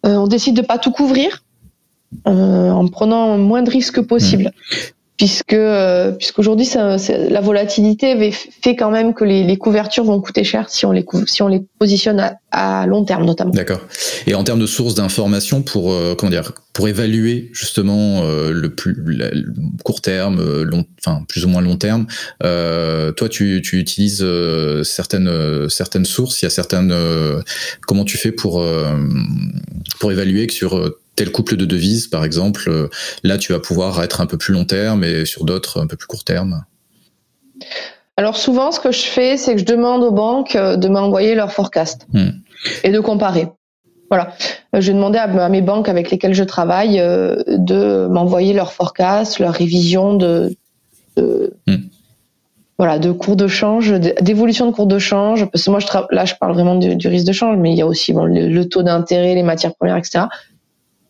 on 0.04 0.26
décide 0.26 0.56
de 0.56 0.62
pas 0.62 0.78
tout 0.78 0.90
couvrir 0.90 1.44
en 2.24 2.86
prenant 2.88 3.38
moins 3.38 3.62
de 3.62 3.70
risques 3.70 4.00
possible. 4.00 4.44
Mhm 4.44 4.92
puisque 5.22 5.52
euh, 5.52 6.10
puisqu'aujourd'hui 6.10 6.68
la 6.74 7.40
volatilité 7.40 8.32
fait 8.32 8.74
quand 8.74 8.90
même 8.90 9.14
que 9.14 9.24
les, 9.24 9.56
couvertures 9.56 10.02
vont 10.02 10.20
coûter 10.20 10.42
cher 10.42 10.68
si 10.68 10.84
on 10.84 10.90
les 10.90 11.04
si 11.26 11.42
on 11.42 11.46
les 11.46 11.62
positionne 11.78 12.18
à, 12.18 12.38
long 12.86 13.04
terme 13.04 13.24
notamment. 13.24 13.52
D'accord. 13.52 13.80
Et 14.26 14.34
en 14.34 14.44
termes 14.44 14.60
de 14.60 14.66
sources 14.66 14.94
d'informations 14.94 15.62
pour 15.62 15.92
euh, 15.92 16.14
comment 16.14 16.30
dire 16.30 16.52
pour 16.72 16.88
évaluer 16.88 17.50
justement 17.52 18.22
euh, 18.22 18.50
le 18.50 18.74
plus 18.74 18.96
court 19.84 20.00
terme, 20.00 20.62
long, 20.62 20.84
enfin 20.98 21.24
plus 21.28 21.44
ou 21.44 21.48
moins 21.48 21.62
long 21.62 21.76
terme, 21.76 22.06
toi 22.40 23.28
tu, 23.30 23.62
tu 23.62 23.78
utilises 23.78 24.24
certaines 24.82 25.68
certaines 25.68 26.04
sources. 26.04 26.42
Il 26.42 26.46
y 26.46 26.48
a 26.48 26.50
certaines 26.50 26.94
comment 27.86 28.04
tu 28.04 28.16
fais 28.16 28.32
pour 28.32 28.64
pour 29.98 30.12
évaluer 30.12 30.46
que 30.46 30.52
sur 30.52 30.92
tel 31.16 31.30
couple 31.30 31.56
de 31.56 31.64
devises, 31.64 32.06
par 32.06 32.24
exemple, 32.24 32.64
euh, 32.68 32.88
là, 33.22 33.38
tu 33.38 33.52
vas 33.52 33.60
pouvoir 33.60 34.02
être 34.02 34.20
un 34.20 34.26
peu 34.26 34.38
plus 34.38 34.54
long 34.54 34.64
terme 34.64 35.04
et 35.04 35.24
sur 35.24 35.44
d'autres, 35.44 35.80
un 35.80 35.86
peu 35.86 35.96
plus 35.96 36.06
court 36.06 36.24
terme? 36.24 36.64
Alors 38.16 38.36
souvent, 38.36 38.72
ce 38.72 38.80
que 38.80 38.92
je 38.92 39.02
fais, 39.02 39.36
c'est 39.36 39.54
que 39.54 39.60
je 39.60 39.64
demande 39.64 40.02
aux 40.02 40.10
banques 40.10 40.54
euh, 40.54 40.76
de 40.76 40.88
m'envoyer 40.88 41.34
leur 41.34 41.52
forecast 41.52 42.06
hmm. 42.12 42.30
et 42.84 42.90
de 42.90 43.00
comparer. 43.00 43.48
Voilà. 44.10 44.34
Euh, 44.74 44.80
je 44.80 44.88
vais 44.88 44.94
demander 44.94 45.18
à, 45.18 45.48
mes 45.48 45.62
banques 45.62 45.88
avec 45.88 46.10
lesquelles 46.10 46.34
je 46.34 46.44
travaille 46.44 46.98
de 46.98 48.06
m'envoyer 48.08 48.52
leur 48.52 48.72
forecast, 48.72 49.38
leur 49.38 49.54
révision 49.54 50.14
de, 50.14 50.54
hmm. 51.16 51.74
voilà, 52.76 52.98
de 52.98 53.12
cours 53.12 53.36
de 53.36 53.48
change, 53.48 53.92
d'évolution 54.20 54.66
de 54.66 54.72
cours 54.72 54.86
de 54.86 54.98
change. 54.98 55.46
Parce 55.46 55.64
que 55.64 55.70
moi, 55.70 55.80
je 55.80 55.86
là, 56.14 56.26
je 56.26 56.34
parle 56.34 56.52
vraiment 56.52 56.74
du, 56.74 57.08
risque 57.08 57.26
de 57.26 57.32
change, 57.32 57.56
mais 57.56 57.72
il 57.72 57.78
y 57.78 57.82
a 57.82 57.86
aussi 57.86 58.12
le 58.14 58.64
taux 58.64 58.82
d'intérêt, 58.82 59.34
les 59.34 59.42
matières 59.42 59.74
premières, 59.74 59.96
etc. 59.96 60.26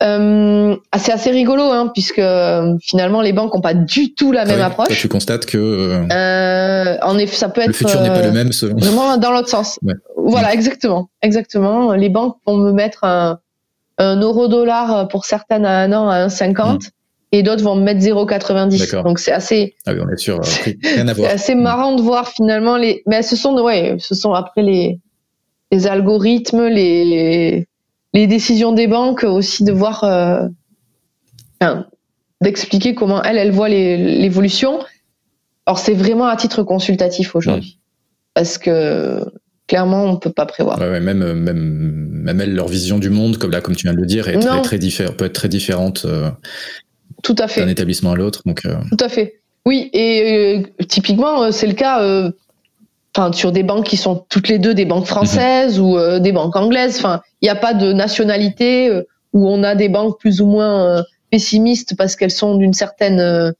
Euh, 0.02 0.76
c'est 0.98 1.12
assez 1.12 1.30
rigolo, 1.30 1.62
hein, 1.62 1.90
puisque 1.92 2.18
euh, 2.18 2.76
finalement 2.80 3.20
les 3.20 3.32
banques 3.32 3.54
n'ont 3.54 3.60
pas 3.60 3.74
du 3.74 4.14
tout 4.14 4.32
la 4.32 4.44
même 4.44 4.60
approche. 4.60 5.00
tu 5.00 5.08
constates 5.08 5.46
que 5.46 6.06
euh, 6.10 6.96
en 7.02 7.18
effet, 7.18 7.36
ça 7.36 7.48
peut 7.48 7.60
être 7.60 7.68
le 7.68 7.72
futur 7.72 8.00
n'est 8.00 8.08
pas 8.08 8.22
le 8.22 8.32
même 8.32 8.52
selon. 8.52 8.76
Vraiment 8.76 9.16
dans 9.16 9.30
l'autre 9.30 9.48
sens. 9.48 9.78
Voilà, 10.16 10.52
exactement, 10.52 11.10
exactement. 11.22 11.92
Les 11.92 12.08
banques 12.08 12.36
vont 12.46 12.56
me 12.56 12.72
mettre 12.72 13.04
un, 13.04 13.38
un 13.98 14.20
euro 14.20 14.48
dollar 14.48 15.08
pour 15.08 15.24
certaines 15.24 15.64
à 15.64 15.78
un 15.78 15.92
an 15.92 16.08
à 16.08 16.26
1,50 16.26 16.74
mm. 16.74 16.78
et 17.32 17.42
d'autres 17.42 17.62
vont 17.62 17.76
me 17.76 17.82
mettre 17.82 18.00
0,90. 18.00 19.02
Donc 19.02 19.20
c'est 19.20 19.32
assez. 19.32 19.74
Ah 19.86 19.92
oui, 19.92 20.00
on 20.04 20.08
est 20.10 20.16
sûr. 20.16 20.40
Rien 20.82 21.06
à 21.06 21.12
voir. 21.12 21.28
c'est 21.28 21.34
assez 21.34 21.54
marrant 21.54 21.94
de 21.94 22.02
voir 22.02 22.28
finalement 22.28 22.76
les. 22.76 23.02
Mais 23.06 23.22
ce 23.22 23.36
sont 23.36 23.56
ouais, 23.60 23.96
ce 23.98 24.14
sont 24.14 24.32
après 24.32 24.62
les 24.62 24.98
les 25.70 25.86
algorithmes, 25.86 26.66
les 26.66 27.04
les 27.04 27.68
décisions 28.26 28.72
des 28.72 28.86
banques 28.86 29.24
aussi 29.24 29.64
de 29.64 29.72
voir, 29.72 30.04
euh, 30.04 30.46
enfin, 31.60 31.86
d'expliquer 32.40 32.94
comment 32.94 33.22
elles, 33.22 33.38
elles 33.38 33.52
voient 33.52 33.68
l'évolution. 33.68 34.80
Alors 35.66 35.78
c'est 35.78 35.94
vraiment 35.94 36.26
à 36.26 36.36
titre 36.36 36.62
consultatif 36.62 37.34
aujourd'hui, 37.34 37.78
parce 38.34 38.58
que 38.58 39.24
clairement, 39.66 40.04
on 40.04 40.16
peut 40.16 40.32
pas 40.32 40.46
prévoir. 40.46 40.78
Ouais, 40.78 41.00
même, 41.00 41.32
même, 41.32 42.10
même 42.10 42.40
elles, 42.40 42.54
leur 42.54 42.68
vision 42.68 42.98
du 42.98 43.10
monde, 43.10 43.38
comme 43.38 43.50
là, 43.50 43.60
comme 43.60 43.76
tu 43.76 43.86
viens 43.86 43.94
de 43.94 44.00
le 44.00 44.06
dire, 44.06 44.28
est 44.28 44.38
très, 44.38 44.78
très 44.78 44.78
peut 45.16 45.24
être 45.24 45.32
très 45.32 45.48
différente. 45.48 46.06
Tout 47.22 47.36
à 47.38 47.48
fait. 47.48 47.60
D'un 47.62 47.68
établissement 47.68 48.12
à 48.12 48.16
l'autre. 48.16 48.42
Donc. 48.44 48.62
Tout 48.62 49.04
à 49.04 49.08
fait. 49.08 49.40
Oui, 49.64 49.88
et 49.92 50.64
typiquement, 50.88 51.52
c'est 51.52 51.68
le 51.68 51.74
cas. 51.74 52.32
Enfin, 53.14 53.32
sur 53.32 53.52
des 53.52 53.62
banques 53.62 53.86
qui 53.86 53.98
sont 53.98 54.24
toutes 54.30 54.48
les 54.48 54.58
deux 54.58 54.72
des 54.72 54.86
banques 54.86 55.06
françaises 55.06 55.78
mhm. 55.78 55.84
ou 55.84 56.18
des 56.18 56.32
banques 56.32 56.56
anglaises. 56.56 56.96
Enfin, 56.96 57.20
il 57.40 57.46
n'y 57.46 57.50
a 57.50 57.54
pas 57.54 57.74
de 57.74 57.92
nationalité 57.92 58.90
où 59.34 59.48
on 59.48 59.62
a 59.62 59.74
des 59.74 59.90
banques 59.90 60.18
plus 60.18 60.40
ou 60.40 60.46
moins 60.46 61.04
pessimistes 61.30 61.94
parce 61.96 62.16
qu'elles 62.16 62.30
sont 62.30 62.56
d'une 62.56 62.72
certaine 62.72 63.54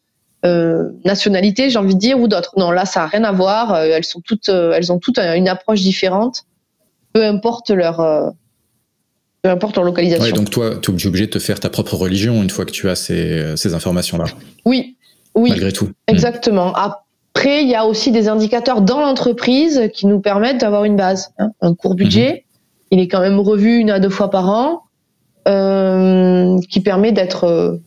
euh, 0.44 0.88
nationalité, 1.04 1.70
j'ai 1.70 1.78
envie 1.78 1.94
de 1.94 2.00
dire, 2.00 2.18
ou 2.18 2.26
d'autres. 2.26 2.54
Non, 2.56 2.72
là, 2.72 2.84
ça 2.84 3.00
n'a 3.00 3.06
rien 3.06 3.22
à 3.22 3.30
voir. 3.30 3.74
Euh, 3.74 3.84
elles 3.84 4.02
sont 4.02 4.20
toutes, 4.20 4.48
euh, 4.48 4.72
elles 4.72 4.90
ont 4.90 4.98
toutes 4.98 5.18
une 5.20 5.46
approche 5.46 5.82
différente, 5.82 6.46
peu 7.12 7.24
importe 7.24 7.70
leur, 7.70 7.98
peu 9.42 9.50
importe 9.50 9.76
leur 9.76 9.84
localisation. 9.84 10.24
Ouais, 10.24 10.32
donc 10.32 10.50
toi, 10.50 10.74
tu 10.82 10.90
es 10.90 11.06
obligé 11.06 11.26
de 11.26 11.30
te 11.30 11.38
faire 11.38 11.60
ta 11.60 11.70
propre 11.70 11.94
religion 11.94 12.42
une 12.42 12.50
fois 12.50 12.64
que 12.64 12.72
tu 12.72 12.88
as 12.90 12.96
ces, 12.96 13.56
ces 13.56 13.74
informations-là. 13.74 14.24
Oui, 14.64 14.96
oui. 15.36 15.50
Malgré 15.50 15.70
tout. 15.70 15.90
Exactement. 16.08 16.74
Après, 17.42 17.64
il 17.64 17.68
y 17.68 17.74
a 17.74 17.86
aussi 17.86 18.12
des 18.12 18.28
indicateurs 18.28 18.82
dans 18.82 19.00
l'entreprise 19.00 19.90
qui 19.92 20.06
nous 20.06 20.20
permettent 20.20 20.60
d'avoir 20.60 20.84
une 20.84 20.94
base. 20.94 21.32
Hein. 21.40 21.50
Un 21.60 21.74
court 21.74 21.96
budget, 21.96 22.30
mhm. 22.30 22.38
il 22.92 23.00
est 23.00 23.08
quand 23.08 23.20
même 23.20 23.40
revu 23.40 23.78
une 23.78 23.90
à 23.90 23.98
deux 23.98 24.10
fois 24.10 24.30
par 24.30 24.48
an, 24.48 24.82
euh, 25.48 26.60
qui 26.70 26.78
permet 26.78 27.10
d'être 27.10 27.80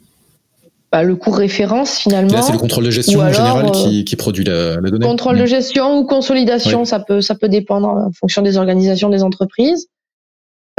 bah, 0.91 1.03
le 1.03 1.15
cours 1.15 1.37
référence 1.37 1.97
finalement. 1.97 2.41
C'est 2.41 2.51
le 2.51 2.57
contrôle 2.57 2.83
de 2.83 2.91
gestion 2.91 3.21
en 3.21 3.31
général 3.31 3.71
qui, 3.71 4.01
euh, 4.01 4.03
qui, 4.03 4.17
produit 4.17 4.43
la, 4.43 4.81
la 4.81 4.89
donnée. 4.89 5.05
Contrôle 5.05 5.37
de 5.37 5.43
mm. 5.43 5.47
gestion 5.47 5.99
ou 5.99 6.03
consolidation, 6.03 6.83
ça 6.83 6.99
peut 6.99 7.21
ça 7.21 7.35
peut 7.35 7.47
dépendre 7.47 7.87
en 7.87 8.11
fonction 8.11 8.41
des 8.41 8.57
organisations 8.57 9.07
des 9.07 9.23
entreprises. 9.23 9.87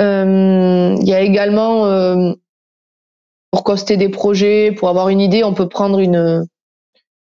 Euh, 0.02 0.94
il 1.00 1.08
y 1.08 1.14
a 1.14 1.22
également 1.22 1.86
euh, 1.86 2.34
pour 3.50 3.64
coster 3.64 3.96
des 3.96 4.10
projets, 4.10 4.70
pour 4.70 4.90
avoir 4.90 5.08
une 5.08 5.22
idée, 5.22 5.44
on 5.44 5.54
peut 5.54 5.68
prendre 5.68 5.98
une 5.98 6.46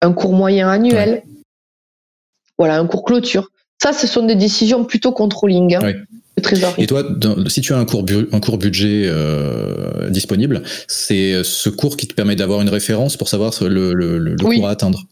un 0.01 0.13
cours 0.13 0.33
moyen 0.33 0.71
annuel. 0.71 1.23
Voilà, 2.59 2.79
un 2.79 2.87
cours 2.87 3.05
clôture. 3.05 3.51
Ça, 3.83 3.93
ce 3.93 4.07
sont 4.07 4.25
des 4.25 4.37
décisions 4.37 4.85
plutôt 4.85 5.13
controlling. 5.13 5.75
Hein. 5.75 5.93
Et 6.79 6.87
toi, 6.87 7.05
si 7.49 7.61
tu 7.61 7.73
as 7.73 7.79
un 7.79 7.85
cours, 7.85 8.05
un 8.33 8.41
cours 8.41 8.57
budget 8.57 9.05
euh, 9.07 10.09
disponible, 10.09 10.63
c'est 10.89 11.45
ce 11.45 11.69
cours 11.69 11.97
qui 11.97 12.07
te 12.09 12.15
permet 12.15 12.37
d'avoir 12.37 12.63
une 12.63 12.69
référence 12.69 13.17
pour 13.17 13.29
savoir 13.29 13.53
le, 13.61 13.93
le, 13.93 14.37
cours 14.37 14.67
à 14.67 14.71
atteindre? 14.71 15.05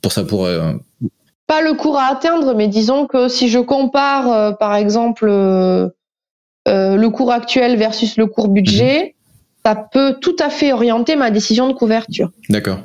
Pour 0.00 0.12
ça, 0.12 0.24
pour 0.24 0.46
euh, 0.46 0.72
pas 1.46 1.62
le 1.62 1.74
cours 1.74 1.96
à 1.96 2.06
atteindre, 2.06 2.54
mais 2.54 2.66
disons 2.66 3.06
que 3.06 3.28
si 3.28 3.48
je 3.48 3.60
compare, 3.60 4.32
euh, 4.32 4.52
par 4.52 4.74
exemple, 4.74 5.26
le 6.66 7.08
cours 7.08 7.30
actuel 7.30 7.76
versus 7.76 8.16
le 8.16 8.26
cours 8.26 8.48
budget, 8.48 9.02
mhm. 9.04 9.10
ça 9.64 9.88
peut 9.92 10.16
tout 10.20 10.36
à 10.40 10.50
fait 10.50 10.72
orienter 10.72 11.14
ma 11.14 11.30
décision 11.30 11.68
de 11.68 11.72
couverture. 11.72 12.30
D'accord. 12.48 12.80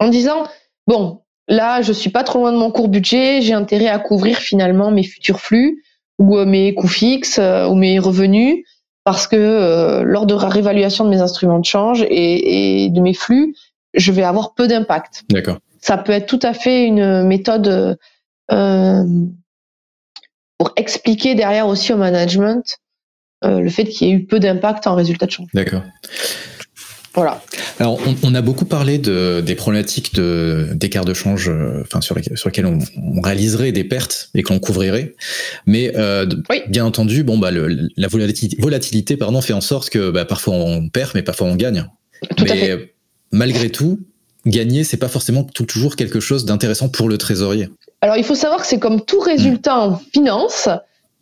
En 0.00 0.08
disant, 0.08 0.44
bon, 0.86 1.22
là, 1.48 1.82
je 1.82 1.92
suis 1.92 2.10
pas 2.10 2.22
trop 2.22 2.40
loin 2.40 2.52
de 2.52 2.58
mon 2.58 2.70
cours 2.70 2.88
budget, 2.88 3.40
j'ai 3.42 3.54
intérêt 3.54 3.88
à 3.88 3.98
couvrir 3.98 4.38
finalement 4.38 4.90
mes 4.90 5.02
futurs 5.02 5.40
flux 5.40 5.82
ou 6.18 6.36
euh, 6.36 6.44
mes 6.44 6.74
coûts 6.74 6.88
fixes 6.88 7.38
euh, 7.38 7.66
ou 7.66 7.74
mes 7.74 7.98
revenus 7.98 8.64
parce 9.04 9.26
que 9.26 9.36
euh, 9.36 10.02
lors 10.02 10.26
de 10.26 10.34
la 10.34 10.48
réévaluation 10.48 11.04
de 11.04 11.10
mes 11.10 11.20
instruments 11.20 11.58
de 11.58 11.64
change 11.64 12.04
et, 12.10 12.90
de 12.90 13.00
mes 13.00 13.14
flux, 13.14 13.54
je 13.94 14.12
vais 14.12 14.22
avoir 14.22 14.54
peu 14.54 14.68
d'impact. 14.68 15.24
D'accord. 15.30 15.58
Ça 15.80 15.96
peut 15.96 16.12
être 16.12 16.26
tout 16.26 16.40
à 16.42 16.52
fait 16.52 16.84
une 16.84 17.22
méthode 17.22 17.98
euh, 18.50 19.04
pour 20.58 20.72
expliquer 20.76 21.34
derrière 21.34 21.68
aussi 21.68 21.92
au 21.92 21.96
management 21.96 22.78
le 23.44 23.68
fait 23.70 23.84
qu'il 23.84 24.08
y 24.08 24.10
ait 24.10 24.14
eu 24.14 24.24
peu 24.24 24.40
d'impact 24.40 24.88
en 24.88 24.96
résultat 24.96 25.26
de 25.26 25.30
change. 25.30 25.46
D'accord. 25.54 25.82
Voilà. 27.14 27.42
Alors, 27.80 27.98
on, 28.22 28.34
a 28.34 28.42
beaucoup 28.42 28.64
parlé 28.64 28.98
de, 28.98 29.40
des 29.40 29.54
problématiques 29.54 30.14
d'écart 30.14 31.04
de, 31.04 31.14
change, 31.14 31.48
euh, 31.48 31.82
enfin 31.82 32.00
sur, 32.00 32.16
sur 32.34 32.48
lesquelles 32.48 32.66
on, 32.66 32.78
on, 32.96 33.20
réaliserait 33.20 33.72
des 33.72 33.84
pertes 33.84 34.30
et 34.34 34.42
qu'on 34.42 34.58
couvrirait. 34.58 35.14
Mais 35.66 35.92
euh, 35.96 36.26
bien 36.68 36.84
entendu, 36.84 37.24
bon 37.24 37.38
bah 37.38 37.50
le, 37.50 37.88
la 37.96 38.08
volatilité, 38.08 38.56
volatilité, 38.60 39.16
pardon, 39.16 39.40
fait 39.40 39.52
en 39.52 39.60
sorte 39.60 39.90
que 39.90 40.10
bah, 40.10 40.24
parfois 40.24 40.54
on 40.54 40.88
perd, 40.88 41.12
mais 41.14 41.22
parfois 41.22 41.46
on 41.48 41.56
gagne. 41.56 41.86
Tout 42.36 42.44
mais 42.44 42.92
malgré 43.32 43.70
tout, 43.70 44.00
gagner, 44.46 44.84
c'est 44.84 44.96
pas 44.96 45.08
forcément 45.08 45.44
toujours 45.44 45.96
quelque 45.96 46.20
chose 46.20 46.44
d'intéressant 46.44 46.88
pour 46.88 47.08
le 47.08 47.18
trésorier. 47.18 47.68
Alors, 48.00 48.16
il 48.16 48.24
faut 48.24 48.34
savoir 48.34 48.60
que 48.60 48.66
c'est 48.66 48.78
comme 48.78 49.04
tout 49.04 49.20
résultat 49.20 49.78
en 49.78 50.00
finance 50.12 50.68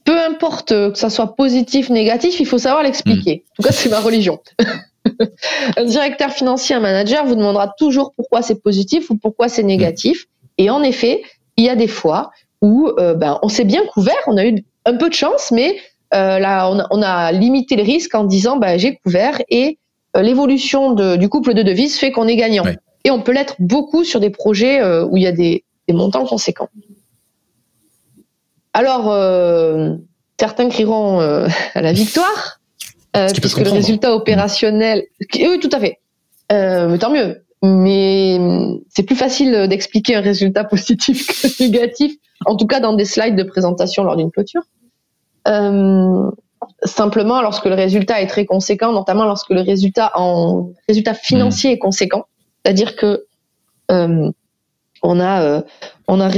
peu 0.06 0.18
importe 0.18 0.68
que 0.68 0.94
ça 0.94 1.10
soit 1.10 1.34
positif, 1.36 1.90
négatif, 1.90 2.40
il 2.40 2.46
faut 2.46 2.58
savoir 2.58 2.82
l'expliquer. 2.82 3.44
Hmm. 3.44 3.50
En 3.50 3.54
tout 3.56 3.68
cas, 3.68 3.74
c'est 3.74 3.90
ma 3.90 4.00
religion. 4.00 4.38
un 5.76 5.84
directeur 5.84 6.30
financier, 6.30 6.74
un 6.74 6.80
manager 6.80 7.26
vous 7.26 7.34
demandera 7.34 7.74
toujours 7.76 8.12
pourquoi 8.16 8.40
c'est 8.40 8.62
positif 8.62 9.10
ou 9.10 9.16
pourquoi 9.16 9.48
c'est 9.48 9.64
négatif. 9.64 10.26
Et 10.58 10.70
en 10.70 10.82
effet, 10.82 11.22
il 11.56 11.64
y 11.64 11.68
a 11.68 11.76
des 11.76 11.88
fois 11.88 12.30
où 12.62 12.88
euh, 12.98 13.14
ben, 13.14 13.38
on 13.42 13.48
s'est 13.48 13.64
bien 13.64 13.84
couvert, 13.86 14.16
on 14.26 14.36
a 14.36 14.46
eu 14.46 14.64
un 14.84 14.94
peu 14.94 15.08
de 15.08 15.14
chance, 15.14 15.50
mais 15.50 15.76
euh, 16.14 16.38
là, 16.38 16.70
on 16.90 17.02
a, 17.02 17.32
limité 17.32 17.76
le 17.76 17.82
risque 17.82 18.14
en 18.14 18.24
disant 18.24 18.56
ben, 18.56 18.78
j'ai 18.78 18.96
couvert 18.96 19.42
et 19.48 19.78
euh, 20.16 20.22
l'évolution 20.22 20.92
du 21.16 21.28
couple 21.28 21.52
de 21.52 21.62
devises 21.62 21.98
fait 21.98 22.12
qu'on 22.12 22.28
est 22.28 22.36
gagnant. 22.36 22.64
Et 23.04 23.10
on 23.10 23.20
peut 23.20 23.32
l'être 23.32 23.56
beaucoup 23.58 24.04
sur 24.04 24.20
des 24.20 24.30
projets 24.30 24.82
où 25.04 25.16
il 25.16 25.22
y 25.22 25.26
a 25.26 25.32
des, 25.32 25.64
des 25.86 25.94
montants 25.94 26.26
conséquents. 26.26 26.68
Alors, 28.76 29.04
certains 30.38 30.68
crieront 30.68 31.20
à 31.20 31.80
la 31.80 31.92
victoire, 31.92 32.60
euh, 33.16 33.28
puisque 33.40 33.60
le 33.60 33.70
résultat 33.70 34.14
opérationnel, 34.14 35.04
oui, 35.34 35.58
tout 35.60 35.70
à 35.72 35.80
fait. 35.80 36.00
Euh, 36.52 36.98
tant 36.98 37.10
mieux. 37.10 37.42
Mais 37.62 38.38
c'est 38.90 39.02
plus 39.02 39.16
facile 39.16 39.66
d'expliquer 39.68 40.16
un 40.16 40.20
résultat 40.20 40.64
positif 40.74 41.26
que 41.26 41.62
négatif, 41.62 42.14
en 42.44 42.56
tout 42.56 42.66
cas 42.66 42.80
dans 42.80 42.92
des 42.92 43.06
slides 43.06 43.36
de 43.36 43.42
présentation 43.42 44.04
lors 44.04 44.16
d'une 44.16 44.30
clôture. 44.30 44.62
Euh, 45.48 46.30
simplement, 46.84 47.40
lorsque 47.40 47.64
le 47.64 47.74
résultat 47.74 48.20
est 48.20 48.26
très 48.26 48.44
conséquent, 48.44 48.92
notamment 48.92 49.24
lorsque 49.24 49.50
le 49.50 49.62
résultat 49.62 50.12
en 50.14 50.70
résultat 50.88 51.14
financier 51.14 51.72
est 51.72 51.78
conséquent, 51.78 52.26
c'est-à-dire 52.64 52.96
que 52.96 53.24
euh, 53.90 54.30
on 55.02 55.20
a 55.20 55.42
euh, 55.42 55.62
on 56.08 56.20
a 56.20 56.30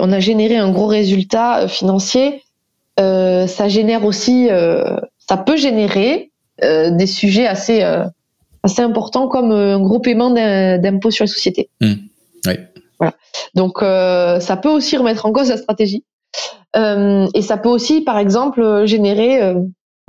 on 0.00 0.12
a 0.12 0.20
généré 0.20 0.56
un 0.56 0.70
gros 0.70 0.86
résultat 0.86 1.68
financier, 1.68 2.42
euh, 2.98 3.46
ça 3.46 3.68
génère 3.68 4.04
aussi 4.04 4.48
ça 5.30 5.36
peut 5.36 5.56
générer 5.56 6.30
euh, 6.64 6.90
des 6.90 7.06
sujets 7.06 7.46
assez 7.46 7.82
euh, 7.82 8.04
assez 8.62 8.82
importants 8.82 9.28
comme 9.28 9.52
euh, 9.52 9.76
un 9.76 9.80
gros 9.80 10.00
paiement 10.00 10.30
d'impôt 10.30 11.10
sur 11.10 11.24
les 11.24 11.28
sociétés. 11.28 11.70
Mmh. 11.80 11.92
Oui. 12.46 12.52
Voilà. 12.98 13.14
Donc 13.54 13.78
ça 13.80 14.56
peut 14.56 14.68
aussi 14.68 14.96
remettre 14.98 15.24
en 15.24 15.32
cause 15.32 15.48
la 15.48 15.56
stratégie 15.56 16.04
et 16.76 17.42
ça 17.42 17.56
peut 17.56 17.70
aussi, 17.70 18.02
par 18.02 18.18
exemple, 18.18 18.84
générer 18.84 19.54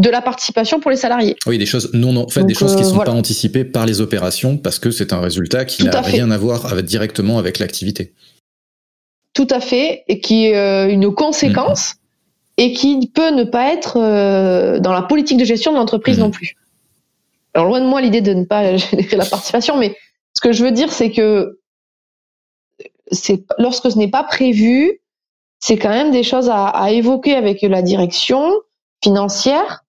de 0.02 0.10
la 0.10 0.22
participation 0.22 0.80
pour 0.80 0.92
les 0.92 0.98
salariés. 0.98 1.36
Oui, 1.46 1.58
des 1.58 1.66
choses 1.66 1.92
non, 1.94 2.14
non 2.14 2.24
en 2.24 2.30
fait, 2.30 2.44
des 2.44 2.54
choses 2.54 2.76
qui 2.76 2.84
ne 2.84 2.88
sont 2.88 2.98
pas 2.98 3.12
anticipées 3.12 3.64
par 3.64 3.86
les 3.86 4.02
opérations 4.02 4.58
parce 4.58 4.80
que 4.80 4.92
c'est 4.92 5.14
un 5.14 5.22
résultat 5.22 5.66
qui 5.66 5.84
n'a 5.84 6.02
rien 6.02 6.32
à 6.32 6.38
voir 6.38 6.72
avec, 6.72 6.86
directement 6.86 7.38
avec 7.38 7.60
l'activité. 7.60 8.14
Tout 9.34 9.48
à 9.50 9.62
fait, 9.62 10.04
et 10.08 10.20
qui 10.20 10.48
est 10.48 10.92
une 10.92 11.14
conséquence 11.14 11.96
et 12.58 12.74
qui 12.74 13.08
peut 13.08 13.32
ne 13.32 13.44
pas 13.44 13.74
être 13.74 13.98
euh, 13.98 14.80
dans 14.80 14.94
la 14.94 15.02
politique 15.02 15.38
de 15.38 15.46
gestion 15.46 15.72
de 15.72 15.78
l'entreprise 15.78 16.18
mmh. 16.18 16.22
non 16.22 16.32
plus. 16.32 16.56
Alors 17.54 17.68
loin 17.68 17.82
de 17.82 17.86
moi 17.86 18.02
l'idée 18.02 18.22
de 18.22 18.34
ne 18.34 18.46
pas 18.46 18.76
générer 18.78 19.18
la 19.18 19.26
participation, 19.26 19.78
mais 19.78 19.96
ce 20.34 20.42
que 20.42 20.52
je 20.52 20.64
veux 20.64 20.72
dire, 20.72 20.92
c'est 20.92 21.12
que 21.12 21.60
c'est 23.12 23.44
lorsque 23.58 23.92
ce 23.92 23.98
n'est 23.98 24.10
pas 24.10 24.24
prévu, 24.24 25.02
c'est 25.60 25.78
quand 25.78 25.90
même 25.90 26.12
des 26.12 26.24
choses 26.24 26.50
à, 26.52 26.92
évoquer 26.92 27.36
avec 27.36 27.62
la 27.62 27.82
direction 27.82 28.52
financière, 29.04 29.81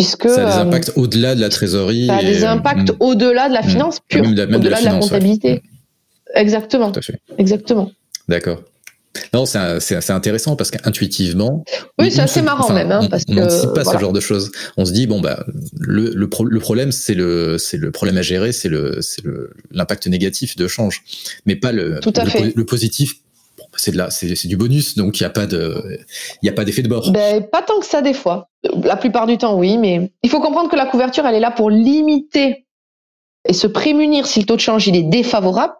puisque 0.00 0.28
ça 0.30 0.46
a 0.46 0.50
des 0.50 0.58
euh, 0.58 0.62
impacts 0.62 0.92
au-delà 0.96 1.34
de 1.34 1.40
la 1.40 1.50
trésorerie. 1.50 2.06
Ça 2.06 2.16
a 2.16 2.22
des 2.22 2.44
impacts 2.44 2.90
mmh. 2.90 2.96
au-delà 3.00 3.48
de 3.48 3.54
la 3.54 3.62
finance 3.62 3.98
pure, 4.08 4.26
au-delà 4.26 4.46
de, 4.46 4.68
la, 4.68 4.98
comptabilité. 4.98 5.62
Exactement. 6.34 6.90
Exactement. 7.36 7.90
D'accord. 8.28 8.62
Non, 9.34 9.44
c'est 9.44 10.10
intéressant 10.10 10.56
parce 10.56 10.70
qu'intuitivement. 10.70 11.64
Oui, 11.98 12.10
c'est 12.10 12.22
assez 12.22 12.42
marrant 12.42 12.72
même. 12.72 12.92
Hein, 12.92 13.08
parce 13.10 13.24
on 13.28 13.34
n'anticipe 13.34 13.74
pas 13.74 13.84
ce 13.84 13.98
genre 13.98 14.12
de 14.12 14.20
choses. 14.20 14.52
On 14.76 14.84
se 14.84 14.92
dit, 14.92 15.06
bon, 15.06 15.20
bah, 15.20 15.44
le, 15.78 16.12
le, 16.14 16.28
problème, 16.60 16.92
c'est 16.92 17.14
le, 17.14 17.56
le 17.72 17.90
problème 17.90 18.16
à 18.16 18.22
gérer, 18.22 18.52
c'est 18.52 18.70
l'impact 19.72 20.06
négatif 20.06 20.56
de 20.56 20.66
change. 20.68 21.02
Mais 21.44 21.56
pas 21.56 21.72
le, 21.72 21.98
Tout 22.00 22.12
à 22.16 22.24
le, 22.24 22.30
fait. 22.30 22.52
le 22.54 22.64
positif. 22.64 23.16
C'est 23.76 23.94
c'est 24.10 24.48
du 24.48 24.56
bonus, 24.56 24.96
donc 24.96 25.20
il 25.20 25.22
n'y 25.22 25.26
a 25.26 25.30
pas 25.30 25.46
de, 25.46 26.00
il 26.42 26.48
a 26.48 26.52
pas 26.52 26.64
d'effet 26.64 26.82
de 26.82 26.88
bord. 26.88 27.10
Ben, 27.12 27.46
pas 27.46 27.62
tant 27.62 27.80
que 27.80 27.86
ça 27.86 28.02
des 28.02 28.14
fois. 28.14 28.48
La 28.82 28.96
plupart 28.96 29.26
du 29.26 29.38
temps, 29.38 29.56
oui, 29.56 29.78
mais 29.78 30.12
il 30.22 30.30
faut 30.30 30.40
comprendre 30.40 30.70
que 30.70 30.76
la 30.76 30.86
couverture, 30.86 31.26
elle 31.26 31.36
est 31.36 31.40
là 31.40 31.50
pour 31.50 31.70
limiter 31.70 32.66
et 33.48 33.52
se 33.52 33.66
prémunir 33.66 34.26
si 34.26 34.40
le 34.40 34.46
taux 34.46 34.56
de 34.56 34.60
change 34.60 34.86
il 34.86 34.96
est 34.96 35.02
défavorable, 35.02 35.74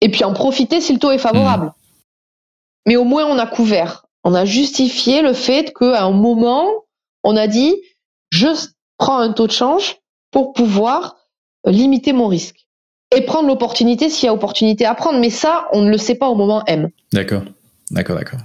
et 0.00 0.10
puis 0.10 0.24
en 0.24 0.32
profiter 0.32 0.80
si 0.80 0.92
le 0.92 0.98
taux 0.98 1.10
est 1.10 1.18
favorable. 1.18 1.66
Mmh 1.66 1.74
mais 2.86 2.96
au 2.96 3.04
moins 3.04 3.24
on 3.26 3.38
a 3.38 3.46
couvert. 3.46 4.06
On 4.24 4.34
a 4.34 4.44
justifié 4.44 5.22
le 5.22 5.32
fait 5.32 5.72
qu'à 5.72 6.02
un 6.02 6.10
moment, 6.10 6.68
on 7.24 7.36
a 7.36 7.46
dit, 7.46 7.74
je 8.30 8.48
prends 8.98 9.18
un 9.18 9.32
taux 9.32 9.46
de 9.46 9.52
change 9.52 9.98
pour 10.30 10.52
pouvoir 10.52 11.16
limiter 11.64 12.12
mon 12.12 12.26
risque 12.26 12.61
et 13.14 13.22
prendre 13.22 13.48
l'opportunité 13.48 14.08
s'il 14.08 14.26
y 14.26 14.28
a 14.28 14.34
opportunité 14.34 14.84
à 14.84 14.94
prendre. 14.94 15.18
Mais 15.20 15.30
ça, 15.30 15.66
on 15.72 15.82
ne 15.82 15.90
le 15.90 15.98
sait 15.98 16.14
pas 16.14 16.28
au 16.28 16.34
moment 16.34 16.62
M. 16.66 16.88
D'accord, 17.12 17.42
d'accord, 17.90 18.16
d'accord. 18.16 18.40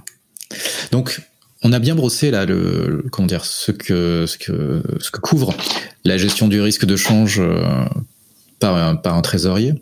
Donc, 0.92 1.20
on 1.62 1.72
a 1.72 1.78
bien 1.78 1.94
brossé 1.94 2.30
là 2.30 2.44
le, 2.46 3.04
comment 3.10 3.26
dire 3.26 3.44
ce 3.44 3.72
que 3.72 4.26
ce 4.26 4.38
que 4.38 4.82
ce 5.00 5.10
que 5.10 5.20
couvre 5.20 5.54
la 6.04 6.16
gestion 6.16 6.48
du 6.48 6.60
risque 6.60 6.84
de 6.84 6.96
change 6.96 7.40
euh, 7.40 7.84
par 8.60 8.76
un, 8.76 8.96
par 8.96 9.16
un 9.16 9.22
trésorier. 9.22 9.74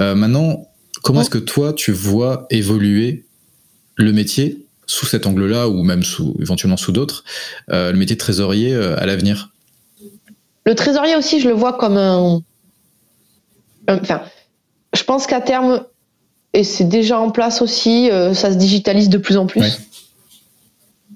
Euh, 0.00 0.14
maintenant, 0.14 0.68
comment 1.02 1.22
est-ce 1.22 1.30
que 1.30 1.38
toi 1.38 1.72
tu 1.72 1.92
vois 1.92 2.46
évoluer 2.50 3.24
le 3.96 4.12
métier 4.12 4.64
sous 4.86 5.06
cet 5.06 5.26
angle-là 5.26 5.68
ou 5.68 5.82
même 5.82 6.02
sous 6.02 6.36
éventuellement 6.40 6.76
sous 6.76 6.92
d'autres, 6.92 7.24
euh, 7.70 7.90
le 7.90 7.98
métier 7.98 8.16
de 8.16 8.20
trésorier 8.20 8.74
à 8.74 9.06
l'avenir? 9.06 9.50
Le 10.66 10.74
trésorier 10.74 11.16
aussi, 11.16 11.40
je 11.40 11.48
le 11.48 11.54
vois 11.54 11.74
comme 11.74 11.96
un, 11.96 12.40
enfin, 13.88 14.22
je 14.94 15.04
pense 15.04 15.26
qu'à 15.26 15.40
terme, 15.40 15.84
et 16.52 16.64
c'est 16.64 16.84
déjà 16.84 17.18
en 17.18 17.30
place 17.30 17.62
aussi, 17.62 18.10
ça 18.32 18.52
se 18.52 18.56
digitalise 18.56 19.08
de 19.08 19.18
plus 19.18 19.36
en 19.36 19.46
plus. 19.46 19.80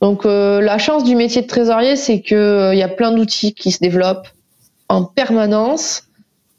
Donc 0.01 0.27
euh, 0.27 0.61
la 0.61 0.79
chance 0.79 1.05
du 1.05 1.17
métier 1.17 1.43
de 1.43 1.47
trésorier, 1.47 1.97
c'est 1.97 2.21
qu'il 2.21 2.37
euh, 2.37 2.75
y 2.75 2.83
a 2.83 2.89
plein 2.89 3.13
d'outils 3.13 3.53
qui 3.55 3.73
se 3.73 3.81
développent 3.81 4.29
en 4.89 5.05
permanence, 5.05 6.05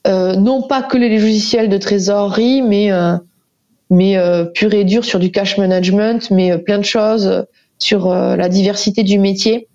euh, 0.07 0.36
non 0.36 0.61
pas 0.61 0.82
que 0.82 0.97
les 0.97 1.17
logiciels 1.17 1.70
de 1.70 1.78
trésorerie, 1.78 2.61
mais 2.61 2.91
mais 3.91 4.17
pur 4.53 4.72
et 4.76 4.84
dur 4.84 5.03
sur 5.03 5.17
du 5.17 5.32
cash 5.32 5.57
management, 5.57 6.30
mais 6.30 6.55
plein 6.59 6.78
de 6.78 6.86
choses 6.86 7.45
sur 7.80 8.13
la 8.13 8.47
diversité 8.47 9.01
du 9.01 9.17
métier, 9.17 9.67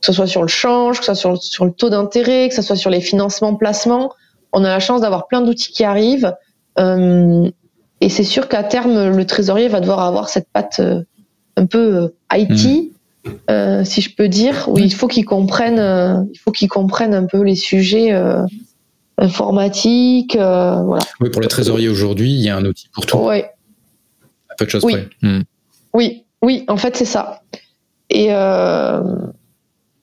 que 0.00 0.06
ce 0.06 0.12
soit 0.12 0.26
sur 0.26 0.42
le 0.42 0.48
change, 0.48 0.98
que 0.98 1.04
ce 1.04 1.14
soit 1.14 1.36
sur, 1.36 1.40
sur 1.40 1.64
le 1.64 1.70
taux 1.70 1.88
d'intérêt, 1.88 2.48
que 2.48 2.56
ce 2.56 2.62
soit 2.62 2.74
sur 2.74 2.90
les 2.90 3.00
financements, 3.00 3.54
placements. 3.54 4.12
On 4.52 4.64
a 4.64 4.68
la 4.68 4.80
chance 4.80 5.00
d'avoir 5.00 5.28
plein 5.28 5.42
d'outils 5.42 5.70
qui 5.70 5.84
arrivent. 5.84 6.34
Et 6.78 8.08
c'est 8.08 8.24
sûr 8.24 8.48
qu'à 8.48 8.62
terme, 8.62 9.16
le 9.16 9.26
trésorier 9.26 9.68
va 9.68 9.80
devoir 9.80 10.00
avoir 10.00 10.28
cette 10.28 10.48
patte 10.52 10.80
un 11.56 11.66
peu 11.66 12.12
IT 12.32 12.92
euh, 13.50 13.84
si 13.84 14.00
je 14.00 14.14
peux 14.14 14.28
dire, 14.28 14.68
oui, 14.68 14.82
il 14.84 14.94
faut 14.94 15.06
qu'ils 15.08 15.24
comprennent, 15.24 15.78
euh, 15.78 16.22
il 16.32 16.38
faut 16.38 16.50
qu'ils 16.50 16.68
comprennent 16.68 17.14
un 17.14 17.26
peu 17.26 17.42
les 17.42 17.54
sujets 17.54 18.12
euh, 18.12 18.42
informatiques, 19.16 20.34
voilà. 20.36 21.04
Oui, 21.20 21.30
pour 21.30 21.40
les 21.40 21.48
trésoriers 21.48 21.88
aujourd'hui, 21.88 22.32
il 22.32 22.40
y 22.40 22.48
a 22.48 22.56
un 22.56 22.64
outil 22.64 22.88
pour 22.92 23.06
tout. 23.06 23.18
Oui. 23.18 23.42
peu 24.58 24.64
de 24.64 24.70
choses 24.70 24.84
oui. 24.84 24.92
près. 24.92 25.08
Hmm. 25.22 25.42
Oui, 25.94 26.24
oui, 26.42 26.64
en 26.68 26.76
fait, 26.76 26.96
c'est 26.96 27.04
ça. 27.04 27.42
Et 28.10 28.28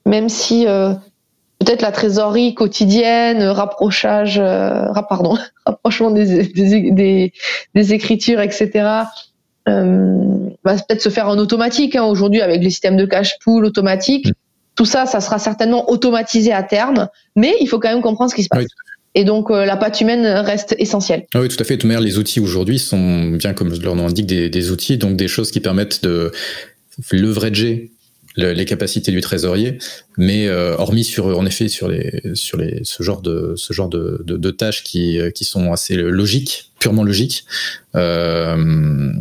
même 0.05 0.29
si 0.29 0.65
peut-être 1.69 1.81
la 1.83 1.91
trésorerie 1.91 2.55
quotidienne, 2.55 3.43
rapprochage, 3.43 4.41
pardon, 5.07 5.37
rapprochement 5.65 6.09
des, 6.09 6.43
des, 6.47 7.33
des 7.75 7.93
écritures, 7.93 8.41
etc 8.41 9.03
euh, 9.69 10.49
va 10.63 10.75
peut-être 10.75 11.01
se 11.01 11.09
faire 11.09 11.27
en 11.27 11.37
automatique 11.37 11.95
hein, 11.95 12.03
aujourd'hui 12.03 12.41
avec 12.41 12.63
les 12.63 12.69
systèmes 12.69 12.97
de 12.97 13.05
cash 13.05 13.37
pool 13.43 13.65
automatiques. 13.65 14.27
Mm. 14.27 14.33
Tout 14.75 14.85
ça, 14.85 15.05
ça 15.05 15.19
sera 15.19 15.39
certainement 15.39 15.89
automatisé 15.89 16.53
à 16.53 16.63
terme, 16.63 17.09
mais 17.35 17.53
il 17.59 17.67
faut 17.67 17.79
quand 17.79 17.89
même 17.89 18.01
comprendre 18.01 18.31
ce 18.31 18.35
qui 18.35 18.43
se 18.43 18.49
passe. 18.49 18.65
et 19.13 19.25
donc 19.25 19.51
euh, 19.51 19.65
la 19.65 19.75
patte 19.75 19.99
humaine 19.99 20.25
reste 20.25 20.75
essentielle. 20.79 21.25
Ah 21.33 21.41
oui, 21.41 21.49
tout 21.49 21.57
à 21.59 21.63
fait. 21.65 21.75
De 21.75 21.81
toute 21.81 21.87
manière, 21.87 22.01
les 22.01 22.17
outils 22.17 22.39
aujourd'hui 22.39 22.79
sont 22.79 23.31
bien 23.31 23.53
comme 23.53 23.73
leur 23.81 23.95
nom 23.95 24.07
indique 24.07 24.27
des, 24.27 24.49
des, 24.49 24.71
outils, 24.71 24.97
donc 24.97 25.17
des 25.17 25.27
choses 25.27 25.51
qui 25.51 25.59
permettent 25.59 26.03
de 26.03 26.31
leverager 27.11 27.91
les 28.35 28.65
capacités 28.65 29.11
du 29.11 29.21
trésorier, 29.21 29.79
mais 30.17 30.47
euh, 30.47 30.75
hormis 30.77 31.03
sur 31.03 31.37
en 31.37 31.45
effet 31.45 31.67
sur 31.67 31.87
les 31.87 32.21
sur 32.35 32.57
les 32.57 32.81
ce 32.83 33.03
genre 33.03 33.21
de 33.21 33.53
ce 33.57 33.73
genre 33.73 33.89
de, 33.89 34.21
de, 34.25 34.37
de 34.37 34.51
tâches 34.51 34.83
qui 34.83 35.19
qui 35.35 35.43
sont 35.43 35.73
assez 35.73 35.95
logiques, 35.95 36.71
purement 36.79 37.03
logiques. 37.03 37.45
Euh, 37.95 39.11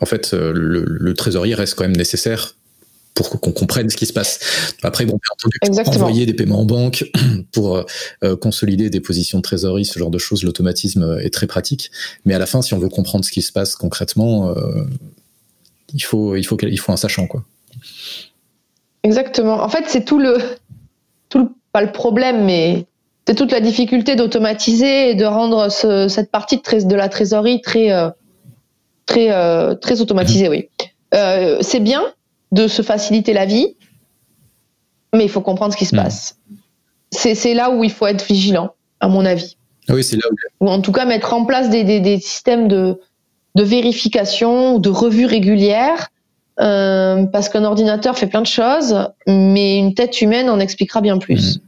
en 0.00 0.06
fait, 0.06 0.34
euh, 0.34 0.52
le, 0.54 1.14
trésorier 1.14 1.54
reste 1.54 1.74
quand 1.74 1.84
même 1.84 1.96
nécessaire 1.96 2.54
pour 3.14 3.30
qu'on 3.30 3.52
comprenne 3.52 3.88
ce 3.88 3.96
qui 3.96 4.04
se 4.04 4.12
passe. 4.12 4.40
Après, 4.82 5.06
bon, 5.06 5.18
bien 5.18 5.72
entendu, 5.72 5.96
envoyer 5.96 6.26
des 6.26 6.34
paiements 6.34 6.60
en 6.60 6.64
banque 6.66 7.10
pour 7.52 7.86
euh, 8.22 8.36
consolider 8.36 8.90
des 8.90 9.00
positions 9.00 9.38
de 9.38 9.42
trésorerie, 9.42 9.86
ce 9.86 9.98
genre 9.98 10.10
de 10.10 10.18
choses, 10.18 10.42
l'automatisme 10.42 11.18
est 11.22 11.30
très 11.30 11.46
pratique. 11.46 11.90
Mais 12.26 12.34
à 12.34 12.38
la 12.38 12.44
fin, 12.44 12.60
si 12.60 12.74
on 12.74 12.78
veut 12.78 12.90
comprendre 12.90 13.24
ce 13.24 13.30
qui 13.30 13.40
se 13.40 13.52
passe 13.52 13.74
concrètement, 13.74 14.50
euh, 14.50 14.84
il 15.94 16.02
faut, 16.02 16.36
il 16.36 16.44
faut, 16.44 16.58
il 16.60 16.78
faut 16.78 16.92
un 16.92 16.98
sachant, 16.98 17.26
quoi. 17.26 17.42
Exactement. 19.02 19.62
En 19.62 19.68
fait, 19.68 19.84
c'est 19.86 20.04
tout 20.04 20.18
le, 20.18 20.38
tout 21.28 21.38
le, 21.38 21.48
pas 21.72 21.82
le 21.82 21.92
problème, 21.92 22.44
mais 22.44 22.86
c'est 23.26 23.34
toute 23.34 23.52
la 23.52 23.60
difficulté 23.60 24.16
d'automatiser 24.16 25.10
et 25.10 25.14
de 25.14 25.24
rendre 25.24 25.68
cette 25.70 26.30
partie 26.30 26.58
de, 26.58 26.88
de 26.88 26.94
la 26.94 27.08
trésorerie 27.08 27.60
très 27.60 27.90
très 29.06 29.30
euh, 29.30 29.74
très 29.74 30.00
automatisé, 30.00 30.48
oui. 30.48 30.68
Euh, 31.14 31.58
c'est 31.60 31.80
bien 31.80 32.02
de 32.52 32.68
se 32.68 32.82
faciliter 32.82 33.32
la 33.32 33.46
vie, 33.46 33.76
mais 35.14 35.24
il 35.24 35.30
faut 35.30 35.40
comprendre 35.40 35.72
ce 35.72 35.78
qui 35.78 35.86
se 35.86 35.94
hmm. 35.94 36.02
passe. 36.02 36.38
C'est 37.12 37.54
là 37.54 37.70
où 37.70 37.84
il 37.84 37.90
faut 37.90 38.06
être 38.06 38.26
vigilant, 38.26 38.74
à 39.00 39.08
mon 39.08 39.24
avis. 39.24 39.56
Oui, 39.88 40.02
c'est 40.02 40.16
là 40.16 40.22
où... 40.60 40.66
Ou 40.66 40.68
en 40.68 40.80
tout 40.80 40.92
cas 40.92 41.04
mettre 41.06 41.32
en 41.32 41.44
place 41.44 41.70
des, 41.70 41.84
des, 41.84 42.00
des 42.00 42.18
systèmes 42.18 42.68
de, 42.68 43.00
de 43.54 43.62
vérification 43.62 44.74
ou 44.74 44.80
de 44.80 44.90
revue 44.90 45.24
régulière, 45.24 46.08
euh, 46.60 47.24
parce 47.26 47.48
qu'un 47.48 47.64
ordinateur 47.64 48.16
fait 48.16 48.26
plein 48.26 48.42
de 48.42 48.46
choses, 48.46 48.96
mais 49.26 49.78
une 49.78 49.94
tête 49.94 50.20
humaine 50.20 50.48
en 50.48 50.58
expliquera 50.58 51.00
bien 51.00 51.18
plus. 51.18 51.56
Hmm. 51.56 51.60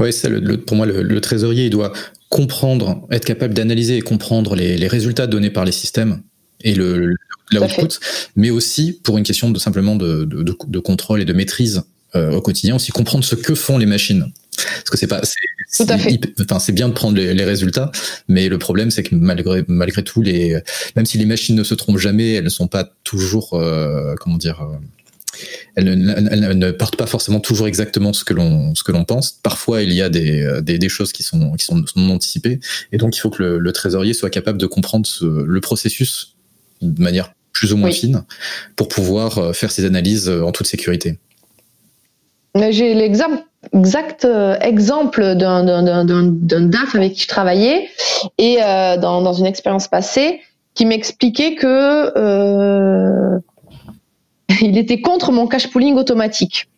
Oui, 0.00 0.10
le, 0.24 0.56
pour 0.56 0.76
moi, 0.76 0.86
le, 0.86 1.02
le, 1.02 1.20
trésorier, 1.20 1.66
il 1.66 1.70
doit 1.70 1.92
comprendre, 2.28 3.06
être 3.10 3.24
capable 3.24 3.54
d'analyser 3.54 3.96
et 3.96 4.00
comprendre 4.02 4.54
les, 4.54 4.76
les, 4.76 4.88
résultats 4.88 5.26
donnés 5.26 5.50
par 5.50 5.64
les 5.64 5.72
systèmes 5.72 6.22
et 6.62 6.74
le, 6.74 7.14
l'output, 7.52 7.98
mais 8.36 8.50
aussi 8.50 8.92
pour 8.92 9.18
une 9.18 9.24
question 9.24 9.50
de 9.50 9.58
simplement 9.58 9.96
de, 9.96 10.24
de, 10.24 10.42
de, 10.42 10.78
contrôle 10.78 11.22
et 11.22 11.24
de 11.24 11.32
maîtrise 11.32 11.82
euh, 12.14 12.32
au 12.32 12.40
quotidien, 12.40 12.76
aussi 12.76 12.92
comprendre 12.92 13.24
ce 13.24 13.34
que 13.34 13.54
font 13.54 13.78
les 13.78 13.86
machines. 13.86 14.26
Parce 14.64 14.90
que 14.90 14.96
c'est 14.96 15.06
pas, 15.06 15.20
c'est, 15.22 15.84
tout 15.84 15.92
à 15.92 15.98
fait. 15.98 16.18
Enfin, 16.40 16.58
c'est 16.58 16.72
bien 16.72 16.88
de 16.88 16.94
prendre 16.94 17.16
les, 17.16 17.34
les, 17.34 17.44
résultats, 17.44 17.90
mais 18.28 18.48
le 18.48 18.58
problème 18.58 18.90
c'est 18.90 19.02
que 19.02 19.14
malgré 19.14 19.64
malgré 19.68 20.02
tout, 20.02 20.22
les, 20.22 20.60
même 20.96 21.06
si 21.06 21.18
les 21.18 21.26
machines 21.26 21.56
ne 21.56 21.64
se 21.64 21.74
trompent 21.74 21.98
jamais, 21.98 22.32
elles 22.32 22.44
ne 22.44 22.48
sont 22.48 22.68
pas 22.68 22.92
toujours, 23.04 23.54
euh, 23.54 24.14
comment 24.20 24.36
dire. 24.36 24.62
Euh, 24.62 24.76
elles 25.76 25.84
ne, 25.84 26.12
elles 26.12 26.58
ne, 26.58 26.70
partent 26.72 26.96
pas 26.96 27.06
forcément 27.06 27.40
toujours 27.40 27.68
exactement 27.68 28.12
ce 28.12 28.24
que 28.24 28.34
l'on 28.34 28.74
ce 28.74 28.82
que 28.82 28.92
l'on 28.92 29.04
pense. 29.04 29.30
Parfois, 29.30 29.82
il 29.82 29.92
y 29.92 30.02
a 30.02 30.10
des, 30.10 30.60
des, 30.60 30.78
des, 30.78 30.88
choses 30.88 31.12
qui 31.12 31.22
sont 31.22 31.52
qui 31.52 31.64
sont 31.64 31.82
non 31.96 32.14
anticipées, 32.14 32.60
et 32.92 32.98
donc 32.98 33.16
il 33.16 33.20
faut 33.20 33.30
que 33.30 33.42
le, 33.42 33.58
le 33.58 33.72
trésorier 33.72 34.12
soit 34.12 34.28
capable 34.28 34.58
de 34.58 34.66
comprendre 34.66 35.06
ce, 35.06 35.24
le 35.24 35.60
processus 35.60 36.34
de 36.82 37.02
manière 37.02 37.32
plus 37.52 37.72
ou 37.72 37.76
moins 37.76 37.90
fine 37.90 38.24
pour 38.76 38.88
pouvoir 38.88 39.38
euh, 39.38 39.52
faire 39.52 39.70
ces 39.70 39.84
analyses 39.84 40.28
euh, 40.28 40.42
en 40.42 40.52
toute 40.52 40.66
sécurité. 40.66 41.18
J'ai 42.54 42.94
l'exemple 42.94 43.44
exact 43.72 44.24
euh, 44.24 44.58
exemple 44.60 45.34
d'un 45.34 45.62
DAF 45.62 46.94
avec 46.94 47.12
qui 47.12 47.22
je 47.22 47.28
travaillais 47.28 47.88
et 48.38 48.56
dans, 48.56 49.22
dans, 49.22 49.32
une 49.32 49.46
expérience 49.46 49.86
passée 49.86 50.40
qui 50.74 50.86
m'expliquait 50.86 51.54
que 51.54 52.12
euh, 52.16 53.38
il 54.60 54.78
était 54.78 55.00
contre 55.00 55.32
mon 55.32 55.46
cash 55.46 55.68
pooling 55.68 55.96
automatique. 55.96 56.68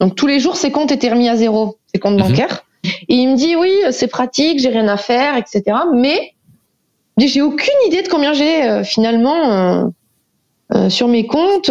Donc 0.00 0.14
tous 0.14 0.26
les 0.26 0.40
jours 0.40 0.56
ses 0.56 0.70
comptes 0.70 0.92
étaient 0.92 1.10
remis 1.10 1.28
à 1.28 1.36
zéro, 1.36 1.78
ses 1.92 2.00
comptes 2.00 2.14
mhm. 2.18 2.28
bancaires. 2.28 2.64
Et 2.84 3.14
il 3.14 3.28
me 3.28 3.36
dit 3.36 3.54
oui 3.56 3.72
c'est 3.90 4.08
pratique, 4.08 4.60
j'ai 4.60 4.70
rien 4.70 4.88
à 4.88 4.96
faire, 4.96 5.36
etc. 5.36 5.62
Mais 5.94 6.34
j'ai 7.26 7.42
aucune 7.42 7.74
idée 7.86 8.02
de 8.02 8.08
combien 8.08 8.32
j'ai 8.32 8.62
euh, 8.62 8.84
finalement 8.84 9.50
euh, 9.50 9.84
euh, 10.74 10.90
sur 10.90 11.08
mes 11.08 11.26
comptes. 11.26 11.70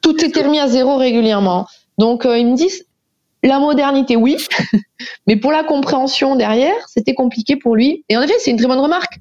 Tout 0.00 0.24
était 0.24 0.42
remis 0.42 0.58
à 0.58 0.68
zéro 0.68 0.96
régulièrement. 0.96 1.66
Donc 1.98 2.24
ils 2.24 2.46
me 2.46 2.56
disent 2.56 2.84
la 3.42 3.58
modernité, 3.58 4.16
oui, 4.16 4.36
mais 5.26 5.36
pour 5.36 5.52
la 5.52 5.64
compréhension 5.64 6.36
derrière, 6.36 6.74
c'était 6.88 7.14
compliqué 7.14 7.56
pour 7.56 7.76
lui. 7.76 8.04
Et 8.08 8.16
en 8.16 8.22
effet, 8.22 8.34
c'est 8.38 8.50
une 8.50 8.56
très 8.56 8.66
bonne 8.66 8.80
remarque. 8.80 9.20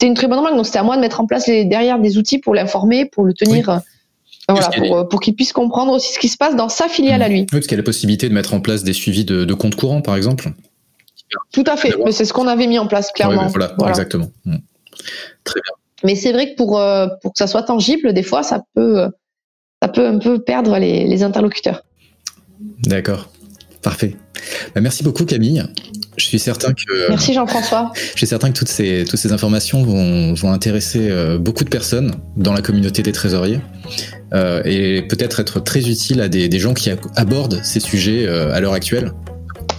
C'est 0.00 0.06
une 0.06 0.14
très 0.14 0.28
bonne 0.28 0.38
remarque. 0.38 0.56
Donc 0.56 0.66
c'était 0.66 0.78
à 0.78 0.84
moi 0.84 0.96
de 0.96 1.00
mettre 1.00 1.20
en 1.20 1.26
place 1.26 1.46
les, 1.46 1.64
derrière 1.64 1.98
des 1.98 2.18
outils 2.18 2.38
pour 2.38 2.54
l'informer, 2.54 3.04
pour 3.06 3.24
le 3.24 3.34
tenir. 3.34 3.80
Voilà, 4.50 4.70
pour, 4.70 5.08
pour 5.08 5.20
qu'il 5.20 5.34
puisse 5.34 5.52
comprendre 5.52 5.92
aussi 5.92 6.14
ce 6.14 6.18
qui 6.18 6.28
se 6.28 6.38
passe 6.38 6.56
dans 6.56 6.70
sa 6.70 6.88
filiale 6.88 7.20
à 7.20 7.28
lui. 7.28 7.40
Oui, 7.40 7.46
parce 7.50 7.66
qu'il 7.66 7.72
y 7.72 7.74
a 7.74 7.78
la 7.78 7.82
possibilité 7.82 8.30
de 8.30 8.34
mettre 8.34 8.54
en 8.54 8.60
place 8.60 8.82
des 8.82 8.94
suivis 8.94 9.26
de, 9.26 9.44
de 9.44 9.54
comptes 9.54 9.74
courants, 9.74 10.00
par 10.00 10.16
exemple. 10.16 10.52
Tout 11.52 11.64
à 11.66 11.76
fait. 11.76 11.94
Mais 12.02 12.12
c'est 12.12 12.24
ce 12.24 12.32
qu'on 12.32 12.46
avait 12.46 12.66
mis 12.66 12.78
en 12.78 12.86
place 12.86 13.12
clairement. 13.12 13.48
voilà, 13.48 13.74
exactement. 13.88 14.30
Mm. 14.46 14.56
Très 15.44 15.60
bien. 15.60 15.74
Mais 16.04 16.14
c'est 16.14 16.32
vrai 16.32 16.52
que 16.52 16.56
pour 16.56 16.78
euh, 16.78 17.08
pour 17.22 17.32
que 17.32 17.38
ça 17.38 17.46
soit 17.46 17.64
tangible, 17.64 18.14
des 18.14 18.22
fois, 18.22 18.42
ça 18.42 18.62
peut 18.74 19.08
ça 19.82 19.88
peut 19.88 20.06
un 20.06 20.18
peu 20.18 20.40
perdre 20.40 20.78
les, 20.78 21.06
les 21.06 21.22
interlocuteurs. 21.22 21.84
D'accord. 22.84 23.30
Parfait. 23.82 24.16
Bah, 24.74 24.80
merci 24.80 25.04
beaucoup 25.04 25.24
Camille. 25.24 25.64
Je 26.16 26.24
suis 26.24 26.38
certain 26.38 26.72
que. 26.72 27.08
Merci 27.08 27.32
Jean-François. 27.32 27.92
Je 28.12 28.18
suis 28.18 28.26
certain 28.26 28.50
que 28.50 28.58
toutes 28.58 28.68
ces, 28.68 29.04
toutes 29.08 29.20
ces 29.20 29.32
informations 29.32 29.84
vont, 29.84 30.34
vont 30.34 30.52
intéresser 30.52 31.08
euh, 31.10 31.38
beaucoup 31.38 31.64
de 31.64 31.68
personnes 31.68 32.16
dans 32.36 32.52
la 32.52 32.60
communauté 32.60 33.02
des 33.02 33.12
trésoriers 33.12 33.60
euh, 34.34 34.60
et 34.64 35.02
peut-être 35.02 35.38
être 35.40 35.60
très 35.60 35.88
utile 35.88 36.20
à 36.20 36.28
des, 36.28 36.48
des, 36.48 36.58
gens 36.58 36.74
qui 36.74 36.90
abordent 37.14 37.60
ces 37.62 37.80
sujets 37.80 38.26
euh, 38.26 38.52
à 38.52 38.60
l'heure 38.60 38.72
actuelle. 38.72 39.12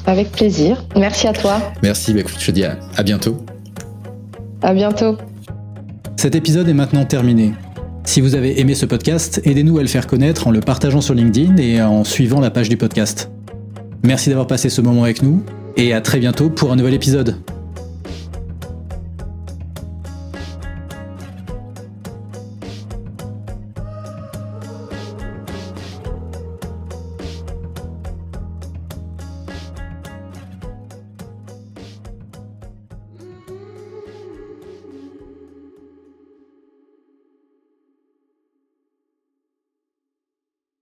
Avec 0.05 0.31
plaisir. 0.31 0.85
Merci 0.95 1.27
à 1.27 1.33
toi. 1.33 1.61
Merci. 1.83 2.13
Bah, 2.13 2.21
écoute, 2.21 2.35
je 2.39 2.45
te 2.45 2.51
dis 2.51 2.63
à, 2.63 2.79
à 2.95 3.03
bientôt. 3.03 3.37
À 4.61 4.73
bientôt. 4.73 5.17
Cet 6.15 6.35
épisode 6.35 6.69
est 6.69 6.73
maintenant 6.73 7.05
terminé. 7.05 7.53
Si 8.09 8.21
vous 8.21 8.33
avez 8.33 8.59
aimé 8.59 8.73
ce 8.73 8.87
podcast, 8.87 9.39
aidez-nous 9.45 9.77
à 9.77 9.83
le 9.83 9.87
faire 9.87 10.07
connaître 10.07 10.47
en 10.47 10.51
le 10.51 10.61
partageant 10.61 10.99
sur 10.99 11.13
LinkedIn 11.13 11.57
et 11.57 11.79
en 11.79 12.03
suivant 12.03 12.39
la 12.39 12.49
page 12.49 12.67
du 12.67 12.75
podcast. 12.75 13.29
Merci 14.03 14.29
d'avoir 14.29 14.47
passé 14.47 14.69
ce 14.69 14.81
moment 14.81 15.03
avec 15.03 15.21
nous 15.21 15.43
et 15.77 15.93
à 15.93 16.01
très 16.01 16.17
bientôt 16.17 16.49
pour 16.49 16.71
un 16.71 16.75
nouvel 16.75 16.95
épisode. 16.95 17.35